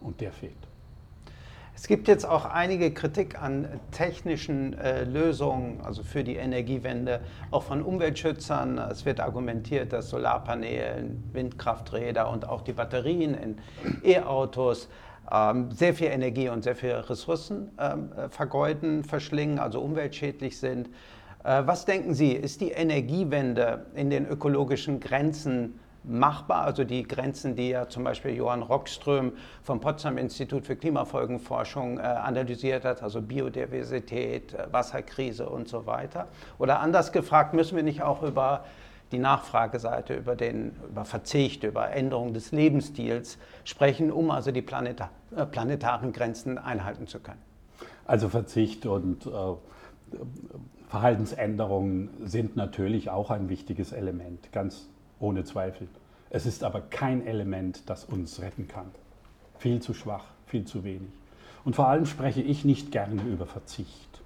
Und 0.00 0.20
der 0.20 0.32
fehlt. 0.32 0.52
Es 1.76 1.88
gibt 1.88 2.08
jetzt 2.08 2.24
auch 2.24 2.44
einige 2.44 2.92
Kritik 2.92 3.42
an 3.42 3.68
technischen 3.90 4.78
äh, 4.78 5.04
Lösungen, 5.04 5.80
also 5.82 6.02
für 6.02 6.22
die 6.22 6.36
Energiewende, 6.36 7.20
auch 7.50 7.64
von 7.64 7.82
Umweltschützern. 7.82 8.78
Es 8.78 9.04
wird 9.04 9.20
argumentiert, 9.20 9.92
dass 9.92 10.08
Solarpaneele, 10.08 11.10
Windkrafträder 11.32 12.30
und 12.30 12.48
auch 12.48 12.62
die 12.62 12.72
Batterien 12.72 13.34
in 13.34 13.58
E-Autos 14.04 14.88
ähm, 15.30 15.70
sehr 15.72 15.94
viel 15.94 16.08
Energie 16.08 16.48
und 16.48 16.62
sehr 16.62 16.76
viele 16.76 17.08
Ressourcen 17.10 17.72
ähm, 17.78 18.12
äh, 18.16 18.28
vergeuden, 18.28 19.02
verschlingen, 19.02 19.58
also 19.58 19.80
umweltschädlich 19.80 20.58
sind. 20.58 20.88
Äh, 21.42 21.62
was 21.66 21.84
denken 21.84 22.14
Sie, 22.14 22.32
ist 22.32 22.60
die 22.60 22.70
Energiewende 22.70 23.86
in 23.94 24.10
den 24.10 24.26
ökologischen 24.26 25.00
Grenzen 25.00 25.80
machbar, 26.04 26.64
also 26.64 26.84
die 26.84 27.02
Grenzen, 27.02 27.56
die 27.56 27.70
ja 27.70 27.88
zum 27.88 28.04
Beispiel 28.04 28.34
Johann 28.34 28.62
Rockström 28.62 29.32
vom 29.62 29.80
Potsdam 29.80 30.18
Institut 30.18 30.66
für 30.66 30.76
Klimafolgenforschung 30.76 31.98
äh, 31.98 32.02
analysiert 32.02 32.84
hat, 32.84 33.02
also 33.02 33.22
Biodiversität, 33.22 34.54
äh, 34.54 34.66
Wasserkrise 34.70 35.48
und 35.48 35.68
so 35.68 35.86
weiter? 35.86 36.28
Oder 36.58 36.80
anders 36.80 37.12
gefragt, 37.12 37.54
müssen 37.54 37.76
wir 37.76 37.82
nicht 37.82 38.02
auch 38.02 38.22
über 38.22 38.64
die 39.12 39.18
Nachfrageseite, 39.18 40.14
über, 40.14 40.36
den, 40.36 40.72
über 40.88 41.04
Verzicht, 41.04 41.64
über 41.64 41.90
Änderung 41.90 42.34
des 42.34 42.52
Lebensstils 42.52 43.38
sprechen, 43.64 44.10
um 44.10 44.30
also 44.30 44.50
die 44.50 44.62
Planeta 44.62 45.10
äh, 45.36 45.46
planetaren 45.46 46.12
Grenzen 46.12 46.58
einhalten 46.58 47.06
zu 47.06 47.20
können? 47.20 47.42
Also 48.06 48.28
Verzicht 48.28 48.86
und 48.86 49.26
äh, 49.26 49.30
Verhaltensänderungen 50.88 52.10
sind 52.24 52.56
natürlich 52.56 53.10
auch 53.10 53.30
ein 53.30 53.48
wichtiges 53.48 53.92
Element, 53.92 54.52
ganz 54.52 54.88
ohne 55.24 55.44
Zweifel. 55.44 55.88
Es 56.30 56.46
ist 56.46 56.62
aber 56.62 56.80
kein 56.80 57.26
Element, 57.26 57.88
das 57.88 58.04
uns 58.04 58.40
retten 58.42 58.68
kann. 58.68 58.86
Viel 59.58 59.80
zu 59.80 59.94
schwach, 59.94 60.24
viel 60.46 60.64
zu 60.64 60.84
wenig. 60.84 61.10
Und 61.64 61.76
vor 61.76 61.88
allem 61.88 62.04
spreche 62.06 62.42
ich 62.42 62.64
nicht 62.64 62.92
gerne 62.92 63.22
über 63.22 63.46
Verzicht. 63.46 64.22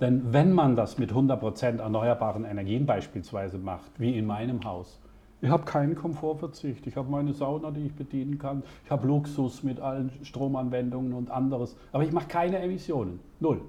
Denn 0.00 0.32
wenn 0.32 0.52
man 0.52 0.74
das 0.74 0.98
mit 0.98 1.12
100% 1.12 1.78
erneuerbaren 1.78 2.44
Energien 2.44 2.86
beispielsweise 2.86 3.58
macht, 3.58 3.92
wie 3.98 4.16
in 4.18 4.26
meinem 4.26 4.64
Haus, 4.64 4.98
ich 5.40 5.48
habe 5.48 5.64
keinen 5.64 5.94
Komfortverzicht, 5.94 6.86
ich 6.86 6.96
habe 6.96 7.10
meine 7.10 7.32
Sauna, 7.32 7.70
die 7.70 7.86
ich 7.86 7.94
bedienen 7.94 8.38
kann, 8.38 8.64
ich 8.84 8.90
habe 8.90 9.06
Luxus 9.06 9.62
mit 9.62 9.80
allen 9.80 10.10
Stromanwendungen 10.24 11.12
und 11.12 11.30
anderes, 11.30 11.76
aber 11.92 12.02
ich 12.02 12.12
mache 12.12 12.26
keine 12.28 12.58
Emissionen, 12.58 13.20
null. 13.38 13.60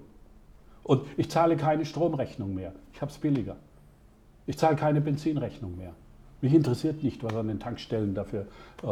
Und 0.84 1.03
ich 1.17 1.29
zahle 1.29 1.55
keine 1.55 1.86
Stromrechnung 1.86 2.55
mehr, 2.55 2.73
ich 2.93 3.01
habe 3.01 3.11
es 3.11 3.17
billiger. 3.17 3.57
Ich 4.45 4.57
zahle 4.57 4.75
keine 4.75 5.01
Benzinrechnung 5.01 5.77
mehr. 5.77 5.93
Mich 6.43 6.53
interessiert 6.53 7.03
nicht, 7.03 7.23
was 7.23 7.33
an 7.35 7.47
den 7.47 7.61
Tankstellen 7.61 8.13
dafür 8.13 8.41
äh, 8.83 8.87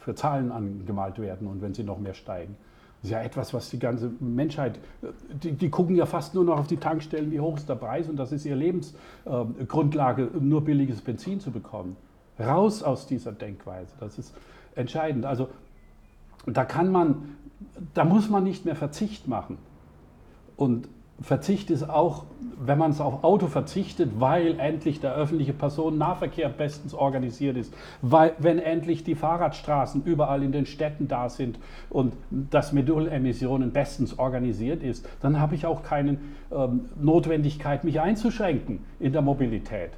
für 0.00 0.16
Zahlen 0.16 0.50
angemalt 0.50 1.20
werden 1.20 1.46
und 1.46 1.62
wenn 1.62 1.72
sie 1.72 1.84
noch 1.84 2.00
mehr 2.00 2.14
steigen. 2.14 2.56
Das 3.00 3.10
ist 3.10 3.12
ja 3.12 3.22
etwas, 3.22 3.54
was 3.54 3.70
die 3.70 3.78
ganze 3.78 4.10
Menschheit, 4.18 4.80
die, 5.30 5.52
die, 5.52 5.70
gucken 5.70 5.94
ja 5.94 6.04
fast 6.04 6.34
nur 6.34 6.42
noch 6.42 6.58
auf 6.58 6.66
die 6.66 6.78
Tankstellen, 6.78 7.30
wie 7.30 7.38
hoch 7.38 7.58
ist 7.58 7.68
der 7.68 7.76
Preis 7.76 8.08
und 8.08 8.16
das 8.16 8.32
ist 8.32 8.44
ihre 8.44 8.56
Lebensgrundlage, 8.56 10.22
äh, 10.24 10.40
nur 10.40 10.64
billiges 10.64 11.00
Benzin 11.00 11.38
zu 11.38 11.52
bekommen. 11.52 11.96
Raus 12.40 12.82
aus 12.82 13.06
dieser 13.06 13.30
Denkweise, 13.30 13.94
das 14.00 14.18
ist 14.18 14.34
entscheidend. 14.74 15.26
Also 15.26 15.48
da 16.44 16.64
kann 16.64 16.90
man, 16.90 17.36
da 17.94 18.04
muss 18.04 18.28
man 18.28 18.42
nicht 18.42 18.64
mehr 18.64 18.74
Verzicht 18.74 19.28
machen. 19.28 19.58
Und 20.56 20.88
Verzicht 21.20 21.70
ist 21.70 21.88
auch, 21.88 22.24
wenn 22.58 22.78
man 22.78 22.90
es 22.90 23.00
auf 23.00 23.24
Auto 23.24 23.46
verzichtet, 23.46 24.12
weil 24.18 24.58
endlich 24.60 25.00
der 25.00 25.14
öffentliche 25.14 25.54
Personennahverkehr 25.54 26.48
bestens 26.50 26.92
organisiert 26.92 27.56
ist, 27.56 27.72
weil 28.02 28.32
wenn 28.38 28.58
endlich 28.58 29.02
die 29.02 29.14
Fahrradstraßen 29.14 30.04
überall 30.04 30.42
in 30.42 30.52
den 30.52 30.66
Städten 30.66 31.08
da 31.08 31.28
sind 31.28 31.58
und 31.88 32.14
das 32.30 32.72
mit 32.72 32.88
Nullemissionen 32.88 33.72
bestens 33.72 34.18
organisiert 34.18 34.82
ist, 34.82 35.08
dann 35.22 35.40
habe 35.40 35.54
ich 35.54 35.64
auch 35.64 35.82
keine 35.82 36.18
ähm, 36.52 36.86
Notwendigkeit, 37.00 37.84
mich 37.84 38.00
einzuschränken 38.00 38.80
in 39.00 39.12
der 39.12 39.22
Mobilität. 39.22 39.92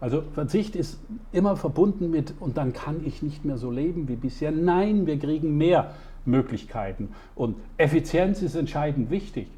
Also 0.00 0.22
Verzicht 0.34 0.74
ist 0.74 1.00
immer 1.30 1.56
verbunden 1.56 2.10
mit, 2.10 2.34
und 2.40 2.56
dann 2.56 2.72
kann 2.72 2.96
ich 3.04 3.22
nicht 3.22 3.44
mehr 3.44 3.58
so 3.58 3.70
leben 3.70 4.08
wie 4.08 4.16
bisher. 4.16 4.50
Nein, 4.50 5.06
wir 5.06 5.18
kriegen 5.18 5.56
mehr 5.56 5.92
Möglichkeiten. 6.24 7.10
Und 7.36 7.56
Effizienz 7.76 8.42
ist 8.42 8.56
entscheidend 8.56 9.10
wichtig 9.10 9.48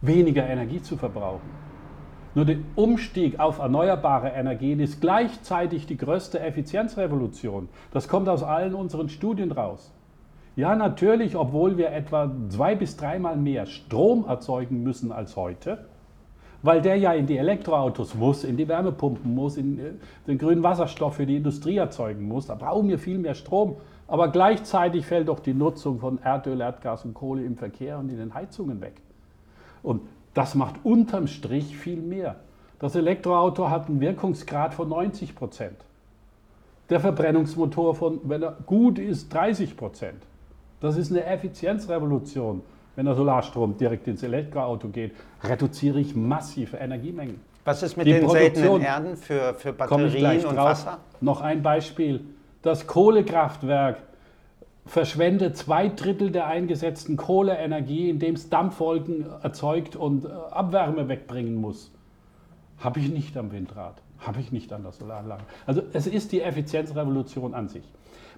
weniger 0.00 0.46
Energie 0.48 0.82
zu 0.82 0.96
verbrauchen. 0.96 1.48
Nur 2.34 2.44
der 2.44 2.58
Umstieg 2.76 3.40
auf 3.40 3.58
erneuerbare 3.58 4.28
Energien 4.28 4.80
ist 4.80 5.00
gleichzeitig 5.00 5.86
die 5.86 5.96
größte 5.96 6.38
Effizienzrevolution. 6.40 7.68
Das 7.90 8.06
kommt 8.06 8.28
aus 8.28 8.42
allen 8.42 8.74
unseren 8.74 9.08
Studien 9.08 9.50
raus. 9.50 9.92
Ja, 10.54 10.76
natürlich, 10.76 11.36
obwohl 11.36 11.78
wir 11.78 11.92
etwa 11.92 12.30
zwei 12.48 12.74
bis 12.74 12.96
dreimal 12.96 13.36
mehr 13.36 13.66
Strom 13.66 14.26
erzeugen 14.26 14.82
müssen 14.82 15.12
als 15.12 15.36
heute, 15.36 15.86
weil 16.62 16.82
der 16.82 16.96
ja 16.96 17.12
in 17.12 17.26
die 17.26 17.38
Elektroautos 17.38 18.14
muss, 18.14 18.44
in 18.44 18.56
die 18.56 18.68
Wärmepumpen 18.68 19.34
muss, 19.34 19.56
in 19.56 19.78
äh, 19.78 19.92
den 20.26 20.38
grünen 20.38 20.62
Wasserstoff 20.62 21.14
für 21.14 21.26
die 21.26 21.36
Industrie 21.36 21.76
erzeugen 21.76 22.26
muss. 22.26 22.46
Da 22.46 22.56
brauchen 22.56 22.88
wir 22.88 22.98
viel 22.98 23.18
mehr 23.18 23.34
Strom. 23.34 23.76
Aber 24.08 24.28
gleichzeitig 24.28 25.06
fällt 25.06 25.28
doch 25.28 25.38
die 25.38 25.54
Nutzung 25.54 26.00
von 26.00 26.18
Erdöl, 26.22 26.60
Erdgas 26.60 27.04
und 27.04 27.14
Kohle 27.14 27.44
im 27.44 27.56
Verkehr 27.56 27.98
und 27.98 28.08
in 28.08 28.16
den 28.16 28.34
Heizungen 28.34 28.80
weg. 28.80 29.02
Und 29.82 30.02
das 30.34 30.54
macht 30.54 30.76
unterm 30.84 31.26
Strich 31.26 31.76
viel 31.76 32.00
mehr. 32.00 32.36
Das 32.78 32.94
Elektroauto 32.94 33.70
hat 33.70 33.88
einen 33.88 34.00
Wirkungsgrad 34.00 34.74
von 34.74 34.88
90 34.88 35.34
Prozent. 35.34 35.76
Der 36.90 37.00
Verbrennungsmotor 37.00 37.94
von, 37.94 38.20
wenn 38.24 38.42
er 38.42 38.56
gut 38.66 38.98
ist, 38.98 39.32
30 39.34 39.76
Prozent. 39.76 40.22
Das 40.80 40.96
ist 40.96 41.10
eine 41.10 41.24
Effizienzrevolution. 41.24 42.62
Wenn 42.94 43.06
der 43.06 43.14
Solarstrom 43.14 43.76
direkt 43.76 44.08
ins 44.08 44.22
Elektroauto 44.22 44.88
geht, 44.88 45.12
reduziere 45.42 46.00
ich 46.00 46.16
massive 46.16 46.76
Energiemengen. 46.78 47.40
Was 47.64 47.82
ist 47.82 47.96
mit 47.96 48.06
Die 48.06 48.12
den 48.12 48.24
Produktion, 48.24 48.54
seltenen 48.54 48.82
Erden 48.82 49.16
für, 49.16 49.54
für 49.54 49.72
Batterien 49.72 50.44
und 50.46 50.56
drauf. 50.56 50.70
Wasser? 50.70 50.98
Noch 51.20 51.40
ein 51.40 51.62
Beispiel. 51.62 52.24
Das 52.62 52.86
Kohlekraftwerk 52.86 53.98
verschwendet 54.88 55.56
zwei 55.56 55.88
Drittel 55.88 56.30
der 56.30 56.46
eingesetzten 56.46 57.16
Kohleenergie, 57.16 58.08
indem 58.08 58.34
es 58.34 58.48
Dampfwolken 58.48 59.26
erzeugt 59.42 59.96
und 59.96 60.24
äh, 60.24 60.28
Abwärme 60.28 61.08
wegbringen 61.08 61.56
muss. 61.56 61.92
Habe 62.78 63.00
ich 63.00 63.10
nicht 63.10 63.36
am 63.36 63.52
Windrad, 63.52 64.00
habe 64.18 64.40
ich 64.40 64.50
nicht 64.50 64.72
an 64.72 64.82
der 64.82 64.92
Solaranlage. 64.92 65.42
Also 65.66 65.82
es 65.92 66.06
ist 66.06 66.32
die 66.32 66.40
Effizienzrevolution 66.40 67.54
an 67.54 67.68
sich. 67.68 67.84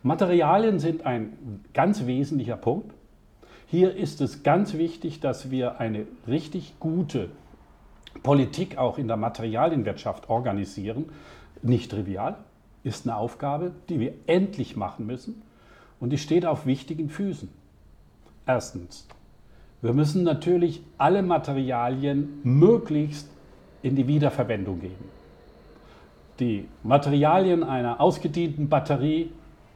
Materialien 0.03 0.79
sind 0.79 1.07
ein 1.07 1.63
ganz 1.75 2.07
wesentlicher 2.07 2.57
Punkt. 2.57 2.95
Hier 3.67 3.95
ist 3.95 4.21
es 4.21 4.43
ganz 4.43 4.75
wichtig, 4.75 5.21
dass 5.21 5.51
wir 5.51 5.79
eine 5.79 6.07
richtig 6.27 6.81
gute 6.81 7.29
Politik 8.23 8.79
auch 8.79 8.99
in 8.99 9.07
der 9.07 9.17
Materialienwirtschaft 9.17 10.29
organisieren. 10.29 11.07
Nicht 11.63 11.91
trivial, 11.91 12.37
ist 12.83 13.07
eine 13.07 13.17
Aufgabe, 13.17 13.73
die 13.89 14.01
wir 14.01 14.15
endlich 14.27 14.75
machen 14.75 15.07
müssen. 15.07 15.43
Und 16.01 16.11
die 16.11 16.19
steht 16.19 16.47
auf 16.47 16.67
wichtigen 16.67 17.11
Füßen. 17.11 17.49
Erstens, 18.47 19.07
wir 19.83 19.93
müssen 19.93 20.25
natürlich 20.25 20.83
alle 20.99 21.23
Materialien 21.23 22.41
möglichst 22.43 23.31
in 23.83 23.97
die 23.97 24.07
Wiederverwendung 24.07 24.81
geben. 24.81 25.09
Die 26.39 26.67
Materialien 26.83 27.63
einer 27.63 28.01
ausgedienten 28.01 28.69
Batterie 28.69 29.31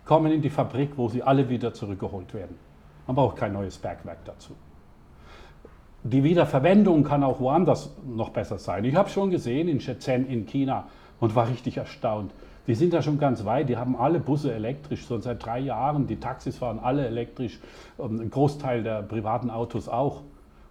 kommen 0.05 0.33
in 0.33 0.43
die 0.43 0.51
Fabrik, 0.51 0.93
wo 0.97 1.09
sie 1.09 1.23
alle 1.23 1.49
wieder 1.49 1.73
zurückgeholt 1.73 2.33
werden. 2.35 2.57
Man 3.07 3.17
braucht 3.17 3.37
kein 3.37 3.53
neues 3.53 3.77
Bergwerk 3.77 4.25
dazu. 4.25 4.55
Die 6.03 6.23
Wiederverwendung 6.23 7.05
kann 7.05 7.23
auch 7.23 7.41
woanders 7.41 7.95
noch 8.07 8.31
besser 8.31 8.59
sein. 8.59 8.85
Ich 8.85 8.95
habe 8.95 9.09
schon 9.09 9.31
gesehen 9.31 9.69
in 9.69 9.81
Shenzhen 9.81 10.29
in 10.29 10.47
China 10.47 10.87
und 11.21 11.35
war 11.35 11.49
richtig 11.49 11.79
erstaunt, 11.79 12.33
die 12.67 12.75
sind 12.75 12.93
da 12.93 13.03
schon 13.03 13.19
ganz 13.19 13.45
weit, 13.45 13.69
die 13.69 13.77
haben 13.77 13.97
alle 13.97 14.21
Busse 14.21 14.53
elektrisch, 14.53 15.07
schon 15.07 15.23
seit 15.23 15.45
drei 15.45 15.61
Jahren. 15.61 16.07
Die 16.07 16.17
Taxis 16.17 16.59
fahren 16.59 16.79
alle 16.79 17.07
elektrisch, 17.07 17.61
ähm, 17.99 18.21
ein 18.21 18.31
Großteil 18.31 18.83
der 18.83 19.03
privaten 19.03 19.51
Autos 19.51 19.89
auch. 19.89 20.23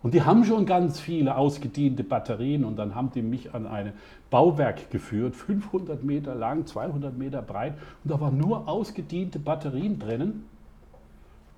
Und 0.02 0.14
die 0.14 0.24
haben 0.24 0.44
schon 0.44 0.66
ganz 0.66 1.00
viele 1.00 1.38
ausgediente 1.38 2.04
Batterien 2.04 2.66
und 2.66 2.76
dann 2.76 2.94
haben 2.94 3.12
die 3.16 3.22
mich 3.22 3.54
an 3.54 3.66
ein 3.66 3.94
Bauwerk 4.30 4.92
geführt, 4.92 5.36
500 5.36 6.04
Meter 6.04 6.36
lang, 6.36 6.66
200 6.66 7.18
Meter 7.18 7.42
breit 7.42 7.76
und 8.04 8.12
da 8.12 8.20
waren 8.20 8.38
nur 8.38 8.68
ausgediente 8.68 9.40
Batterien 9.40 10.00
drinnen 10.00 10.44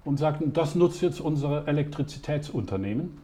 und 0.03 0.19
sagten, 0.19 0.53
das 0.53 0.75
nutzt 0.75 1.01
jetzt 1.01 1.21
unsere 1.21 1.65
Elektrizitätsunternehmen 1.65 3.17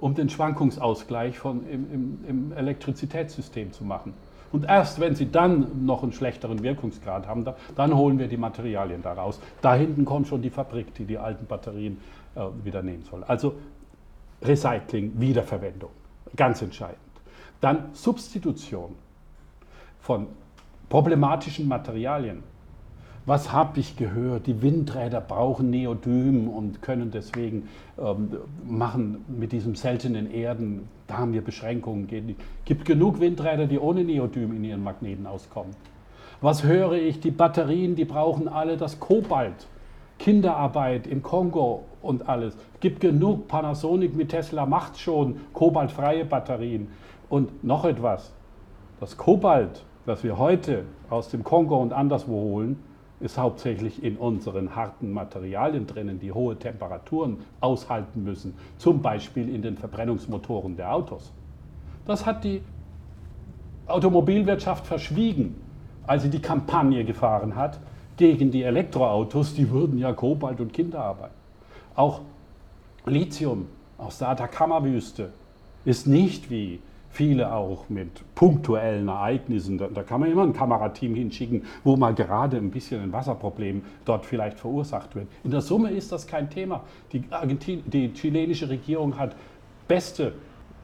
um 0.00 0.14
den 0.14 0.30
Schwankungsausgleich 0.30 1.38
von, 1.38 1.68
im, 1.68 1.92
im, 1.92 2.18
im 2.26 2.52
Elektrizitätssystem 2.52 3.72
zu 3.72 3.84
machen. 3.84 4.14
Und 4.52 4.64
erst 4.64 4.98
wenn 4.98 5.14
sie 5.14 5.30
dann 5.30 5.84
noch 5.86 6.02
einen 6.02 6.12
schlechteren 6.12 6.62
Wirkungsgrad 6.62 7.26
haben, 7.26 7.44
dann 7.76 7.96
holen 7.96 8.18
wir 8.18 8.26
die 8.26 8.36
Materialien 8.36 9.02
daraus. 9.02 9.40
Da 9.60 9.74
hinten 9.74 10.04
kommt 10.04 10.26
schon 10.26 10.42
die 10.42 10.50
Fabrik, 10.50 10.94
die 10.94 11.04
die 11.04 11.18
alten 11.18 11.46
Batterien 11.46 11.98
äh, 12.34 12.40
wieder 12.64 12.82
nehmen 12.82 13.04
soll. 13.04 13.22
Also 13.24 13.54
Recycling, 14.42 15.12
Wiederverwendung, 15.20 15.90
ganz 16.34 16.62
entscheidend. 16.62 16.98
Dann 17.60 17.90
Substitution 17.92 18.96
von 20.00 20.26
problematischen 20.88 21.68
Materialien. 21.68 22.42
Was 23.30 23.52
habe 23.52 23.78
ich 23.78 23.96
gehört? 23.96 24.48
Die 24.48 24.60
Windräder 24.60 25.20
brauchen 25.20 25.70
Neodym 25.70 26.48
und 26.48 26.82
können 26.82 27.12
deswegen 27.12 27.68
ähm, 27.96 28.38
machen 28.66 29.24
mit 29.28 29.52
diesem 29.52 29.76
seltenen 29.76 30.28
Erden, 30.28 30.88
da 31.06 31.18
haben 31.18 31.32
wir 31.32 31.40
Beschränkungen. 31.40 32.08
Es 32.10 32.64
gibt 32.64 32.84
genug 32.84 33.20
Windräder, 33.20 33.68
die 33.68 33.78
ohne 33.78 34.02
Neodym 34.02 34.56
in 34.56 34.64
ihren 34.64 34.82
Magneten 34.82 35.28
auskommen. 35.28 35.76
Was 36.40 36.64
höre 36.64 36.94
ich? 36.94 37.20
Die 37.20 37.30
Batterien, 37.30 37.94
die 37.94 38.04
brauchen 38.04 38.48
alle 38.48 38.76
das 38.76 38.98
Kobalt. 38.98 39.68
Kinderarbeit 40.18 41.06
im 41.06 41.22
Kongo 41.22 41.84
und 42.02 42.28
alles. 42.28 42.56
Es 42.74 42.80
gibt 42.80 42.98
genug. 42.98 43.46
Panasonic 43.46 44.16
mit 44.16 44.30
Tesla 44.30 44.66
macht 44.66 44.98
schon 44.98 45.36
kobaltfreie 45.52 46.24
Batterien. 46.24 46.88
Und 47.28 47.62
noch 47.62 47.84
etwas. 47.84 48.32
Das 48.98 49.16
Kobalt, 49.16 49.84
das 50.04 50.24
wir 50.24 50.36
heute 50.36 50.82
aus 51.10 51.28
dem 51.28 51.44
Kongo 51.44 51.76
und 51.76 51.92
anderswo 51.92 52.32
holen, 52.32 52.89
ist 53.20 53.36
hauptsächlich 53.36 54.02
in 54.02 54.16
unseren 54.16 54.74
harten 54.74 55.12
Materialien 55.12 55.86
drinnen, 55.86 56.18
die 56.18 56.32
hohe 56.32 56.56
Temperaturen 56.56 57.38
aushalten 57.60 58.24
müssen, 58.24 58.54
zum 58.78 59.02
Beispiel 59.02 59.54
in 59.54 59.62
den 59.62 59.76
Verbrennungsmotoren 59.76 60.76
der 60.76 60.94
Autos. 60.94 61.30
Das 62.06 62.24
hat 62.24 62.44
die 62.44 62.62
Automobilwirtschaft 63.86 64.86
verschwiegen, 64.86 65.56
als 66.06 66.22
sie 66.22 66.30
die 66.30 66.40
Kampagne 66.40 67.04
gefahren 67.04 67.56
hat 67.56 67.78
gegen 68.16 68.50
die 68.50 68.62
Elektroautos, 68.62 69.54
die 69.54 69.70
würden 69.70 69.98
ja 69.98 70.12
Kobalt 70.12 70.60
und 70.60 70.72
Kinderarbeit. 70.72 71.30
Auch 71.94 72.20
Lithium 73.06 73.66
aus 73.98 74.18
der 74.18 74.28
Atacama-Wüste 74.28 75.32
ist 75.84 76.06
nicht 76.06 76.50
wie 76.50 76.80
viele 77.10 77.52
auch 77.52 77.88
mit 77.88 78.22
punktuellen 78.34 79.08
Ereignissen. 79.08 79.78
Da, 79.78 79.88
da, 79.88 80.02
kann 80.02 80.20
man 80.20 80.30
immer 80.30 80.44
ein 80.44 80.52
Kamerateam 80.52 81.14
hinschicken, 81.14 81.64
wo 81.84 81.96
mal 81.96 82.14
gerade 82.14 82.56
ein 82.56 82.70
bisschen 82.70 83.02
ein 83.02 83.12
Wasserproblem 83.12 83.82
dort 84.04 84.24
vielleicht 84.24 84.58
verursacht 84.58 85.14
wird. 85.16 85.26
In 85.44 85.50
der 85.50 85.60
Summe 85.60 85.90
ist 85.90 86.12
das 86.12 86.26
kein 86.26 86.48
Thema. 86.48 86.84
Die, 87.12 87.24
Argentin 87.30 87.82
die 87.86 88.12
chilenische 88.12 88.68
Regierung 88.68 89.18
hat 89.18 89.34
beste 89.88 90.34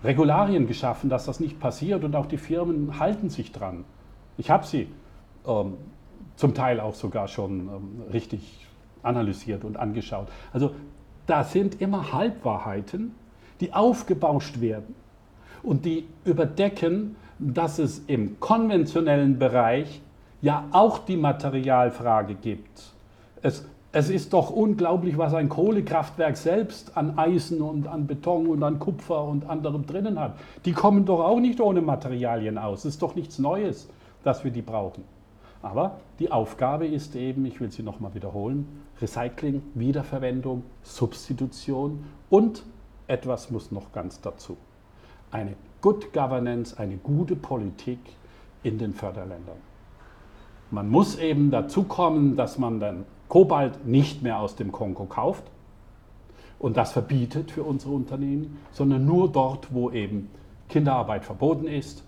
Regularien 0.02 0.66
geschaffen, 0.66 1.08
dass 1.08 1.26
das 1.26 1.40
nicht 1.40 1.60
passiert 1.60 2.04
und 2.04 2.14
auch 2.16 2.26
die 2.26 2.38
Firmen 2.38 2.98
halten 2.98 3.30
sich 3.30 3.52
dran. 3.52 3.84
Ich 4.36 4.50
habe 4.50 4.66
sie 4.66 4.88
ähm, 5.46 5.74
zum 6.34 6.54
Teil 6.54 6.80
auch 6.80 6.94
sogar 6.94 7.28
schon 7.28 7.60
ähm, 7.60 8.02
richtig 8.12 8.66
analysiert 9.02 9.64
und 9.64 9.76
angeschaut. 9.76 10.28
Also 10.52 10.72
da 11.26 11.44
sind 11.44 11.80
immer 11.80 12.12
Halbwahrheiten, 12.12 13.14
die 13.60 13.72
aufgebauscht 13.72 14.60
werden 14.60 14.94
und 15.66 15.84
die 15.84 16.06
überdecken, 16.24 17.16
dass 17.38 17.78
es 17.78 18.02
im 18.06 18.40
konventionellen 18.40 19.38
Bereich 19.38 20.00
ja 20.40 20.64
auch 20.70 20.98
die 20.98 21.16
Materialfrage 21.16 22.34
gibt. 22.34 22.92
Es, 23.42 23.66
es 23.92 24.08
ist 24.08 24.32
doch 24.32 24.50
unglaublich, 24.50 25.18
was 25.18 25.34
ein 25.34 25.48
Kohlekraftwerk 25.48 26.36
selbst 26.36 26.96
an 26.96 27.18
Eisen 27.18 27.60
und 27.60 27.88
an 27.88 28.06
Beton 28.06 28.46
und 28.46 28.62
an 28.62 28.78
Kupfer 28.78 29.24
und 29.24 29.50
anderem 29.50 29.84
drinnen 29.86 30.20
hat. 30.20 30.38
Die 30.64 30.72
kommen 30.72 31.04
doch 31.04 31.20
auch 31.20 31.40
nicht 31.40 31.60
ohne 31.60 31.82
Materialien 31.82 32.58
aus. 32.58 32.80
Es 32.80 32.94
ist 32.94 33.02
doch 33.02 33.16
nichts 33.16 33.38
Neues, 33.38 33.88
dass 34.22 34.44
wir 34.44 34.52
die 34.52 34.62
brauchen. 34.62 35.02
Aber 35.62 35.98
die 36.20 36.30
Aufgabe 36.30 36.86
ist 36.86 37.16
eben, 37.16 37.44
ich 37.44 37.60
will 37.60 37.72
sie 37.72 37.82
nochmal 37.82 38.14
wiederholen, 38.14 38.68
Recycling, 39.00 39.62
Wiederverwendung, 39.74 40.62
Substitution 40.82 42.04
und 42.30 42.62
etwas 43.08 43.50
muss 43.50 43.72
noch 43.72 43.90
ganz 43.92 44.20
dazu 44.20 44.56
eine 45.36 45.54
Good 45.82 46.12
Governance, 46.12 46.78
eine 46.78 46.96
gute 46.96 47.36
Politik 47.36 47.98
in 48.62 48.78
den 48.78 48.94
Förderländern. 48.94 49.58
Man 50.70 50.88
muss 50.88 51.18
eben 51.18 51.50
dazu 51.50 51.84
kommen, 51.84 52.36
dass 52.36 52.58
man 52.58 52.80
dann 52.80 53.04
Kobalt 53.28 53.86
nicht 53.86 54.22
mehr 54.22 54.40
aus 54.40 54.56
dem 54.56 54.72
Kongo 54.72 55.04
kauft 55.04 55.44
und 56.58 56.76
das 56.76 56.92
verbietet 56.92 57.50
für 57.50 57.62
unsere 57.62 57.92
Unternehmen, 57.92 58.58
sondern 58.72 59.04
nur 59.04 59.30
dort, 59.30 59.72
wo 59.74 59.90
eben 59.90 60.30
Kinderarbeit 60.68 61.24
verboten 61.24 61.66
ist, 61.66 62.02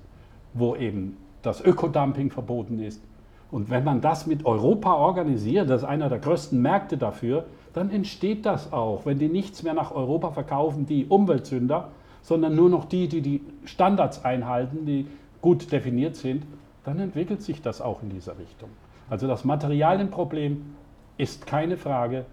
wo 0.54 0.74
eben 0.74 1.18
das 1.42 1.60
Ökodumping 1.60 2.30
verboten 2.30 2.80
ist. 2.80 3.02
Und 3.50 3.70
wenn 3.70 3.84
man 3.84 4.00
das 4.00 4.26
mit 4.26 4.44
Europa 4.44 4.94
organisiert, 4.94 5.70
das 5.70 5.82
ist 5.82 5.88
einer 5.88 6.08
der 6.08 6.18
größten 6.18 6.60
Märkte 6.60 6.96
dafür, 6.96 7.44
dann 7.74 7.90
entsteht 7.90 8.44
das 8.44 8.72
auch. 8.72 9.06
Wenn 9.06 9.18
die 9.18 9.28
nichts 9.28 9.62
mehr 9.62 9.74
nach 9.74 9.92
Europa 9.92 10.32
verkaufen, 10.32 10.86
die 10.86 11.06
Umweltsünder, 11.06 11.88
sondern 12.22 12.54
nur 12.54 12.68
noch 12.68 12.84
die, 12.84 13.08
die 13.08 13.20
die 13.20 13.40
Standards 13.64 14.24
einhalten, 14.24 14.86
die 14.86 15.06
gut 15.40 15.70
definiert 15.72 16.16
sind, 16.16 16.44
dann 16.84 16.98
entwickelt 17.00 17.42
sich 17.42 17.62
das 17.62 17.80
auch 17.80 18.02
in 18.02 18.10
dieser 18.10 18.38
Richtung. 18.38 18.70
Also 19.10 19.26
das 19.26 19.44
Materialienproblem 19.44 20.74
ist 21.16 21.46
keine 21.46 21.76
Frage 21.76 22.26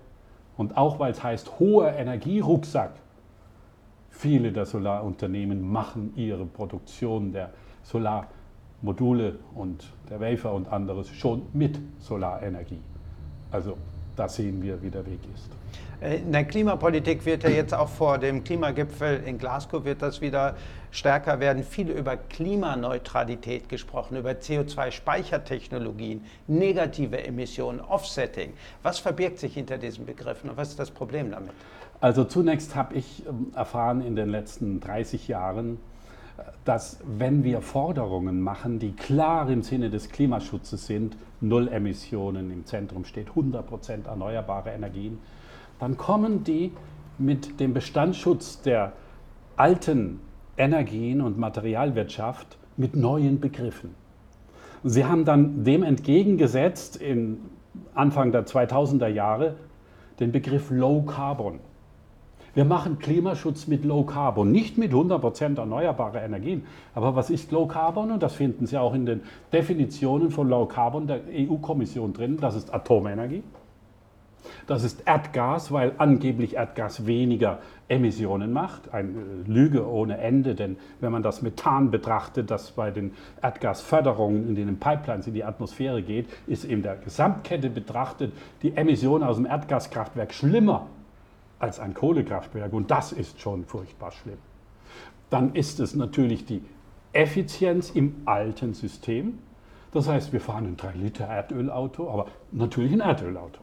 und 0.58 0.78
auch 0.78 1.00
weil 1.00 1.12
es 1.12 1.24
heißt 1.24 1.60
hoher 1.60 1.94
Energierucksack, 1.94 2.94
viele 4.10 4.52
der 4.52 4.66
Solarunternehmen 4.66 5.62
machen 5.62 6.14
ihre 6.16 6.46
Produktion 6.46 7.32
der 7.32 7.52
Solarmodule 7.84 9.40
und 9.54 9.92
der 10.10 10.20
Wafer 10.20 10.54
und 10.54 10.68
anderes 10.72 11.10
schon 11.10 11.44
mit 11.54 11.80
Solarenergie. 12.00 12.80
Also 13.52 13.78
da 14.16 14.30
sehen 14.30 14.62
wir, 14.62 14.82
wie 14.82 14.90
der 14.90 15.06
Weg 15.06 15.20
ist. 15.34 15.50
Äh, 16.02 16.18
in 16.18 16.32
der 16.32 16.46
Klimapolitik 16.46 17.26
wird 17.26 17.44
ja 17.44 17.50
jetzt 17.50 17.74
auch 17.74 17.90
vor 17.90 18.18
dem 18.18 18.44
Klimagipfel 18.44 19.24
in 19.26 19.38
Glasgow 19.38 19.84
wird 19.86 20.02
das 20.02 20.22
wieder 20.22 20.56
stärker 20.92 21.40
werden. 21.40 21.64
Viel 21.64 21.90
über 21.90 22.18
Klimaneutralität 22.18 23.70
gesprochen, 23.70 24.18
über 24.18 24.32
CO2-Speichertechnologien, 24.32 26.24
negative 26.48 27.24
Emissionen, 27.26 27.82
Offsetting. 27.82 28.54
Was 28.84 29.00
verbirgt 29.00 29.40
sich 29.40 29.54
hinter 29.54 29.78
diesen 29.78 30.06
Begriffen 30.06 30.50
und 30.50 30.58
was 30.58 30.70
ist 30.70 30.80
das 30.80 30.92
Problem 30.92 31.32
damit? 31.32 31.52
Also 32.02 32.24
zunächst 32.24 32.76
habe 32.76 32.96
ich 32.96 33.26
ähm, 33.28 33.52
erfahren 33.56 34.02
in 34.02 34.16
den 34.16 34.30
letzten 34.30 34.80
30 34.80 35.28
Jahren, 35.28 35.80
dass 36.66 37.00
wenn 37.06 37.44
wir 37.44 37.62
Forderungen 37.62 38.42
machen, 38.42 38.80
die 38.80 38.92
klar 38.92 39.50
im 39.50 39.64
Sinne 39.64 39.90
des 39.90 40.10
Klimaschutzes 40.10 40.86
sind, 40.86 41.16
Null 41.42 41.68
Emissionen 41.68 42.52
im 42.52 42.66
Zentrum 42.66 43.06
steht, 43.06 43.30
100% 43.30 44.08
erneuerbare 44.08 44.72
Energien, 44.72 45.20
dann 45.80 45.98
kommen 45.98 46.44
die 46.44 46.72
mit 47.18 47.60
dem 47.60 47.74
Bestandsschutz 47.74 48.62
der 48.62 48.94
alten 49.58 50.20
Energien 50.58 51.22
und 51.22 51.38
Materialwirtschaft 51.38 52.58
mit 52.78 52.96
neuen 52.96 53.40
Begriffen. 53.40 53.96
Sie 54.84 55.06
haben 55.06 55.26
dann 55.26 55.64
dem 55.64 55.84
entgegengesetzt, 55.84 56.98
in 56.98 57.40
Anfang 57.94 58.32
der 58.32 58.46
2000er 58.46 59.08
Jahre, 59.08 59.56
den 60.20 60.32
Begriff 60.32 60.70
Low 60.70 61.02
Carbon. 61.02 61.60
Wir 62.54 62.64
machen 62.64 63.00
Klimaschutz 63.00 63.68
mit 63.68 63.84
Low 63.84 64.04
Carbon, 64.04 64.50
nicht 64.50 64.78
mit 64.78 64.94
100% 64.94 65.58
erneuerbare 65.58 66.20
Energien. 66.20 66.64
Aber 66.94 67.14
was 67.16 67.30
ist 67.30 67.52
Low 67.52 67.66
Carbon? 67.66 68.12
Und 68.12 68.24
das 68.24 68.36
finden 68.36 68.66
Sie 68.66 68.78
auch 68.78 68.94
in 68.94 69.06
den 69.06 69.24
Definitionen 69.52 70.32
von 70.32 70.48
Low 70.48 70.66
Carbon 70.66 71.06
der 71.06 71.20
EU-Kommission 71.30 72.14
drin. 72.14 72.38
Das 72.40 72.56
ist 72.56 72.74
Atomenergie. 72.74 73.44
Das 74.68 74.84
ist 74.84 75.04
Erdgas, 75.06 75.72
weil 75.72 75.94
angeblich 75.98 76.56
Erdgas 76.56 77.06
weniger 77.06 77.60
Emissionen 77.88 78.52
macht. 78.54 78.94
Eine 78.94 79.10
Lüge 79.46 79.88
ohne 79.88 80.18
Ende, 80.18 80.56
denn 80.56 80.78
wenn 81.00 81.12
man 81.12 81.24
das 81.24 81.42
Methan 81.42 81.92
betrachtet, 81.92 82.52
das 82.52 82.72
bei 82.72 82.92
den 82.92 83.12
Erdgasförderungen 83.42 84.50
in 84.50 84.56
den 84.56 84.80
Pipelines 84.80 85.28
in 85.28 85.34
die 85.34 85.44
Atmosphäre 85.44 86.02
geht, 86.02 86.28
ist 86.48 86.66
in 86.66 86.82
der 86.82 86.96
Gesamtkette 86.96 87.70
betrachtet 87.70 88.34
die 88.62 88.76
Emission 88.76 89.24
aus 89.24 89.38
dem 89.38 89.46
Erdgaskraftwerk 89.46 90.34
schlimmer 90.34 90.88
als 91.60 91.80
ein 91.80 91.94
Kohlekraftwerk 91.94 92.74
und 92.74 92.92
das 92.92 93.12
ist 93.12 93.40
schon 93.40 93.66
furchtbar 93.66 94.12
schlimm. 94.12 94.38
Dann 95.30 95.54
ist 95.54 95.80
es 95.80 95.96
natürlich 95.96 96.46
die 96.46 96.62
Effizienz 97.14 97.92
im 97.92 98.16
alten 98.26 98.74
System. 98.74 99.40
Das 99.92 100.10
heißt, 100.10 100.34
wir 100.34 100.42
fahren 100.42 100.66
ein 100.66 100.78
3-Liter-Erdölauto, 100.78 102.10
aber 102.10 102.28
natürlich 102.52 102.92
ein 102.92 103.00
Erdölauto, 103.00 103.62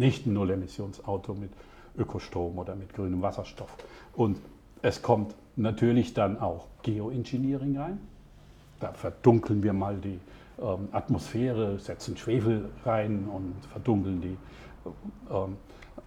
nicht 0.00 0.26
ein 0.26 0.32
Null-Emissionsauto 0.32 1.34
mit 1.34 1.50
Ökostrom 1.96 2.58
oder 2.58 2.74
mit 2.74 2.92
grünem 2.92 3.22
Wasserstoff. 3.22 3.76
Und 4.16 4.38
es 4.82 5.02
kommt 5.02 5.34
natürlich 5.54 6.14
dann 6.14 6.40
auch 6.40 6.66
Geoengineering 6.82 7.78
rein. 7.78 7.98
Da 8.80 8.92
verdunkeln 8.92 9.62
wir 9.62 9.72
mal 9.72 9.96
die 9.96 10.18
ähm, 10.60 10.88
Atmosphäre, 10.90 11.78
setzen 11.78 12.16
Schwefel 12.16 12.70
rein 12.84 13.28
und 13.28 13.54
verdunkeln 13.70 14.20
die 14.20 14.36
ähm, 15.30 15.56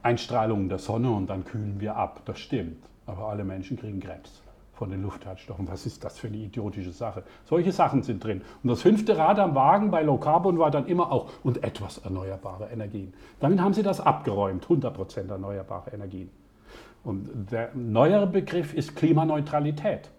Einstrahlungen 0.01 0.67
der 0.67 0.79
Sonne 0.79 1.11
und 1.11 1.27
dann 1.27 1.45
kühlen 1.45 1.79
wir 1.79 1.95
ab. 1.95 2.23
Das 2.25 2.39
stimmt. 2.39 2.83
Aber 3.05 3.27
alle 3.27 3.43
Menschen 3.43 3.77
kriegen 3.77 3.99
Krebs 3.99 4.42
von 4.73 4.89
den 4.89 5.03
Luftschadstoffen. 5.03 5.67
Was 5.67 5.85
ist 5.85 6.03
das 6.03 6.17
für 6.17 6.27
eine 6.27 6.37
idiotische 6.37 6.91
Sache? 6.91 7.23
Solche 7.45 7.71
Sachen 7.71 8.01
sind 8.01 8.23
drin. 8.23 8.41
Und 8.63 8.69
das 8.69 8.81
fünfte 8.81 9.17
Rad 9.17 9.39
am 9.39 9.55
Wagen 9.55 9.91
bei 9.91 10.01
Low 10.01 10.17
Carbon 10.17 10.57
war 10.57 10.71
dann 10.71 10.87
immer 10.87 11.11
auch 11.11 11.29
und 11.43 11.63
etwas 11.63 11.99
erneuerbare 11.99 12.69
Energien. 12.71 13.13
Damit 13.39 13.61
haben 13.61 13.73
sie 13.73 13.83
das 13.83 14.01
abgeräumt, 14.01 14.65
100% 14.65 15.29
erneuerbare 15.29 15.91
Energien. 15.91 16.29
Und 17.03 17.51
der 17.51 17.69
neuere 17.75 18.27
Begriff 18.27 18.73
ist 18.73 18.95
Klimaneutralität. 18.95 20.09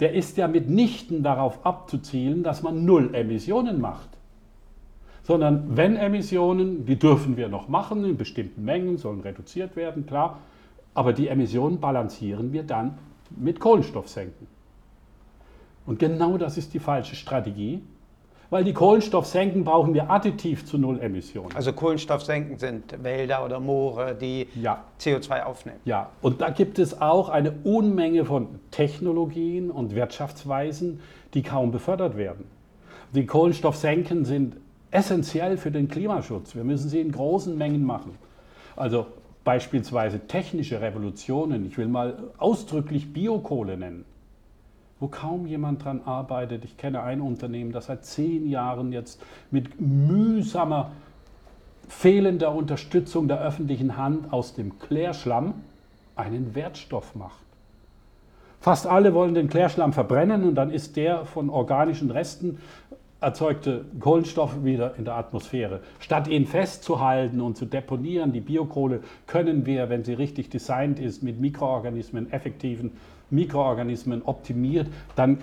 Der 0.00 0.12
ist 0.12 0.36
ja 0.36 0.48
mitnichten 0.48 1.22
darauf 1.22 1.64
abzuzielen, 1.64 2.42
dass 2.42 2.62
man 2.62 2.84
null 2.84 3.14
Emissionen 3.14 3.80
macht. 3.80 4.10
Sondern 5.22 5.76
wenn 5.76 5.96
Emissionen, 5.96 6.84
die 6.84 6.98
dürfen 6.98 7.36
wir 7.36 7.48
noch 7.48 7.68
machen, 7.68 8.04
in 8.04 8.16
bestimmten 8.16 8.64
Mengen 8.64 8.98
sollen 8.98 9.20
reduziert 9.20 9.76
werden, 9.76 10.04
klar, 10.04 10.40
aber 10.92 11.12
die 11.12 11.28
Emissionen 11.28 11.80
balancieren 11.80 12.52
wir 12.52 12.64
dann 12.64 12.98
mit 13.36 13.60
Kohlenstoff 13.60 14.08
senken. 14.08 14.46
Und 15.86 15.98
genau 15.98 16.38
das 16.38 16.56
ist 16.56 16.72
die 16.74 16.78
falsche 16.78 17.14
Strategie, 17.14 17.82
weil 18.50 18.64
die 18.64 18.72
Kohlenstoff 18.72 19.26
senken 19.26 19.64
brauchen 19.64 19.94
wir 19.94 20.10
additiv 20.10 20.64
zu 20.64 20.78
Null 20.78 21.00
Emissionen. 21.00 21.54
Also 21.56 21.72
Kohlenstoff 21.72 22.22
senken 22.22 22.58
sind 22.58 23.02
Wälder 23.02 23.44
oder 23.44 23.58
Moore, 23.58 24.14
die 24.14 24.46
ja. 24.54 24.84
CO2 25.00 25.42
aufnehmen. 25.42 25.80
Ja, 25.84 26.10
und 26.22 26.40
da 26.40 26.50
gibt 26.50 26.78
es 26.78 27.00
auch 27.00 27.28
eine 27.28 27.52
Unmenge 27.64 28.24
von 28.24 28.60
Technologien 28.70 29.70
und 29.70 29.94
Wirtschaftsweisen, 29.94 31.00
die 31.34 31.42
kaum 31.42 31.72
befördert 31.72 32.16
werden. 32.16 32.46
Die 33.14 33.26
Kohlenstoffsenken 33.26 34.24
sind 34.24 34.56
essentiell 34.90 35.56
für 35.56 35.70
den 35.70 35.88
Klimaschutz. 35.88 36.54
Wir 36.54 36.64
müssen 36.64 36.88
sie 36.88 37.00
in 37.00 37.12
großen 37.12 37.58
Mengen 37.58 37.84
machen. 37.84 38.16
Also 38.76 39.06
beispielsweise 39.44 40.26
technische 40.26 40.80
Revolutionen, 40.80 41.66
ich 41.66 41.78
will 41.78 41.88
mal 41.88 42.16
ausdrücklich 42.38 43.12
Biokohle 43.12 43.76
nennen, 43.76 44.04
wo 44.98 45.08
kaum 45.08 45.46
jemand 45.46 45.84
dran 45.84 46.00
arbeitet. 46.04 46.64
Ich 46.64 46.76
kenne 46.76 47.02
ein 47.02 47.20
Unternehmen, 47.20 47.72
das 47.72 47.86
seit 47.86 48.04
zehn 48.04 48.48
Jahren 48.48 48.92
jetzt 48.92 49.22
mit 49.50 49.80
mühsamer, 49.80 50.92
fehlender 51.88 52.54
Unterstützung 52.54 53.28
der 53.28 53.40
öffentlichen 53.40 53.96
Hand 53.98 54.32
aus 54.32 54.54
dem 54.54 54.78
Klärschlamm 54.78 55.54
einen 56.16 56.54
Wertstoff 56.54 57.14
macht. 57.14 57.44
Fast 58.60 58.86
alle 58.86 59.12
wollen 59.12 59.34
den 59.34 59.48
Klärschlamm 59.48 59.92
verbrennen 59.92 60.44
und 60.44 60.54
dann 60.54 60.70
ist 60.70 60.96
der 60.96 61.26
von 61.26 61.50
organischen 61.50 62.10
Resten 62.10 62.60
erzeugte 63.24 63.84
Kohlenstoff 63.98 64.64
wieder 64.64 64.96
in 64.96 65.04
der 65.04 65.14
Atmosphäre. 65.14 65.80
Statt 65.98 66.28
ihn 66.28 66.46
festzuhalten 66.46 67.40
und 67.40 67.56
zu 67.56 67.66
deponieren, 67.66 68.32
die 68.32 68.40
Biokohle 68.40 69.00
können 69.26 69.66
wir, 69.66 69.88
wenn 69.88 70.04
sie 70.04 70.14
richtig 70.14 70.50
designt 70.50 71.00
ist, 71.00 71.22
mit 71.22 71.40
Mikroorganismen, 71.40 72.32
effektiven 72.32 72.92
Mikroorganismen 73.30 74.22
optimiert, 74.22 74.88
dann 75.16 75.38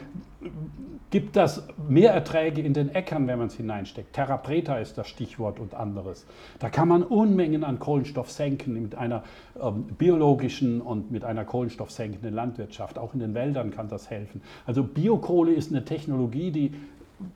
gibt 1.10 1.36
das 1.36 1.68
mehr 1.88 2.14
Erträge 2.14 2.62
in 2.62 2.74
den 2.74 2.90
Äckern, 2.90 3.28
wenn 3.28 3.38
man 3.38 3.48
es 3.48 3.56
hineinsteckt. 3.56 4.14
Terra 4.14 4.38
preta 4.38 4.78
ist 4.78 4.98
das 4.98 5.08
Stichwort 5.08 5.60
und 5.60 5.76
anderes. 5.76 6.26
Da 6.60 6.70
kann 6.70 6.88
man 6.88 7.04
Unmengen 7.04 7.64
an 7.64 7.80
Kohlenstoff 7.80 8.32
senken 8.32 8.82
mit 8.82 8.96
einer 8.96 9.24
ähm, 9.62 9.84
biologischen 9.84 10.82
und 10.82 11.12
mit 11.12 11.26
einer 11.26 11.44
kohlenstoffsenkenden 11.44 12.34
Landwirtschaft. 12.34 12.98
Auch 12.98 13.14
in 13.14 13.20
den 13.20 13.34
Wäldern 13.34 13.72
kann 13.72 13.90
das 13.90 14.10
helfen. 14.10 14.42
Also 14.66 14.84
Biokohle 14.84 15.54
ist 15.54 15.72
eine 15.72 15.84
Technologie, 15.84 16.52
die 16.52 16.72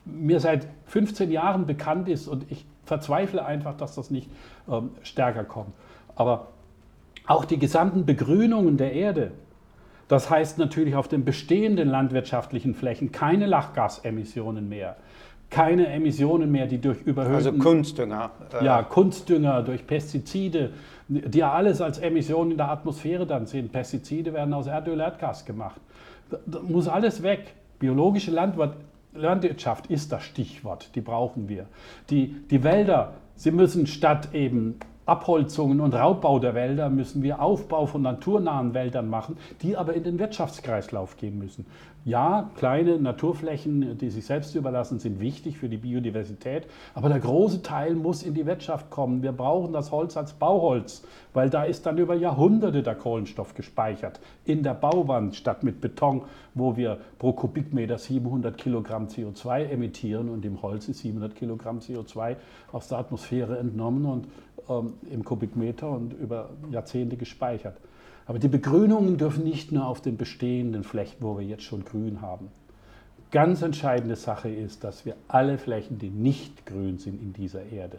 mir 0.04 0.40
seit 0.40 0.66
15 0.86 1.30
Jahren 1.30 1.66
bekannt 1.66 2.08
ist 2.08 2.28
und 2.28 2.50
ich 2.50 2.64
verzweifle 2.84 3.44
einfach, 3.44 3.76
dass 3.76 3.94
das 3.94 4.10
nicht 4.10 4.30
ähm, 4.70 4.90
stärker 5.02 5.44
kommt. 5.44 5.72
Aber 6.14 6.48
auch 7.26 7.44
die 7.44 7.58
gesamten 7.58 8.06
Begrünungen 8.06 8.76
der 8.76 8.92
Erde, 8.92 9.32
das 10.08 10.30
heißt 10.30 10.58
natürlich 10.58 10.94
auf 10.94 11.08
den 11.08 11.24
bestehenden 11.24 11.88
landwirtschaftlichen 11.88 12.74
Flächen 12.74 13.10
keine 13.10 13.46
Lachgasemissionen 13.46 14.68
mehr, 14.68 14.96
keine 15.50 15.88
Emissionen 15.88 16.50
mehr, 16.50 16.66
die 16.66 16.80
durch 16.80 17.02
überhöhten... 17.02 17.34
Also 17.34 17.52
Kunstdünger. 17.52 18.30
Äh 18.60 18.64
ja, 18.64 18.82
Kunstdünger, 18.82 19.62
durch 19.62 19.86
Pestizide, 19.86 20.70
die 21.08 21.38
ja 21.38 21.52
alles 21.52 21.80
als 21.80 21.98
Emissionen 21.98 22.52
in 22.52 22.56
der 22.56 22.70
Atmosphäre 22.70 23.26
dann 23.26 23.46
sind. 23.46 23.72
Pestizide 23.72 24.32
werden 24.32 24.54
aus 24.54 24.66
Erdöl, 24.66 25.00
Erdgas 25.00 25.44
gemacht. 25.44 25.80
Da 26.30 26.60
muss 26.62 26.88
alles 26.88 27.22
weg. 27.22 27.54
Biologische 27.78 28.30
Landwirtschaft 28.30 28.80
Landwirtschaft 29.16 29.86
ist 29.86 30.12
das 30.12 30.24
Stichwort, 30.24 30.94
die 30.94 31.00
brauchen 31.00 31.48
wir. 31.48 31.66
Die, 32.10 32.28
die 32.50 32.62
Wälder, 32.62 33.14
sie 33.34 33.50
müssen 33.50 33.86
statt 33.86 34.34
eben 34.34 34.78
Abholzungen 35.06 35.80
und 35.80 35.94
Raubbau 35.94 36.40
der 36.40 36.54
Wälder 36.54 36.90
müssen 36.90 37.22
wir 37.22 37.40
Aufbau 37.40 37.86
von 37.86 38.02
naturnahen 38.02 38.74
Wäldern 38.74 39.08
machen, 39.08 39.36
die 39.62 39.76
aber 39.76 39.94
in 39.94 40.02
den 40.02 40.18
Wirtschaftskreislauf 40.18 41.16
gehen 41.16 41.38
müssen. 41.38 41.64
Ja, 42.04 42.50
kleine 42.56 43.00
Naturflächen, 43.00 43.98
die 43.98 44.10
sich 44.10 44.26
selbst 44.26 44.54
überlassen, 44.54 45.00
sind 45.00 45.18
wichtig 45.18 45.58
für 45.58 45.68
die 45.68 45.76
Biodiversität, 45.76 46.68
aber 46.94 47.08
der 47.08 47.18
große 47.18 47.62
Teil 47.62 47.96
muss 47.96 48.22
in 48.22 48.34
die 48.34 48.46
Wirtschaft 48.46 48.90
kommen. 48.90 49.24
Wir 49.24 49.32
brauchen 49.32 49.72
das 49.72 49.90
Holz 49.90 50.16
als 50.16 50.32
Bauholz, 50.32 51.02
weil 51.34 51.50
da 51.50 51.64
ist 51.64 51.84
dann 51.84 51.98
über 51.98 52.14
Jahrhunderte 52.14 52.84
der 52.84 52.94
Kohlenstoff 52.94 53.54
gespeichert 53.54 54.20
in 54.44 54.62
der 54.62 54.74
Bauwand 54.74 55.34
statt 55.34 55.64
mit 55.64 55.80
Beton, 55.80 56.22
wo 56.54 56.76
wir 56.76 56.98
pro 57.18 57.32
Kubikmeter 57.32 57.98
700 57.98 58.56
Kilogramm 58.56 59.08
CO2 59.08 59.64
emittieren 59.68 60.28
und 60.28 60.44
im 60.44 60.62
Holz 60.62 60.88
ist 60.88 61.00
700 61.00 61.34
Kilogramm 61.34 61.80
CO2 61.80 62.36
aus 62.70 62.86
der 62.86 62.98
Atmosphäre 62.98 63.58
entnommen 63.58 64.06
und 64.06 64.28
ähm, 64.68 64.94
im 65.10 65.24
Kubikmeter 65.24 65.88
und 65.88 66.12
über 66.12 66.50
Jahrzehnte 66.70 67.16
gespeichert. 67.16 67.76
Aber 68.26 68.38
die 68.38 68.48
Begrünungen 68.48 69.18
dürfen 69.18 69.44
nicht 69.44 69.72
nur 69.72 69.86
auf 69.86 70.00
den 70.00 70.16
bestehenden 70.16 70.82
Flächen, 70.82 71.18
wo 71.20 71.38
wir 71.38 71.46
jetzt 71.46 71.62
schon 71.62 71.84
grün 71.84 72.20
haben. 72.20 72.48
Ganz 73.30 73.62
entscheidende 73.62 74.16
Sache 74.16 74.48
ist, 74.48 74.84
dass 74.84 75.04
wir 75.04 75.16
alle 75.28 75.58
Flächen, 75.58 75.98
die 75.98 76.10
nicht 76.10 76.66
grün 76.66 76.98
sind 76.98 77.20
in 77.20 77.32
dieser 77.32 77.64
Erde, 77.66 77.98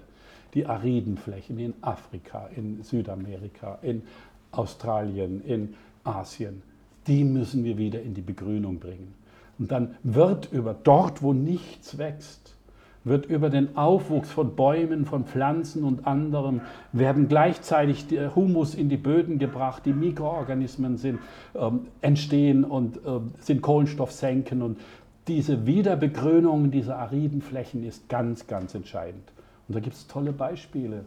die 0.53 0.65
ariden 0.65 1.18
Flächen 1.18 1.59
in 1.59 1.74
Afrika, 1.82 2.49
in 2.55 2.84
Südamerika, 2.84 3.80
in 3.82 4.03
Australien, 4.51 5.41
in 5.45 5.76
Asien, 6.03 6.61
die 7.07 7.24
müssen 7.24 7.63
wir 7.63 7.78
wieder 7.78 8.01
in 8.01 8.13
die 8.13 8.22
Begrünung 8.22 8.80
bringen. 8.80 9.13
Und 9.59 9.72
dann 9.72 9.95
wird 10.03 10.51
über 10.51 10.74
dort, 10.74 11.22
wo 11.22 11.34
nichts 11.34 11.97
wächst, 11.97 12.57
wird 13.04 13.26
über 13.26 13.50
den 13.50 13.78
Aufwuchs 13.78 14.30
von 14.30 14.56
Bäumen, 14.56 15.06
von 15.06 15.26
Pflanzen 15.26 15.84
und 15.84 16.06
anderem, 16.06 16.62
werden 16.91 17.28
gleichzeitig 17.28 18.06
Humus 18.36 18.76
in 18.76 18.89
die 18.89 18.98
Böden 18.98 19.39
gebracht, 19.39 19.84
die 19.86 19.93
Mikroorganismen 19.93 20.98
sind, 20.98 21.20
ähm, 21.56 21.88
entstehen 22.02 22.64
und 22.64 22.98
äh, 22.98 23.20
sind 23.39 23.62
Kohlenstoffsenken 23.62 24.62
und 24.62 24.80
diese 25.28 25.66
Wiederbegrünung 25.66 26.72
dieser 26.72 26.98
ariden 26.98 27.41
Flächen 27.41 27.84
ist 27.84 28.08
ganz, 28.08 28.48
ganz 28.48 28.74
entscheidend. 28.76 29.32
Und 29.68 29.76
da 29.76 29.82
gibt 29.82 29.95
es 29.95 30.08
tolle 30.08 30.32
Beispiele. 30.32 31.04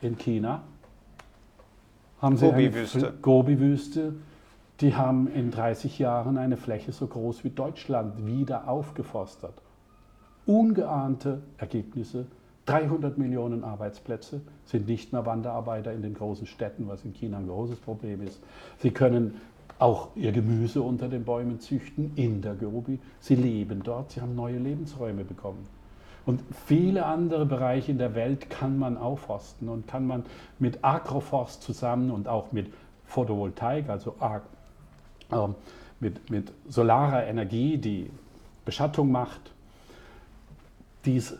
In 0.00 0.16
China 0.16 0.62
haben 2.22 2.36
sie 2.36 2.46
Gobi-Wüste. 2.46 2.98
eine 2.98 3.16
Gobi-Wüste. 3.20 4.14
Die 4.80 4.94
haben 4.94 5.28
in 5.28 5.50
30 5.50 5.98
Jahren 5.98 6.38
eine 6.38 6.56
Fläche 6.56 6.92
so 6.92 7.06
groß 7.06 7.44
wie 7.44 7.50
Deutschland 7.50 8.26
wieder 8.26 8.68
aufgeforstert 8.68 9.54
ungeahnte 10.48 11.42
Ergebnisse. 11.58 12.26
300 12.66 13.16
Millionen 13.16 13.64
Arbeitsplätze 13.64 14.40
sind 14.64 14.88
nicht 14.88 15.12
mehr 15.12 15.24
Wanderarbeiter 15.24 15.92
in 15.92 16.02
den 16.02 16.14
großen 16.14 16.46
Städten, 16.46 16.88
was 16.88 17.04
in 17.04 17.12
China 17.12 17.38
ein 17.38 17.46
großes 17.46 17.78
Problem 17.78 18.22
ist. 18.26 18.40
Sie 18.78 18.90
können 18.90 19.40
auch 19.78 20.08
ihr 20.16 20.32
Gemüse 20.32 20.82
unter 20.82 21.08
den 21.08 21.24
Bäumen 21.24 21.60
züchten 21.60 22.12
in 22.16 22.42
der 22.42 22.54
Gobi. 22.54 22.98
Sie 23.20 23.36
leben 23.36 23.82
dort, 23.84 24.12
sie 24.12 24.20
haben 24.20 24.34
neue 24.34 24.58
Lebensräume 24.58 25.24
bekommen. 25.24 25.66
Und 26.26 26.42
viele 26.66 27.06
andere 27.06 27.46
Bereiche 27.46 27.92
in 27.92 27.98
der 27.98 28.14
Welt 28.14 28.50
kann 28.50 28.78
man 28.78 28.96
aufforsten 28.96 29.68
und 29.68 29.86
kann 29.86 30.06
man 30.06 30.24
mit 30.58 30.84
Agroforst 30.84 31.62
zusammen 31.62 32.10
und 32.10 32.28
auch 32.28 32.52
mit 32.52 32.70
Photovoltaik, 33.06 33.88
also 33.88 34.14
äh, 35.30 35.48
mit, 36.00 36.30
mit 36.30 36.52
solarer 36.68 37.26
Energie, 37.26 37.78
die 37.78 38.10
Beschattung 38.66 39.10
macht, 39.10 39.52
dies 41.08 41.38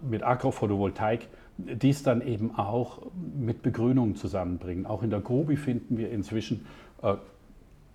mit 0.00 0.22
Agrophotovoltaik, 0.22 1.28
dies 1.58 2.02
dann 2.04 2.22
eben 2.22 2.54
auch 2.56 3.00
mit 3.36 3.62
Begrünung 3.62 4.14
zusammenbringen. 4.14 4.86
Auch 4.86 5.02
in 5.02 5.10
der 5.10 5.20
Gobi 5.20 5.56
finden 5.56 5.98
wir 5.98 6.10
inzwischen 6.10 6.64
äh, 7.02 7.14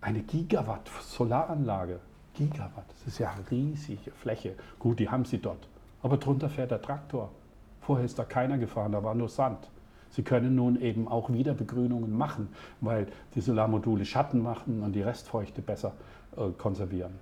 eine 0.02 0.20
Gigawatt 0.22 0.90
Solaranlage. 1.02 2.00
Gigawatt, 2.34 2.86
das 2.90 3.08
ist 3.08 3.20
ja 3.20 3.32
eine 3.32 3.50
riesige 3.50 4.12
Fläche. 4.12 4.56
Gut, 4.80 5.00
die 5.00 5.10
haben 5.10 5.24
sie 5.24 5.38
dort. 5.38 5.68
Aber 6.02 6.18
drunter 6.18 6.50
fährt 6.50 6.72
der 6.72 6.82
Traktor. 6.82 7.32
Vorher 7.80 8.06
ist 8.06 8.20
da 8.20 8.26
keiner 8.26 8.58
gefahren, 8.58 8.92
da 8.92 9.04
war 9.04 9.16
nur 9.16 9.30
Sand. 9.30 9.70
Sie 10.10 10.24
können 10.24 10.56
nun 10.56 10.80
eben 10.80 11.08
auch 11.08 11.32
wieder 11.32 11.54
Begrünungen 11.54 12.16
machen, 12.16 12.50
weil 12.82 13.08
die 13.36 13.42
Solarmodule 13.42 14.06
Schatten 14.06 14.42
machen 14.42 14.84
und 14.84 14.94
die 14.94 15.02
Restfeuchte 15.02 15.62
besser 15.62 15.94
äh, 16.36 16.50
konservieren. 16.58 17.14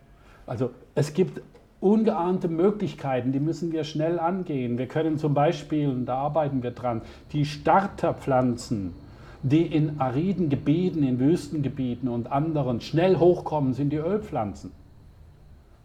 Also 0.47 0.71
es 0.95 1.13
gibt 1.13 1.41
ungeahnte 1.81 2.47
Möglichkeiten, 2.47 3.33
die 3.33 3.39
müssen 3.39 3.73
wir 3.73 3.83
schnell 3.83 4.19
angehen. 4.19 4.77
Wir 4.77 4.87
können 4.87 5.17
zum 5.17 5.33
Beispiel, 5.33 5.89
und 5.89 6.05
da 6.05 6.15
arbeiten 6.15 6.63
wir 6.63 6.71
dran, 6.71 7.01
die 7.33 7.43
Starterpflanzen 7.43 8.93
die 9.43 9.65
in 9.65 9.99
ariden 9.99 10.49
Gebieten, 10.49 11.03
in 11.03 11.19
Wüstengebieten 11.19 12.07
und 12.07 12.31
anderen 12.31 12.81
schnell 12.81 13.17
hochkommen, 13.17 13.73
sind 13.73 13.89
die 13.89 13.97
Ölpflanzen. 13.97 14.71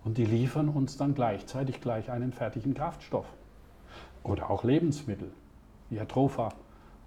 Und 0.04 0.18
die 0.18 0.24
liefern 0.24 0.68
uns 0.68 0.96
dann 0.96 1.14
gleichzeitig 1.14 1.80
gleich 1.80 2.10
einen 2.10 2.32
fertigen 2.32 2.74
Kraftstoff. 2.74 3.26
Oder 4.22 4.50
auch 4.50 4.62
Lebensmittel, 4.62 5.30
wie 5.88 5.96
Jatropha 5.96 6.50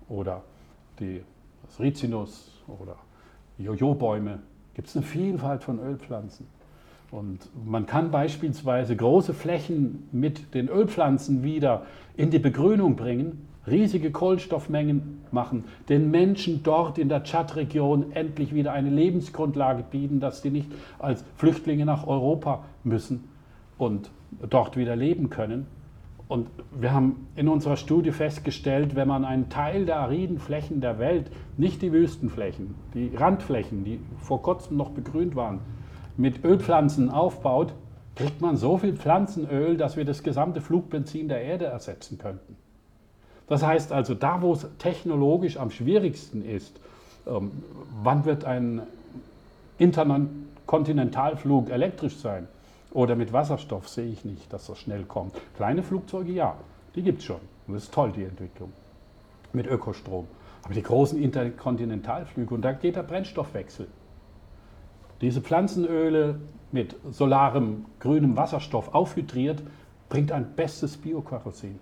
oder 0.08 0.42
die, 1.00 1.22
das 1.66 1.80
Rizinus 1.80 2.52
oder 2.68 2.96
Jojo-Bäume. 3.58 4.40
Gibt 4.74 4.88
es 4.88 4.96
eine 4.96 5.06
Vielfalt 5.06 5.64
von 5.64 5.80
Ölpflanzen. 5.80 6.48
Und 7.12 7.50
man 7.66 7.86
kann 7.86 8.12
beispielsweise 8.12 8.96
große 8.96 9.34
Flächen 9.34 10.08
mit 10.12 10.54
den 10.54 10.70
Ölpflanzen 10.70 11.44
wieder 11.44 11.86
in 12.16 12.30
die 12.30 12.40
Begrünung 12.40 12.96
bringen, 12.96 13.48
riesige 13.66 14.12
Kohlenstoffmengen 14.12 15.22
machen, 15.32 15.64
den 15.90 16.12
Menschen 16.12 16.62
dort 16.64 16.98
in 16.98 17.10
der 17.10 17.24
Tschad-Region 17.24 18.12
endlich 18.14 18.54
wieder 18.54 18.74
eine 18.74 18.90
Lebensgrundlage 18.90 19.84
bieten, 19.90 20.20
dass 20.20 20.42
sie 20.42 20.52
nicht 20.52 20.72
als 21.00 21.24
Flüchtlinge 21.36 21.86
nach 21.86 22.06
Europa 22.06 22.64
müssen 22.84 23.24
und 23.78 24.12
dort 24.50 24.78
wieder 24.78 24.96
leben 24.96 25.30
können. 25.30 25.66
Und 26.28 26.48
wir 26.80 26.94
haben 26.94 27.28
in 27.36 27.48
unserer 27.48 27.76
Studie 27.76 28.12
festgestellt, 28.12 28.96
wenn 28.96 29.08
man 29.08 29.26
einen 29.26 29.50
Teil 29.50 29.88
der 29.88 29.98
ariden 29.98 30.38
Flächen 30.38 30.80
der 30.80 31.00
Welt, 31.00 31.32
nicht 31.58 31.82
die 31.82 31.92
Wüstenflächen, 31.92 32.76
die 32.94 33.12
Randflächen, 33.16 33.84
die 33.84 34.00
vor 34.20 34.44
kurzem 34.44 34.78
noch 34.78 34.92
begrünt 34.92 35.36
waren, 35.36 35.60
mit 36.20 36.44
Ölpflanzen 36.44 37.10
aufbaut, 37.10 37.74
kriegt 38.16 38.42
man 38.42 38.58
so 38.58 38.78
viel 38.78 38.94
Pflanzenöl, 38.96 39.78
dass 39.78 39.96
wir 39.96 40.04
das 40.04 40.22
gesamte 40.22 40.60
Flugbenzin 40.60 41.30
der 41.30 41.42
Erde 41.42 41.66
ersetzen 41.66 42.18
könnten. 42.18 42.58
Das 43.48 43.64
heißt 43.66 43.94
also, 43.94 44.14
da 44.14 44.42
wo 44.42 44.52
es 44.52 44.68
technologisch 44.78 45.58
am 45.58 45.72
schwierigsten 45.72 46.44
ist, 46.44 46.80
ähm, 47.26 47.52
wann 48.04 48.26
wird 48.26 48.44
ein 48.44 48.82
Interkontinentalflug 49.78 51.70
elektrisch 51.70 52.18
sein 52.18 52.48
oder 52.92 53.16
mit 53.16 53.32
Wasserstoff, 53.32 53.88
sehe 53.88 54.12
ich 54.12 54.26
nicht, 54.26 54.52
dass 54.52 54.68
das 54.68 54.78
schnell 54.78 55.04
kommt. 55.04 55.34
Kleine 55.56 55.84
Flugzeuge, 55.84 56.34
ja, 56.34 56.56
die 56.96 57.02
gibt 57.02 57.20
es 57.20 57.26
schon. 57.26 57.40
Und 57.66 57.76
das 57.76 57.84
ist 57.84 57.94
toll, 57.94 58.12
die 58.12 58.26
Entwicklung 58.26 58.74
mit 59.54 59.68
Ökostrom. 59.68 60.28
Aber 60.64 60.74
die 60.74 60.84
großen 60.84 61.18
Interkontinentalflüge, 61.22 62.54
und 62.54 62.62
da 62.62 62.74
geht 62.74 62.98
der 62.98 63.04
Brennstoffwechsel. 63.04 63.88
Diese 65.22 65.42
Pflanzenöle 65.42 66.40
mit 66.72 66.96
solarem 67.10 67.86
grünem 68.00 68.38
Wasserstoff 68.38 68.94
aufhydriert, 68.94 69.64
bringt 70.08 70.32
ein 70.32 70.56
bestes 70.56 70.98
Biokerosin. 70.98 71.80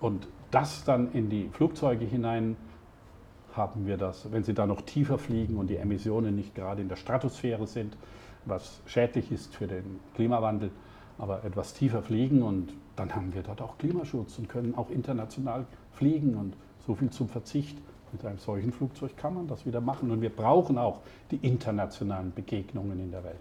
Und 0.00 0.28
das 0.50 0.84
dann 0.84 1.12
in 1.12 1.30
die 1.30 1.48
Flugzeuge 1.52 2.04
hinein 2.04 2.56
haben 3.54 3.86
wir 3.86 3.96
das, 3.96 4.32
wenn 4.32 4.44
sie 4.44 4.54
da 4.54 4.66
noch 4.66 4.82
tiefer 4.82 5.18
fliegen 5.18 5.56
und 5.56 5.68
die 5.68 5.76
Emissionen 5.76 6.34
nicht 6.34 6.54
gerade 6.54 6.82
in 6.82 6.88
der 6.88 6.96
Stratosphäre 6.96 7.66
sind, 7.66 7.96
was 8.44 8.80
schädlich 8.86 9.30
ist 9.30 9.54
für 9.54 9.66
den 9.66 10.00
Klimawandel, 10.14 10.70
aber 11.18 11.44
etwas 11.44 11.74
tiefer 11.74 12.02
fliegen 12.02 12.42
und 12.42 12.72
dann 12.96 13.14
haben 13.14 13.34
wir 13.34 13.42
dort 13.42 13.62
auch 13.62 13.78
Klimaschutz 13.78 14.38
und 14.38 14.48
können 14.48 14.74
auch 14.74 14.90
international 14.90 15.66
fliegen 15.92 16.34
und 16.34 16.54
so 16.86 16.94
viel 16.94 17.10
zum 17.10 17.28
Verzicht. 17.28 17.78
Mit 18.12 18.24
einem 18.26 18.38
solchen 18.38 18.72
Flugzeug 18.72 19.16
kann 19.16 19.34
man 19.34 19.48
das 19.48 19.64
wieder 19.64 19.80
machen 19.80 20.10
und 20.10 20.20
wir 20.20 20.30
brauchen 20.30 20.76
auch 20.76 21.00
die 21.30 21.36
internationalen 21.36 22.32
Begegnungen 22.32 23.00
in 23.00 23.10
der 23.10 23.24
Welt. 23.24 23.40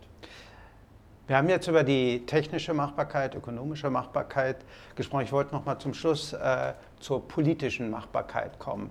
Wir 1.28 1.38
haben 1.38 1.50
jetzt 1.50 1.68
über 1.68 1.84
die 1.84 2.26
technische 2.26 2.74
Machbarkeit, 2.74 3.36
ökonomische 3.36 3.90
Machbarkeit 3.90 4.58
gesprochen. 4.96 5.24
Ich 5.24 5.32
wollte 5.32 5.54
noch 5.54 5.66
mal 5.66 5.78
zum 5.78 5.94
Schluss 5.94 6.34
äh, 6.34 6.74
zur 7.00 7.28
politischen 7.28 7.90
Machbarkeit 7.90 8.60
kommen. 8.60 8.90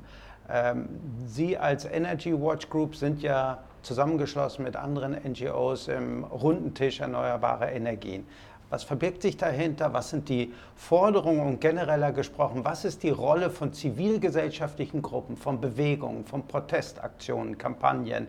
Ähm, 0.49 0.89
Sie 1.27 1.57
als 1.57 1.85
Energy 1.85 2.33
Watch 2.33 2.69
Group 2.69 2.97
sind 2.97 3.23
ja 3.23 3.59
zusammengeschlossen 3.83 4.65
mit 4.65 4.77
anderen 4.77 5.13
NGOs 5.13 5.89
im 5.89 6.25
runden 6.25 6.75
Tisch 6.75 7.01
erneuerbare 7.01 7.71
Energien. 7.71 8.27
Was 8.71 8.85
verbirgt 8.85 9.23
sich 9.23 9.37
dahinter? 9.37 9.93
Was 9.93 10.11
sind 10.11 10.29
die 10.29 10.55
Forderungen 10.77 11.41
und 11.41 11.61
genereller 11.61 12.13
gesprochen? 12.13 12.65
Was 12.65 12.85
ist 12.85 13.03
die 13.03 13.11
Rolle 13.11 13.51
von 13.51 13.73
zivilgesellschaftlichen 13.73 15.03
Gruppen, 15.03 15.37
von 15.37 15.61
Bewegungen, 15.61 16.25
von 16.25 16.47
Protestaktionen, 16.47 17.59
Kampagnen, 17.59 18.29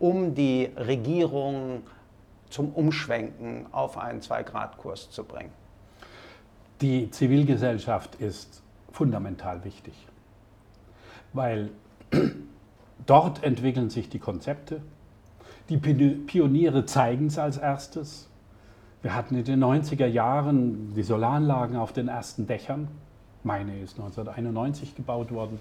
um 0.00 0.34
die 0.34 0.70
Regierung 0.76 1.84
zum 2.50 2.72
Umschwenken 2.72 3.66
auf 3.72 3.96
einen 3.96 4.20
Zwei-Grad-Kurs 4.20 5.10
zu 5.10 5.22
bringen? 5.22 5.52
Die 6.80 7.10
Zivilgesellschaft 7.10 8.16
ist 8.16 8.62
fundamental 8.90 9.64
wichtig, 9.64 9.94
weil 11.32 11.70
dort 13.06 13.44
entwickeln 13.44 13.88
sich 13.88 14.08
die 14.08 14.18
Konzepte. 14.18 14.82
Die 15.68 15.78
Pioniere 15.78 16.86
zeigen 16.86 17.26
es 17.28 17.38
als 17.38 17.56
erstes. 17.56 18.28
Wir 19.06 19.14
hatten 19.14 19.36
in 19.36 19.44
den 19.44 19.62
90er 19.62 20.06
Jahren 20.06 20.92
die 20.96 21.04
Solaranlagen 21.04 21.76
auf 21.76 21.92
den 21.92 22.08
ersten 22.08 22.48
Dächern. 22.48 22.88
Meine 23.44 23.78
ist 23.78 24.00
1991 24.00 24.96
gebaut 24.96 25.30
worden. 25.30 25.60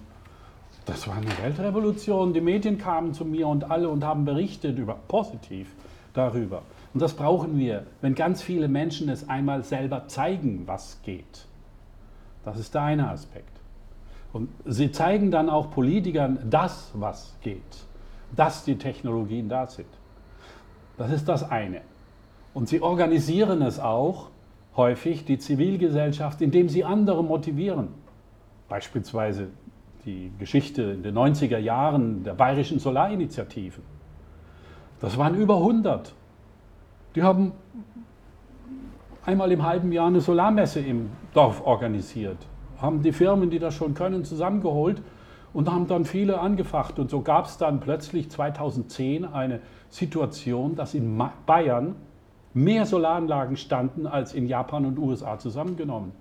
Das 0.87 1.07
war 1.07 1.17
eine 1.17 1.29
Weltrevolution. 1.43 2.33
Die 2.33 2.41
Medien 2.41 2.79
kamen 2.79 3.13
zu 3.13 3.23
mir 3.23 3.47
und 3.47 3.69
alle 3.69 3.89
und 3.89 4.03
haben 4.03 4.25
berichtet 4.25 4.79
über 4.79 4.95
positiv 5.07 5.67
darüber. 6.13 6.63
Und 6.95 7.03
das 7.03 7.13
brauchen 7.13 7.59
wir, 7.59 7.85
wenn 8.01 8.15
ganz 8.15 8.41
viele 8.41 8.67
Menschen 8.67 9.09
es 9.09 9.29
einmal 9.29 9.63
selber 9.63 10.07
zeigen, 10.07 10.63
was 10.65 10.99
geht. 11.03 11.45
Das 12.45 12.57
ist 12.57 12.73
der 12.73 12.81
eine 12.81 13.09
Aspekt. 13.09 13.59
Und 14.33 14.49
sie 14.65 14.91
zeigen 14.91 15.29
dann 15.29 15.51
auch 15.51 15.69
Politikern 15.69 16.39
das, 16.49 16.89
was 16.95 17.35
geht, 17.43 17.61
dass 18.35 18.63
die 18.63 18.79
Technologien 18.79 19.49
da 19.49 19.67
sind. 19.67 19.89
Das 20.97 21.11
ist 21.11 21.29
das 21.29 21.47
eine. 21.47 21.81
Und 22.55 22.69
sie 22.69 22.81
organisieren 22.81 23.61
es 23.61 23.81
auch 23.81 24.29
häufig, 24.77 25.25
die 25.25 25.37
Zivilgesellschaft, 25.37 26.41
indem 26.41 26.69
sie 26.69 26.85
andere 26.85 27.21
motivieren. 27.21 27.89
Beispielsweise 28.69 29.49
die 30.05 30.31
Geschichte 30.39 30.83
in 30.83 31.03
den 31.03 31.17
90er 31.17 31.57
Jahren 31.57 32.23
der 32.23 32.33
bayerischen 32.33 32.79
Solarinitiativen. 32.79 33.83
Das 35.01 35.17
waren 35.17 35.35
über 35.35 35.57
100. 35.57 36.13
Die 37.15 37.23
haben 37.23 37.51
einmal 39.25 39.51
im 39.51 39.63
halben 39.63 39.91
Jahr 39.91 40.07
eine 40.07 40.21
Solarmesse 40.21 40.79
im 40.79 41.09
Dorf 41.33 41.61
organisiert, 41.65 42.37
haben 42.77 43.01
die 43.01 43.11
Firmen, 43.11 43.49
die 43.49 43.59
das 43.59 43.73
schon 43.73 43.95
können, 43.95 44.23
zusammengeholt 44.23 45.01
und 45.51 45.69
haben 45.69 45.87
dann 45.87 46.05
viele 46.05 46.39
angefacht. 46.39 46.99
Und 46.99 47.09
so 47.09 47.19
gab 47.21 47.47
es 47.47 47.57
dann 47.57 47.81
plötzlich 47.81 48.31
2010 48.31 49.25
eine 49.25 49.59
Situation, 49.89 50.75
dass 50.75 50.93
in 50.93 51.21
Bayern 51.45 51.95
mehr 52.55 52.85
Solaranlagen 52.85 53.57
standen 53.57 54.07
als 54.07 54.33
in 54.33 54.47
Japan 54.47 54.85
und 54.85 54.97
USA 54.97 55.37
zusammengenommen. 55.37 56.13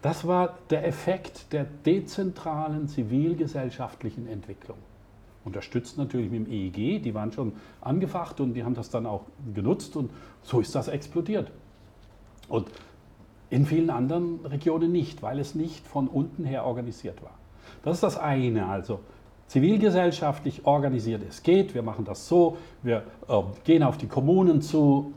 Das 0.00 0.26
war 0.26 0.58
der 0.70 0.86
Effekt 0.86 1.52
der 1.52 1.64
dezentralen 1.64 2.88
zivilgesellschaftlichen 2.88 4.26
Entwicklung. 4.26 4.78
Unterstützt 5.44 5.98
natürlich 5.98 6.30
mit 6.30 6.46
dem 6.46 6.52
EEG, 6.52 7.02
die 7.02 7.14
waren 7.14 7.32
schon 7.32 7.52
angefacht 7.80 8.40
und 8.40 8.54
die 8.54 8.64
haben 8.64 8.74
das 8.74 8.90
dann 8.90 9.06
auch 9.06 9.24
genutzt 9.54 9.94
und 9.94 10.10
so 10.42 10.60
ist 10.60 10.74
das 10.74 10.88
explodiert. 10.88 11.52
Und 12.48 12.68
in 13.50 13.66
vielen 13.66 13.90
anderen 13.90 14.44
Regionen 14.46 14.90
nicht, 14.90 15.22
weil 15.22 15.38
es 15.38 15.54
nicht 15.54 15.86
von 15.86 16.08
unten 16.08 16.44
her 16.44 16.64
organisiert 16.64 17.22
war. 17.22 17.34
Das 17.84 17.96
ist 17.96 18.02
das 18.02 18.16
eine, 18.16 18.66
also 18.66 19.00
zivilgesellschaftlich 19.52 20.64
organisiert. 20.64 21.22
Es 21.28 21.42
geht, 21.42 21.74
wir 21.74 21.82
machen 21.82 22.06
das 22.06 22.26
so, 22.26 22.56
wir 22.82 23.02
äh, 23.28 23.42
gehen 23.64 23.82
auf 23.82 23.98
die 23.98 24.06
Kommunen 24.06 24.62
zu, 24.62 25.12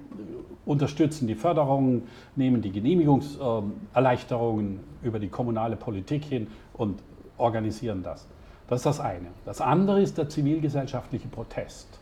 unterstützen 0.65 1.27
die 1.27 1.35
Förderungen, 1.35 2.07
nehmen 2.35 2.61
die 2.61 2.71
Genehmigungserleichterungen 2.71 4.79
über 5.03 5.19
die 5.19 5.29
kommunale 5.29 5.75
Politik 5.75 6.23
hin 6.25 6.47
und 6.73 7.01
organisieren 7.37 8.01
das. 8.03 8.27
Das 8.67 8.79
ist 8.79 8.85
das 8.85 8.99
eine. 8.99 9.27
Das 9.45 9.61
andere 9.61 10.01
ist 10.01 10.17
der 10.17 10.27
zivilgesellschaftliche 10.27 11.27
Protest. 11.27 11.99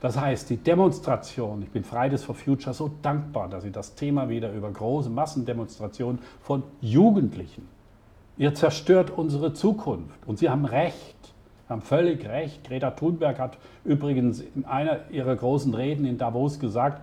Das 0.00 0.18
heißt, 0.18 0.48
die 0.50 0.58
Demonstration, 0.58 1.62
ich 1.62 1.70
bin 1.70 1.82
Fridays 1.82 2.22
for 2.22 2.36
Future 2.36 2.72
so 2.72 2.92
dankbar, 3.02 3.48
dass 3.48 3.64
Sie 3.64 3.72
das 3.72 3.96
Thema 3.96 4.28
wieder 4.28 4.52
über 4.52 4.70
große 4.70 5.10
Massendemonstrationen 5.10 6.20
von 6.40 6.62
Jugendlichen, 6.80 7.66
ihr 8.36 8.54
zerstört 8.54 9.10
unsere 9.10 9.54
Zukunft. 9.54 10.24
Und 10.26 10.38
Sie 10.38 10.48
haben 10.48 10.64
recht, 10.64 11.16
haben 11.68 11.82
völlig 11.82 12.26
recht. 12.28 12.64
Greta 12.64 12.90
Thunberg 12.90 13.38
hat 13.38 13.58
übrigens 13.84 14.40
in 14.40 14.64
einer 14.64 15.10
ihrer 15.10 15.36
großen 15.36 15.74
Reden 15.74 16.06
in 16.06 16.18
Davos 16.18 16.58
gesagt, 16.58 17.02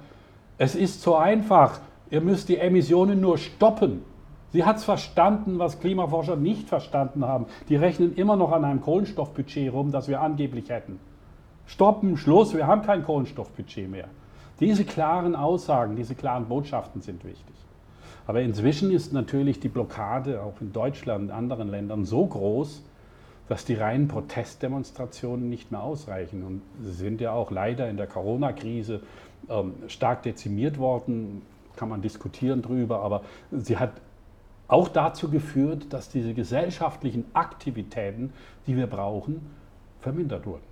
es 0.57 0.75
ist 0.75 1.01
so 1.01 1.15
einfach, 1.15 1.79
ihr 2.09 2.21
müsst 2.21 2.49
die 2.49 2.57
Emissionen 2.57 3.21
nur 3.21 3.37
stoppen. 3.37 4.03
Sie 4.51 4.63
hat 4.63 4.77
es 4.77 4.85
verstanden, 4.85 5.59
was 5.59 5.79
Klimaforscher 5.81 6.37
nicht 6.37 6.69
verstanden 6.69 7.25
haben. 7.25 7.45
Die 7.67 7.75
rechnen 7.75 8.15
immer 8.15 8.37
noch 8.37 8.53
an 8.53 8.63
einem 8.63 8.81
Kohlenstoffbudget 8.81 9.73
rum, 9.73 9.91
das 9.91 10.07
wir 10.07 10.21
angeblich 10.21 10.69
hätten. 10.69 10.99
Stoppen, 11.65 12.15
Schluss, 12.15 12.53
wir 12.53 12.65
haben 12.65 12.83
kein 12.83 13.03
Kohlenstoffbudget 13.03 13.89
mehr. 13.89 14.07
Diese 14.59 14.85
klaren 14.85 15.35
Aussagen, 15.35 15.97
diese 15.97 16.15
klaren 16.15 16.45
Botschaften 16.45 17.01
sind 17.01 17.25
wichtig. 17.25 17.55
Aber 18.27 18.41
inzwischen 18.41 18.91
ist 18.91 19.11
natürlich 19.13 19.59
die 19.59 19.67
Blockade 19.67 20.41
auch 20.41 20.61
in 20.61 20.71
Deutschland 20.71 21.25
und 21.25 21.31
anderen 21.31 21.69
Ländern 21.69 22.05
so 22.05 22.25
groß, 22.25 22.81
dass 23.47 23.65
die 23.65 23.75
reinen 23.75 24.07
Protestdemonstrationen 24.07 25.49
nicht 25.49 25.71
mehr 25.71 25.83
ausreichen. 25.83 26.43
Und 26.43 26.61
sie 26.81 26.93
sind 26.93 27.21
ja 27.21 27.31
auch 27.31 27.51
leider 27.51 27.89
in 27.89 27.97
der 27.97 28.07
Corona-Krise 28.07 29.01
ähm, 29.49 29.73
stark 29.87 30.23
dezimiert 30.23 30.77
worden, 30.77 31.43
kann 31.75 31.89
man 31.89 32.01
diskutieren 32.01 32.61
drüber, 32.61 33.01
aber 33.01 33.23
sie 33.51 33.77
hat 33.77 33.91
auch 34.67 34.87
dazu 34.87 35.29
geführt, 35.29 35.93
dass 35.93 36.09
diese 36.09 36.33
gesellschaftlichen 36.33 37.25
Aktivitäten, 37.33 38.33
die 38.65 38.75
wir 38.75 38.87
brauchen, 38.87 39.45
vermindert 40.01 40.45
wurden. 40.45 40.63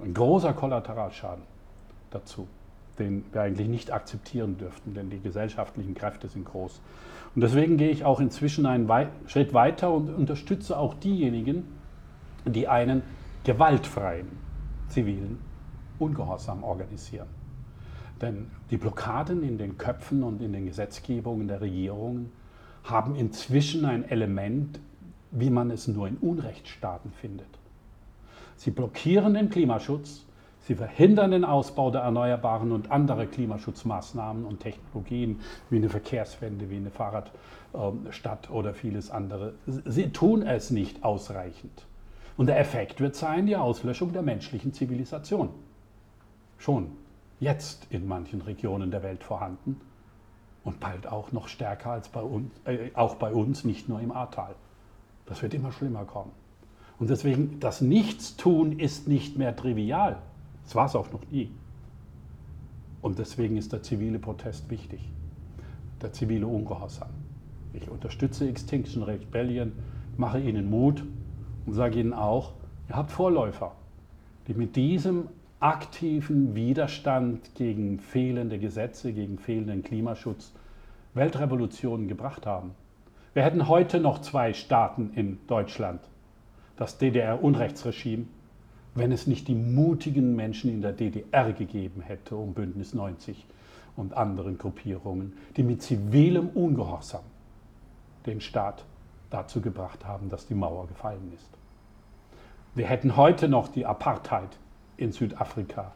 Ein 0.00 0.14
großer 0.14 0.52
Kollateralschaden 0.52 1.44
dazu, 2.10 2.46
den 2.98 3.24
wir 3.32 3.42
eigentlich 3.42 3.68
nicht 3.68 3.90
akzeptieren 3.92 4.58
dürften, 4.58 4.94
denn 4.94 5.10
die 5.10 5.20
gesellschaftlichen 5.20 5.94
Kräfte 5.94 6.28
sind 6.28 6.44
groß. 6.44 6.80
Und 7.34 7.40
deswegen 7.40 7.76
gehe 7.76 7.90
ich 7.90 8.04
auch 8.04 8.20
inzwischen 8.20 8.66
einen 8.66 8.90
Schritt 9.26 9.54
weiter 9.54 9.92
und 9.92 10.10
unterstütze 10.10 10.76
auch 10.76 10.94
diejenigen, 10.94 11.64
die 12.44 12.68
einen 12.68 13.02
gewaltfreien 13.44 14.26
zivilen 14.88 15.38
Ungehorsam 15.98 16.64
organisieren. 16.64 17.28
Denn 18.20 18.50
die 18.70 18.76
Blockaden 18.76 19.42
in 19.42 19.58
den 19.58 19.78
Köpfen 19.78 20.22
und 20.22 20.42
in 20.42 20.52
den 20.52 20.66
Gesetzgebungen 20.66 21.48
der 21.48 21.60
Regierungen 21.60 22.30
haben 22.84 23.14
inzwischen 23.16 23.84
ein 23.84 24.08
Element, 24.08 24.80
wie 25.30 25.50
man 25.50 25.70
es 25.70 25.88
nur 25.88 26.08
in 26.08 26.16
Unrechtsstaaten 26.16 27.12
findet. 27.12 27.46
Sie 28.56 28.70
blockieren 28.70 29.34
den 29.34 29.50
Klimaschutz, 29.50 30.24
sie 30.62 30.74
verhindern 30.74 31.30
den 31.32 31.44
Ausbau 31.44 31.90
der 31.90 32.02
Erneuerbaren 32.02 32.72
und 32.72 32.90
andere 32.90 33.26
Klimaschutzmaßnahmen 33.26 34.44
und 34.44 34.60
Technologien 34.60 35.40
wie 35.70 35.76
eine 35.76 35.88
Verkehrswende, 35.88 36.70
wie 36.70 36.76
eine 36.76 36.90
Fahrradstadt 36.90 38.50
oder 38.50 38.74
vieles 38.74 39.10
andere. 39.10 39.54
Sie 39.66 40.10
tun 40.10 40.42
es 40.42 40.70
nicht 40.70 41.04
ausreichend. 41.04 41.86
Und 42.36 42.46
der 42.46 42.58
Effekt 42.58 43.00
wird 43.00 43.14
sein 43.14 43.46
die 43.46 43.56
Auslöschung 43.56 44.12
der 44.12 44.22
menschlichen 44.22 44.72
Zivilisation. 44.72 45.50
Schon 46.58 46.92
jetzt 47.40 47.88
in 47.90 48.06
manchen 48.06 48.40
Regionen 48.40 48.90
der 48.90 49.02
Welt 49.02 49.24
vorhanden 49.24 49.80
und 50.64 50.80
bald 50.80 51.06
auch 51.06 51.32
noch 51.32 51.48
stärker 51.48 51.90
als 51.90 52.08
bei 52.08 52.22
uns, 52.22 52.52
äh, 52.64 52.90
auch 52.94 53.16
bei 53.16 53.32
uns, 53.32 53.64
nicht 53.64 53.88
nur 53.88 54.00
im 54.00 54.12
Ahrtal. 54.12 54.54
Das 55.26 55.42
wird 55.42 55.54
immer 55.54 55.72
schlimmer 55.72 56.04
kommen. 56.04 56.30
Und 56.98 57.10
deswegen, 57.10 57.58
das 57.58 57.80
Nichtstun 57.80 58.78
ist 58.78 59.08
nicht 59.08 59.36
mehr 59.36 59.56
trivial. 59.56 60.22
Das 60.64 60.74
war 60.74 60.86
es 60.86 60.96
auch 60.96 61.10
noch 61.12 61.22
nie. 61.30 61.50
Und 63.00 63.18
deswegen 63.18 63.56
ist 63.56 63.72
der 63.72 63.82
zivile 63.82 64.18
Protest 64.18 64.70
wichtig. 64.70 65.10
Der 66.00 66.12
zivile 66.12 66.46
Ungehorsam. 66.46 67.10
Ich 67.72 67.88
unterstütze 67.90 68.48
Extinction 68.48 69.02
Rebellion, 69.02 69.72
mache 70.16 70.38
ihnen 70.38 70.70
Mut 70.70 71.04
und 71.66 71.72
sage 71.72 72.00
ihnen 72.00 72.12
auch, 72.12 72.52
ihr 72.88 72.96
habt 72.96 73.10
Vorläufer, 73.10 73.72
die 74.46 74.54
mit 74.54 74.76
diesem 74.76 75.28
aktiven 75.60 76.54
Widerstand 76.54 77.54
gegen 77.54 77.98
fehlende 78.00 78.58
Gesetze, 78.58 79.12
gegen 79.12 79.38
fehlenden 79.38 79.82
Klimaschutz 79.82 80.52
Weltrevolutionen 81.14 82.08
gebracht 82.08 82.46
haben. 82.46 82.72
Wir 83.34 83.44
hätten 83.44 83.68
heute 83.68 84.00
noch 84.00 84.20
zwei 84.20 84.52
Staaten 84.52 85.10
in 85.14 85.38
Deutschland, 85.46 86.00
das 86.76 86.98
DDR-Unrechtsregime, 86.98 88.24
wenn 88.94 89.12
es 89.12 89.26
nicht 89.26 89.48
die 89.48 89.54
mutigen 89.54 90.36
Menschen 90.36 90.70
in 90.70 90.82
der 90.82 90.92
DDR 90.92 91.52
gegeben 91.52 92.02
hätte, 92.02 92.36
um 92.36 92.52
Bündnis 92.52 92.94
90 92.94 93.46
und 93.96 94.14
anderen 94.14 94.58
Gruppierungen, 94.58 95.34
die 95.56 95.62
mit 95.62 95.82
zivilem 95.82 96.48
Ungehorsam 96.48 97.22
den 98.26 98.40
Staat 98.40 98.84
dazu 99.30 99.60
gebracht 99.60 100.04
haben, 100.06 100.28
dass 100.28 100.46
die 100.46 100.54
Mauer 100.54 100.86
gefallen 100.86 101.32
ist. 101.34 101.48
Wir 102.74 102.86
hätten 102.86 103.16
heute 103.16 103.48
noch 103.48 103.68
die 103.68 103.86
Apartheid 103.86 104.48
in 104.96 105.12
Südafrika, 105.12 105.92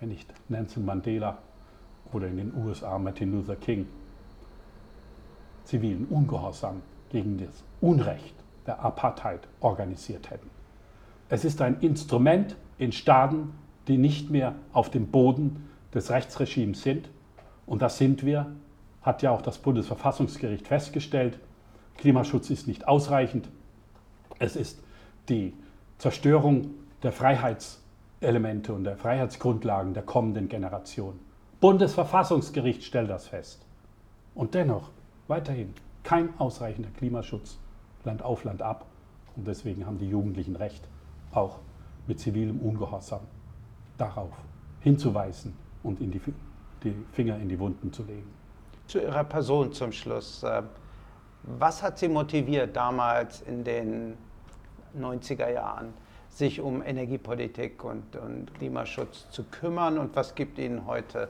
wenn 0.00 0.10
nicht 0.10 0.32
Nelson 0.48 0.84
Mandela 0.84 1.38
oder 2.12 2.28
in 2.28 2.36
den 2.36 2.54
USA 2.54 2.98
Martin 2.98 3.32
Luther 3.32 3.56
King, 3.56 3.86
zivilen 5.64 6.06
Ungehorsam 6.06 6.82
gegen 7.10 7.38
das 7.38 7.62
Unrecht 7.80 8.34
der 8.66 8.80
Apartheid 8.80 9.40
organisiert 9.60 10.30
hätten. 10.30 10.50
Es 11.32 11.46
ist 11.46 11.62
ein 11.62 11.80
Instrument 11.80 12.56
in 12.76 12.92
Staaten, 12.92 13.54
die 13.88 13.96
nicht 13.96 14.28
mehr 14.28 14.54
auf 14.74 14.90
dem 14.90 15.06
Boden 15.06 15.66
des 15.94 16.10
Rechtsregimes 16.10 16.82
sind. 16.82 17.08
Und 17.64 17.80
das 17.80 17.96
sind 17.96 18.22
wir, 18.22 18.52
hat 19.00 19.22
ja 19.22 19.30
auch 19.30 19.40
das 19.40 19.56
Bundesverfassungsgericht 19.56 20.68
festgestellt. 20.68 21.38
Klimaschutz 21.96 22.50
ist 22.50 22.68
nicht 22.68 22.86
ausreichend. 22.86 23.48
Es 24.40 24.56
ist 24.56 24.82
die 25.30 25.54
Zerstörung 25.96 26.72
der 27.02 27.12
Freiheitselemente 27.12 28.74
und 28.74 28.84
der 28.84 28.98
Freiheitsgrundlagen 28.98 29.94
der 29.94 30.02
kommenden 30.02 30.50
Generation. 30.50 31.18
Bundesverfassungsgericht 31.62 32.84
stellt 32.84 33.08
das 33.08 33.28
fest. 33.28 33.64
Und 34.34 34.52
dennoch 34.52 34.90
weiterhin 35.28 35.72
kein 36.02 36.38
ausreichender 36.38 36.90
Klimaschutz, 36.90 37.56
Land 38.04 38.20
auf, 38.20 38.44
Land 38.44 38.60
ab. 38.60 38.84
Und 39.34 39.46
deswegen 39.48 39.86
haben 39.86 39.96
die 39.96 40.10
Jugendlichen 40.10 40.56
Recht, 40.56 40.86
auch 41.32 41.58
mit 42.06 42.20
zivilem 42.20 42.60
Ungehorsam 42.60 43.20
darauf 43.98 44.30
hinzuweisen 44.80 45.54
und 45.82 46.00
in 46.00 46.10
die, 46.10 46.20
die 46.82 46.94
Finger 47.12 47.36
in 47.36 47.48
die 47.48 47.58
Wunden 47.58 47.92
zu 47.92 48.02
legen. 48.04 48.30
Zu 48.86 49.00
Ihrer 49.00 49.24
Person 49.24 49.72
zum 49.72 49.92
Schluss. 49.92 50.42
Äh, 50.42 50.62
was 51.44 51.82
hat 51.82 51.98
Sie 51.98 52.08
motiviert 52.08 52.76
damals 52.76 53.42
in 53.42 53.64
den 53.64 54.16
90er 54.98 55.50
Jahren, 55.50 55.94
sich 56.28 56.60
um 56.60 56.82
Energiepolitik 56.82 57.84
und, 57.84 58.16
und 58.16 58.54
Klimaschutz 58.54 59.30
zu 59.30 59.44
kümmern 59.44 59.98
und 59.98 60.14
was 60.14 60.34
gibt 60.34 60.58
Ihnen 60.58 60.86
heute 60.86 61.28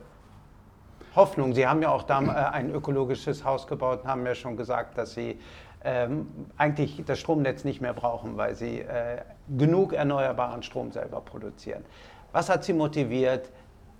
Hoffnung? 1.14 1.55
Sie 1.55 1.66
haben 1.66 1.82
ja 1.82 1.90
auch 1.90 2.03
da 2.03 2.22
äh, 2.22 2.53
ein 2.53 2.70
ökologisches 2.70 3.44
Haus 3.44 3.66
gebaut 3.66 4.03
und 4.03 4.09
haben 4.09 4.26
ja 4.26 4.34
schon 4.34 4.57
gesagt, 4.57 4.98
dass 4.98 5.14
Sie 5.14 5.38
ähm, 5.84 6.28
eigentlich 6.57 7.03
das 7.07 7.18
Stromnetz 7.18 7.64
nicht 7.64 7.80
mehr 7.80 7.94
brauchen, 7.94 8.36
weil 8.36 8.55
Sie 8.55 8.80
äh, 8.80 9.22
genug 9.57 9.92
erneuerbaren 9.92 10.62
Strom 10.62 10.92
selber 10.92 11.20
produzieren. 11.20 11.84
Was 12.32 12.48
hat 12.48 12.64
Sie 12.64 12.72
motiviert 12.72 13.50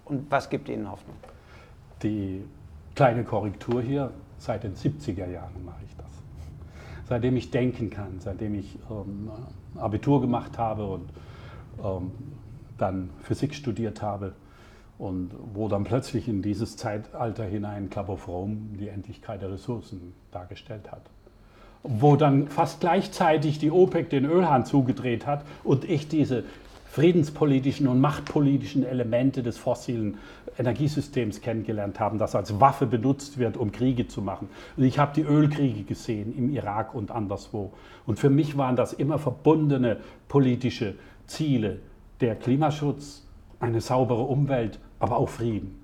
und 0.05 0.31
was 0.31 0.49
gibt 0.49 0.69
Ihnen 0.69 0.91
Hoffnung? 0.91 1.17
Die 2.03 2.45
kleine 2.95 3.25
Korrektur 3.25 3.83
hier, 3.83 4.11
seit 4.39 4.65
den 4.65 4.75
70er 4.75 5.29
Jahren 5.29 5.65
mache 5.65 5.83
ich 5.87 5.97
das. 5.97 6.07
Seitdem 7.09 7.37
ich 7.37 7.51
denken 7.51 7.91
kann, 7.91 8.21
seitdem 8.21 8.55
ich 8.55 8.79
ähm, 8.91 9.31
Abitur 9.77 10.21
gemacht 10.21 10.59
habe 10.59 10.87
und 10.87 11.11
ähm, 11.83 12.11
dann 12.79 13.11
Physik 13.23 13.55
studiert 13.55 14.03
habe, 14.03 14.33
und 15.03 15.33
wo 15.53 15.67
dann 15.67 15.83
plötzlich 15.83 16.29
in 16.29 16.43
dieses 16.43 16.77
Zeitalter 16.77 17.45
hinein 17.45 17.91
Club 17.91 18.09
of 18.09 18.29
Rome 18.29 18.57
die 18.79 18.87
Endlichkeit 18.87 19.43
der 19.43 19.51
Ressourcen 19.51 20.15
dargestellt 20.31 20.93
hat. 20.93 21.03
Wo 21.83 22.17
dann 22.17 22.49
fast 22.49 22.81
gleichzeitig 22.81 23.59
die 23.59 23.71
OPEC 23.71 24.09
den 24.11 24.25
Ölhahn 24.25 24.65
zugedreht 24.65 25.27
hat 25.27 25.45
und 25.65 25.85
ich 25.85 26.09
diese 26.09 26.45
friedenspolitischen 26.93 27.89
und 27.89 28.01
machtpolitischen 28.01 28.85
Elemente 28.85 29.43
des 29.43 29.57
fossilen 29.57 30.19
Energiesystems 30.59 31.41
kennengelernt 31.41 31.99
habe, 31.99 32.19
das 32.19 32.35
als 32.35 32.61
Waffe 32.61 32.87
benutzt 32.87 33.39
wird, 33.39 33.57
um 33.57 33.73
Kriege 33.73 34.09
zu 34.09 34.21
machen. 34.21 34.49
Und 34.77 34.85
ich 34.85 34.99
habe 34.99 35.15
die 35.15 35.23
Ölkriege 35.23 35.85
gesehen 35.85 36.37
im 36.37 36.51
Irak 36.51 36.95
und 36.95 37.11
anderswo. 37.11 37.73
Und 38.05 38.19
für 38.19 38.29
mich 38.29 38.59
waren 38.59 38.77
das 38.77 38.93
immer 38.93 39.19
verbundene 39.19 39.99
politische 40.29 40.95
Ziele, 41.27 41.79
der 42.21 42.37
Klimaschutz, 42.37 43.27
eine 43.59 43.81
saubere 43.81 44.23
Umwelt 44.23 44.79
aber 45.03 45.17
auch 45.17 45.29
Frieden. 45.29 45.81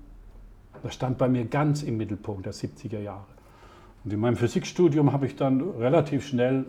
Das 0.81 0.93
stand 0.93 1.17
bei 1.17 1.27
mir 1.27 1.45
ganz 1.45 1.83
im 1.83 1.97
Mittelpunkt 1.97 2.45
der 2.45 2.53
70er 2.53 2.99
Jahre. 2.99 3.25
Und 4.03 4.13
in 4.13 4.19
meinem 4.19 4.37
Physikstudium 4.37 5.11
habe 5.11 5.25
ich 5.25 5.35
dann 5.35 5.61
relativ 5.61 6.25
schnell 6.25 6.65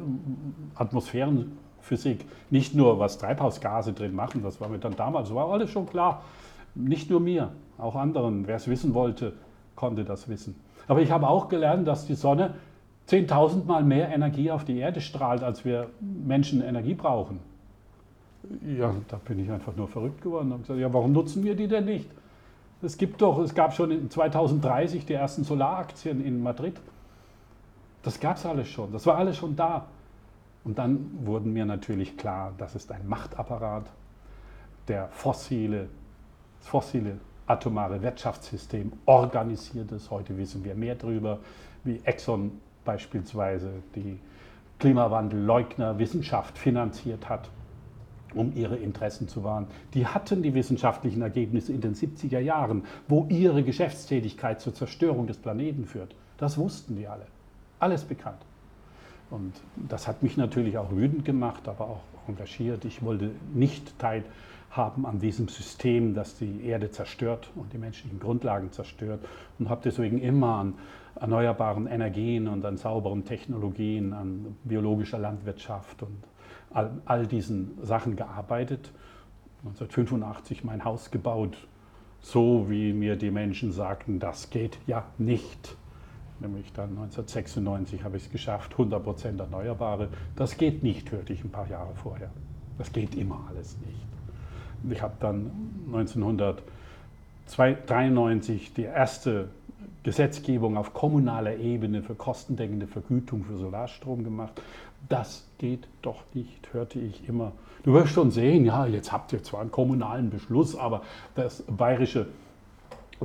Atmosphärenphysik, 0.75 2.25
nicht 2.51 2.75
nur 2.75 2.99
was 2.99 3.19
Treibhausgase 3.19 3.93
drin 3.93 4.15
machen, 4.15 4.43
das 4.43 4.61
war 4.61 4.69
mir 4.69 4.79
dann 4.79 4.97
damals, 4.97 5.33
war 5.35 5.51
alles 5.51 5.71
schon 5.71 5.87
klar. 5.87 6.23
Nicht 6.75 7.11
nur 7.11 7.21
mir, 7.21 7.51
auch 7.79 7.97
anderen. 7.97 8.47
Wer 8.47 8.57
es 8.57 8.69
wissen 8.69 8.95
wollte, 8.95 9.33
konnte 9.75 10.05
das 10.05 10.29
wissen. 10.29 10.55
Aber 10.89 11.01
ich 11.03 11.11
habe 11.11 11.29
auch 11.29 11.49
gelernt, 11.49 11.87
dass 11.87 12.07
die 12.07 12.15
Sonne 12.15 12.55
10.000 13.09 13.65
Mal 13.65 13.83
mehr 13.83 14.09
Energie 14.11 14.51
auf 14.51 14.65
die 14.65 14.79
Erde 14.79 15.01
strahlt, 15.01 15.43
als 15.43 15.65
wir 15.65 15.89
Menschen 16.01 16.63
Energie 16.63 16.95
brauchen. 16.95 17.41
Ja, 18.79 18.95
da 19.09 19.17
bin 19.17 19.39
ich 19.39 19.51
einfach 19.51 19.77
nur 19.77 19.89
verrückt 19.89 20.23
geworden 20.23 20.51
habe 20.53 20.63
gesagt, 20.63 20.81
ja, 20.81 20.93
warum 20.93 21.13
nutzen 21.13 21.45
wir 21.45 21.55
die 21.55 21.69
denn 21.69 21.85
nicht? 21.85 22.09
Es 22.83 22.97
gibt 22.97 23.21
doch, 23.21 23.39
es 23.39 23.55
gab 23.55 23.75
schon 23.75 23.91
in 23.91 24.11
2030 24.11 25.05
die 25.05 25.13
ersten 25.13 25.45
Solaraktien 25.45 26.25
in 26.25 26.43
Madrid. 26.43 26.75
Das 28.03 28.19
gab 28.19 28.37
es 28.37 28.47
alles 28.47 28.69
schon, 28.69 28.93
das 28.93 29.07
war 29.07 29.17
alles 29.17 29.37
schon 29.37 29.57
da. 29.57 29.87
Und 30.65 30.79
dann 30.79 31.11
wurden 31.25 31.53
mir 31.53 31.65
natürlich 31.65 32.17
klar, 32.17 32.53
das 32.59 32.75
ist 32.75 32.93
ein 32.93 33.09
Machtapparat, 33.09 33.91
der 34.89 35.09
fossile, 35.09 35.89
das 36.59 36.69
fossile 36.69 37.19
atomare 37.47 38.03
Wirtschaftssystem 38.03 38.93
organisiert 39.07 39.91
ist. 39.93 40.11
Heute 40.11 40.37
wissen 40.37 40.65
wir 40.65 40.75
mehr 40.75 40.95
darüber, 40.95 41.39
wie 41.85 42.01
Exxon 42.05 42.53
beispielsweise 42.85 43.71
die 43.95 44.19
Klimawandelleugner 44.79 45.99
Wissenschaft 45.99 46.57
finanziert 46.57 47.29
hat, 47.29 47.51
um 48.35 48.55
ihre 48.55 48.77
Interessen 48.77 49.29
zu 49.29 49.45
wahren. 49.45 49.67
Die 49.95 50.07
hatten 50.07 50.43
die 50.43 50.55
wissenschaftlichen 50.55 51.23
Ergebnisse 51.23 51.73
in 51.73 51.81
den 51.81 51.95
70er 51.95 52.39
Jahren, 52.39 52.85
wo 53.09 53.27
ihre 53.29 53.63
Geschäftstätigkeit 53.63 54.61
zur 54.61 54.75
Zerstörung 54.75 55.27
des 55.27 55.39
Planeten 55.39 55.85
führt. 55.85 56.15
Das 56.39 56.57
wussten 56.57 56.97
die 56.97 57.07
alle. 57.07 57.27
Alles 57.81 58.05
bekannt. 58.05 58.41
Und 59.31 59.55
das 59.77 60.07
hat 60.07 60.23
mich 60.23 60.37
natürlich 60.37 60.77
auch 60.79 60.91
wütend 60.93 61.25
gemacht, 61.25 61.67
aber 61.67 61.85
auch 61.85 62.03
engagiert. 62.29 62.85
Ich 62.85 63.03
wollte 63.03 63.31
nicht 63.55 63.99
teilhaben 63.99 65.07
an 65.07 65.19
diesem 65.19 65.49
System, 65.49 66.15
das 66.15 66.37
die 66.37 66.65
Erde 66.65 66.91
zerstört 66.91 67.51
und 67.55 67.73
die 67.73 67.79
menschlichen 67.79 68.21
Grundlagen 68.21 68.71
zerstört 68.73 69.25
und 69.59 69.69
habe 69.69 69.81
deswegen 69.85 70.21
immer 70.21 70.57
an 70.57 70.75
erneuerbaren 71.19 71.87
Energien 71.87 72.49
und 72.49 72.65
an 72.65 72.77
sauberen 72.77 73.25
Technologien, 73.25 74.13
an 74.13 74.57
biologischer 74.65 75.19
Landwirtschaft 75.19 76.03
und 76.03 76.19
all, 76.73 76.91
all 77.05 77.27
diesen 77.27 77.79
Sachen 77.83 78.17
gearbeitet. 78.17 78.93
1985 79.65 80.65
mein 80.65 80.85
Haus 80.85 81.11
gebaut, 81.11 81.57
so 82.21 82.67
wie 82.69 82.93
mir 82.93 83.17
die 83.17 83.31
Menschen 83.31 83.73
sagten, 83.73 84.19
das 84.19 84.51
geht 84.51 84.79
ja 84.87 85.05
nicht. 85.19 85.77
Nämlich 86.41 86.73
dann 86.73 86.91
1996 86.91 88.03
habe 88.03 88.17
ich 88.17 88.25
es 88.25 88.31
geschafft, 88.31 88.75
100% 88.75 89.39
Erneuerbare. 89.39 90.09
Das 90.37 90.57
geht 90.57 90.83
nicht, 90.83 91.13
hörte 91.13 91.33
ich 91.33 91.45
ein 91.45 91.51
paar 91.51 91.69
Jahre 91.69 91.95
vorher. 91.95 92.31
Das 92.79 92.93
geht 92.93 93.15
immer 93.15 93.45
alles 93.49 93.77
nicht. 93.87 94.01
Ich 94.91 95.01
habe 95.03 95.15
dann 95.21 95.51
1993 95.93 98.73
die 98.73 98.85
erste 98.85 99.51
Gesetzgebung 100.03 100.79
auf 100.79 100.95
kommunaler 100.95 101.59
Ebene 101.59 102.03
für 102.03 102.15
kostendeckende 102.15 102.87
Vergütung 102.87 103.45
für 103.45 103.59
Solarstrom 103.59 104.25
gemacht. 104.25 104.63
Das 105.11 105.47
geht 105.59 105.87
doch 106.01 106.23
nicht, 106.33 106.73
hörte 106.73 106.99
ich 106.99 107.29
immer. 107.29 107.53
Du 107.83 107.93
wirst 107.93 108.13
schon 108.13 108.31
sehen, 108.31 108.65
ja, 108.65 108.87
jetzt 108.87 109.13
habt 109.13 109.35
ihr 109.35 109.43
zwar 109.43 109.61
einen 109.61 109.71
kommunalen 109.71 110.31
Beschluss, 110.31 110.75
aber 110.77 111.03
das 111.35 111.63
bayerische 111.63 112.29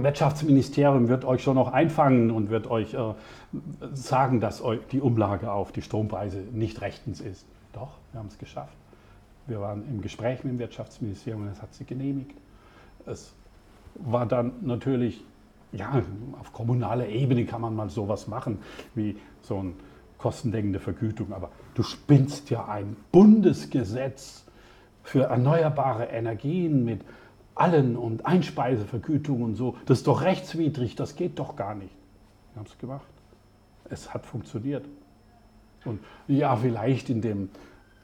Wirtschaftsministerium 0.03 1.07
wird 1.07 1.25
euch 1.25 1.41
schon 1.41 1.55
noch 1.55 1.71
einfangen 1.71 2.31
und 2.31 2.49
wird 2.49 2.67
euch 2.67 2.93
äh, 2.93 3.13
sagen, 3.93 4.39
dass 4.41 4.61
die 4.91 5.01
Umlage 5.01 5.51
auf 5.51 5.71
die 5.71 5.81
Strompreise 5.81 6.39
nicht 6.51 6.81
rechtens 6.81 7.21
ist. 7.21 7.45
Doch, 7.73 7.97
wir 8.11 8.19
haben 8.19 8.27
es 8.27 8.37
geschafft. 8.37 8.75
Wir 9.47 9.61
waren 9.61 9.87
im 9.87 10.01
Gespräch 10.01 10.43
mit 10.43 10.53
dem 10.53 10.59
Wirtschaftsministerium 10.59 11.43
und 11.43 11.49
es 11.49 11.61
hat 11.61 11.73
sie 11.73 11.85
genehmigt. 11.85 12.35
Es 13.05 13.33
war 13.95 14.25
dann 14.25 14.53
natürlich 14.61 15.23
ja, 15.71 16.01
auf 16.39 16.53
kommunaler 16.53 17.07
Ebene 17.07 17.45
kann 17.45 17.61
man 17.61 17.75
mal 17.75 17.89
sowas 17.89 18.27
machen, 18.27 18.59
wie 18.95 19.17
so 19.41 19.59
eine 19.59 19.73
kostendeckende 20.17 20.79
Vergütung. 20.79 21.33
Aber 21.33 21.51
du 21.73 21.83
spinnst 21.83 22.49
ja 22.49 22.67
ein 22.67 22.95
Bundesgesetz 23.11 24.45
für 25.03 25.23
erneuerbare 25.23 26.05
Energien 26.05 26.85
mit 26.85 27.01
allen 27.55 27.95
und 27.95 28.25
Einspeisevergütung 28.25 29.41
und 29.41 29.55
so. 29.55 29.77
Das 29.85 29.99
ist 29.99 30.07
doch 30.07 30.21
rechtswidrig, 30.21 30.95
das 30.95 31.15
geht 31.15 31.39
doch 31.39 31.55
gar 31.55 31.73
nicht. 31.73 31.95
Wir 32.53 32.59
haben 32.59 32.67
es 32.67 32.77
gemacht. 32.77 33.05
Es 33.89 34.13
hat 34.13 34.25
funktioniert. 34.25 34.85
Und 35.85 35.99
ja, 36.27 36.55
vielleicht 36.55 37.09
in 37.09 37.21
dem 37.21 37.49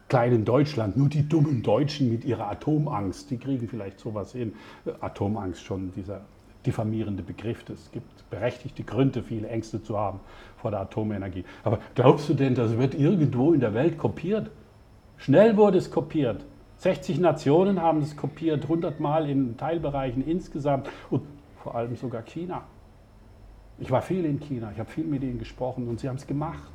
kleinen 0.08 0.46
Deutschland, 0.46 0.98
nur 0.98 1.10
die 1.10 1.28
dummen 1.28 1.64
Deutschen 1.64 2.12
mit 2.12 2.26
ihrer 2.26 2.50
Atomangst, 2.50 3.32
die 3.32 3.38
kriegen 3.38 3.68
vielleicht 3.68 4.00
sowas 4.00 4.34
hin. 4.34 4.54
Atomangst 5.00 5.64
schon, 5.64 5.92
dieser 5.94 6.22
diffamierende 6.66 7.24
Begriff. 7.24 7.64
Es 7.70 7.92
gibt 7.92 8.30
berechtigte 8.30 8.84
Gründe, 8.84 9.24
viele 9.24 9.48
Ängste 9.48 9.82
zu 9.82 9.98
haben 9.98 10.20
vor 10.58 10.72
der 10.72 10.82
Atomenergie. 10.82 11.44
Aber 11.64 11.80
glaubst 11.96 12.30
du 12.30 12.34
denn, 12.34 12.56
das 12.56 12.78
wird 12.78 12.94
irgendwo 12.94 13.54
in 13.54 13.60
der 13.60 13.74
Welt 13.74 13.98
kopiert? 13.98 14.52
Schnell 15.18 15.58
wurde 15.58 15.78
es 15.78 15.92
kopiert. 15.92 16.46
60 16.82 17.20
Nationen 17.20 17.80
haben 17.80 18.02
es 18.02 18.18
kopiert, 18.18 18.64
100 18.64 19.00
Mal 19.00 19.30
in 19.30 19.56
Teilbereichen 19.56 20.26
insgesamt 20.26 20.90
und 21.12 21.22
vor 21.62 21.76
allem 21.76 21.96
sogar 21.96 22.24
China. 22.24 22.64
Ich 23.78 23.92
war 23.92 24.02
viel 24.02 24.26
in 24.26 24.40
China, 24.40 24.72
ich 24.74 24.80
habe 24.80 24.90
viel 24.90 25.04
mit 25.04 25.22
ihnen 25.22 25.38
gesprochen 25.38 25.88
und 25.88 26.00
sie 26.00 26.10
haben 26.10 26.16
es 26.16 26.26
gemacht. 26.26 26.72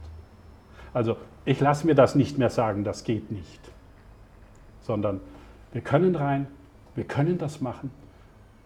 Also 0.95 1.17
ich 1.45 1.59
lasse 1.59 1.89
mir 1.89 1.97
das 1.97 2.15
nicht 2.15 2.39
mehr 2.39 2.51
sagen, 2.51 2.85
das 2.85 3.03
geht 3.03 3.33
nicht, 3.33 3.61
sondern 4.81 5.21
wir 5.73 5.81
können 5.81 6.15
rein, 6.15 6.47
wir 6.95 7.05
können 7.05 7.37
das 7.37 7.61
machen 7.61 7.91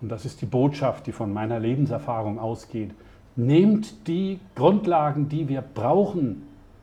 und 0.03 0.11
das 0.11 0.27
ist 0.27 0.43
die 0.43 0.47
Botschaft, 0.47 1.07
die 1.07 1.13
von 1.13 1.33
meiner 1.33 1.59
Lebenserfahrung 1.59 2.39
ausgeht, 2.39 2.91
nehmt 3.35 4.07
die 4.09 4.41
Grundlagen, 4.57 5.31
die 5.31 5.49
wir 5.49 5.63
brauchen, 5.63 6.43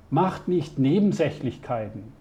macht 0.09 0.47
nicht 0.47 0.79
Nebensächlichkeiten. 0.79 2.16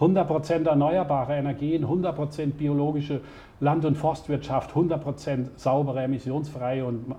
100% 0.00 0.66
erneuerbare 0.66 1.36
Energien, 1.36 1.84
100% 1.84 2.52
biologische 2.52 3.20
Land- 3.60 3.84
und 3.84 3.96
Forstwirtschaft, 3.96 4.72
100% 4.74 5.48
saubere, 5.56 6.02
emissionsfreie 6.02 6.84
und 6.84 7.14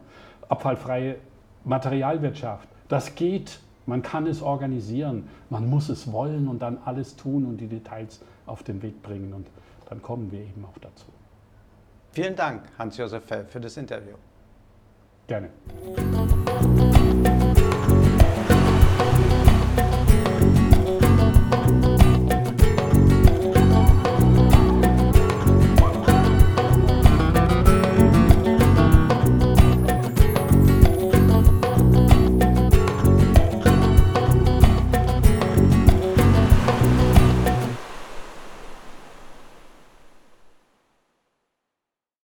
abfallfreie 0.48 1.18
Materialwirtschaft. 1.66 2.68
Das 2.88 3.16
geht, 3.16 3.60
man 3.86 4.02
kann 4.02 4.28
es 4.28 4.42
organisieren, 4.42 5.28
man 5.50 5.70
muss 5.70 5.90
es 5.90 6.12
wollen 6.12 6.48
und 6.48 6.62
dann 6.62 6.78
alles 6.86 7.16
tun 7.16 7.46
und 7.46 7.58
die 7.58 7.68
Details 7.68 8.22
auf 8.46 8.64
den 8.64 8.82
Weg 8.82 9.02
bringen 9.04 9.34
und 9.34 9.48
dann 9.90 10.02
kommen 10.02 10.32
wir 10.32 10.40
eben 10.40 10.66
auch 10.66 10.78
dazu. 10.80 11.06
Vielen 12.12 12.36
Dank, 12.36 12.64
Hans-Josef 12.78 13.24
Fell, 13.26 13.46
für 13.46 13.60
das 13.60 13.78
Interview. 13.78 14.16
Gerne. 15.28 15.50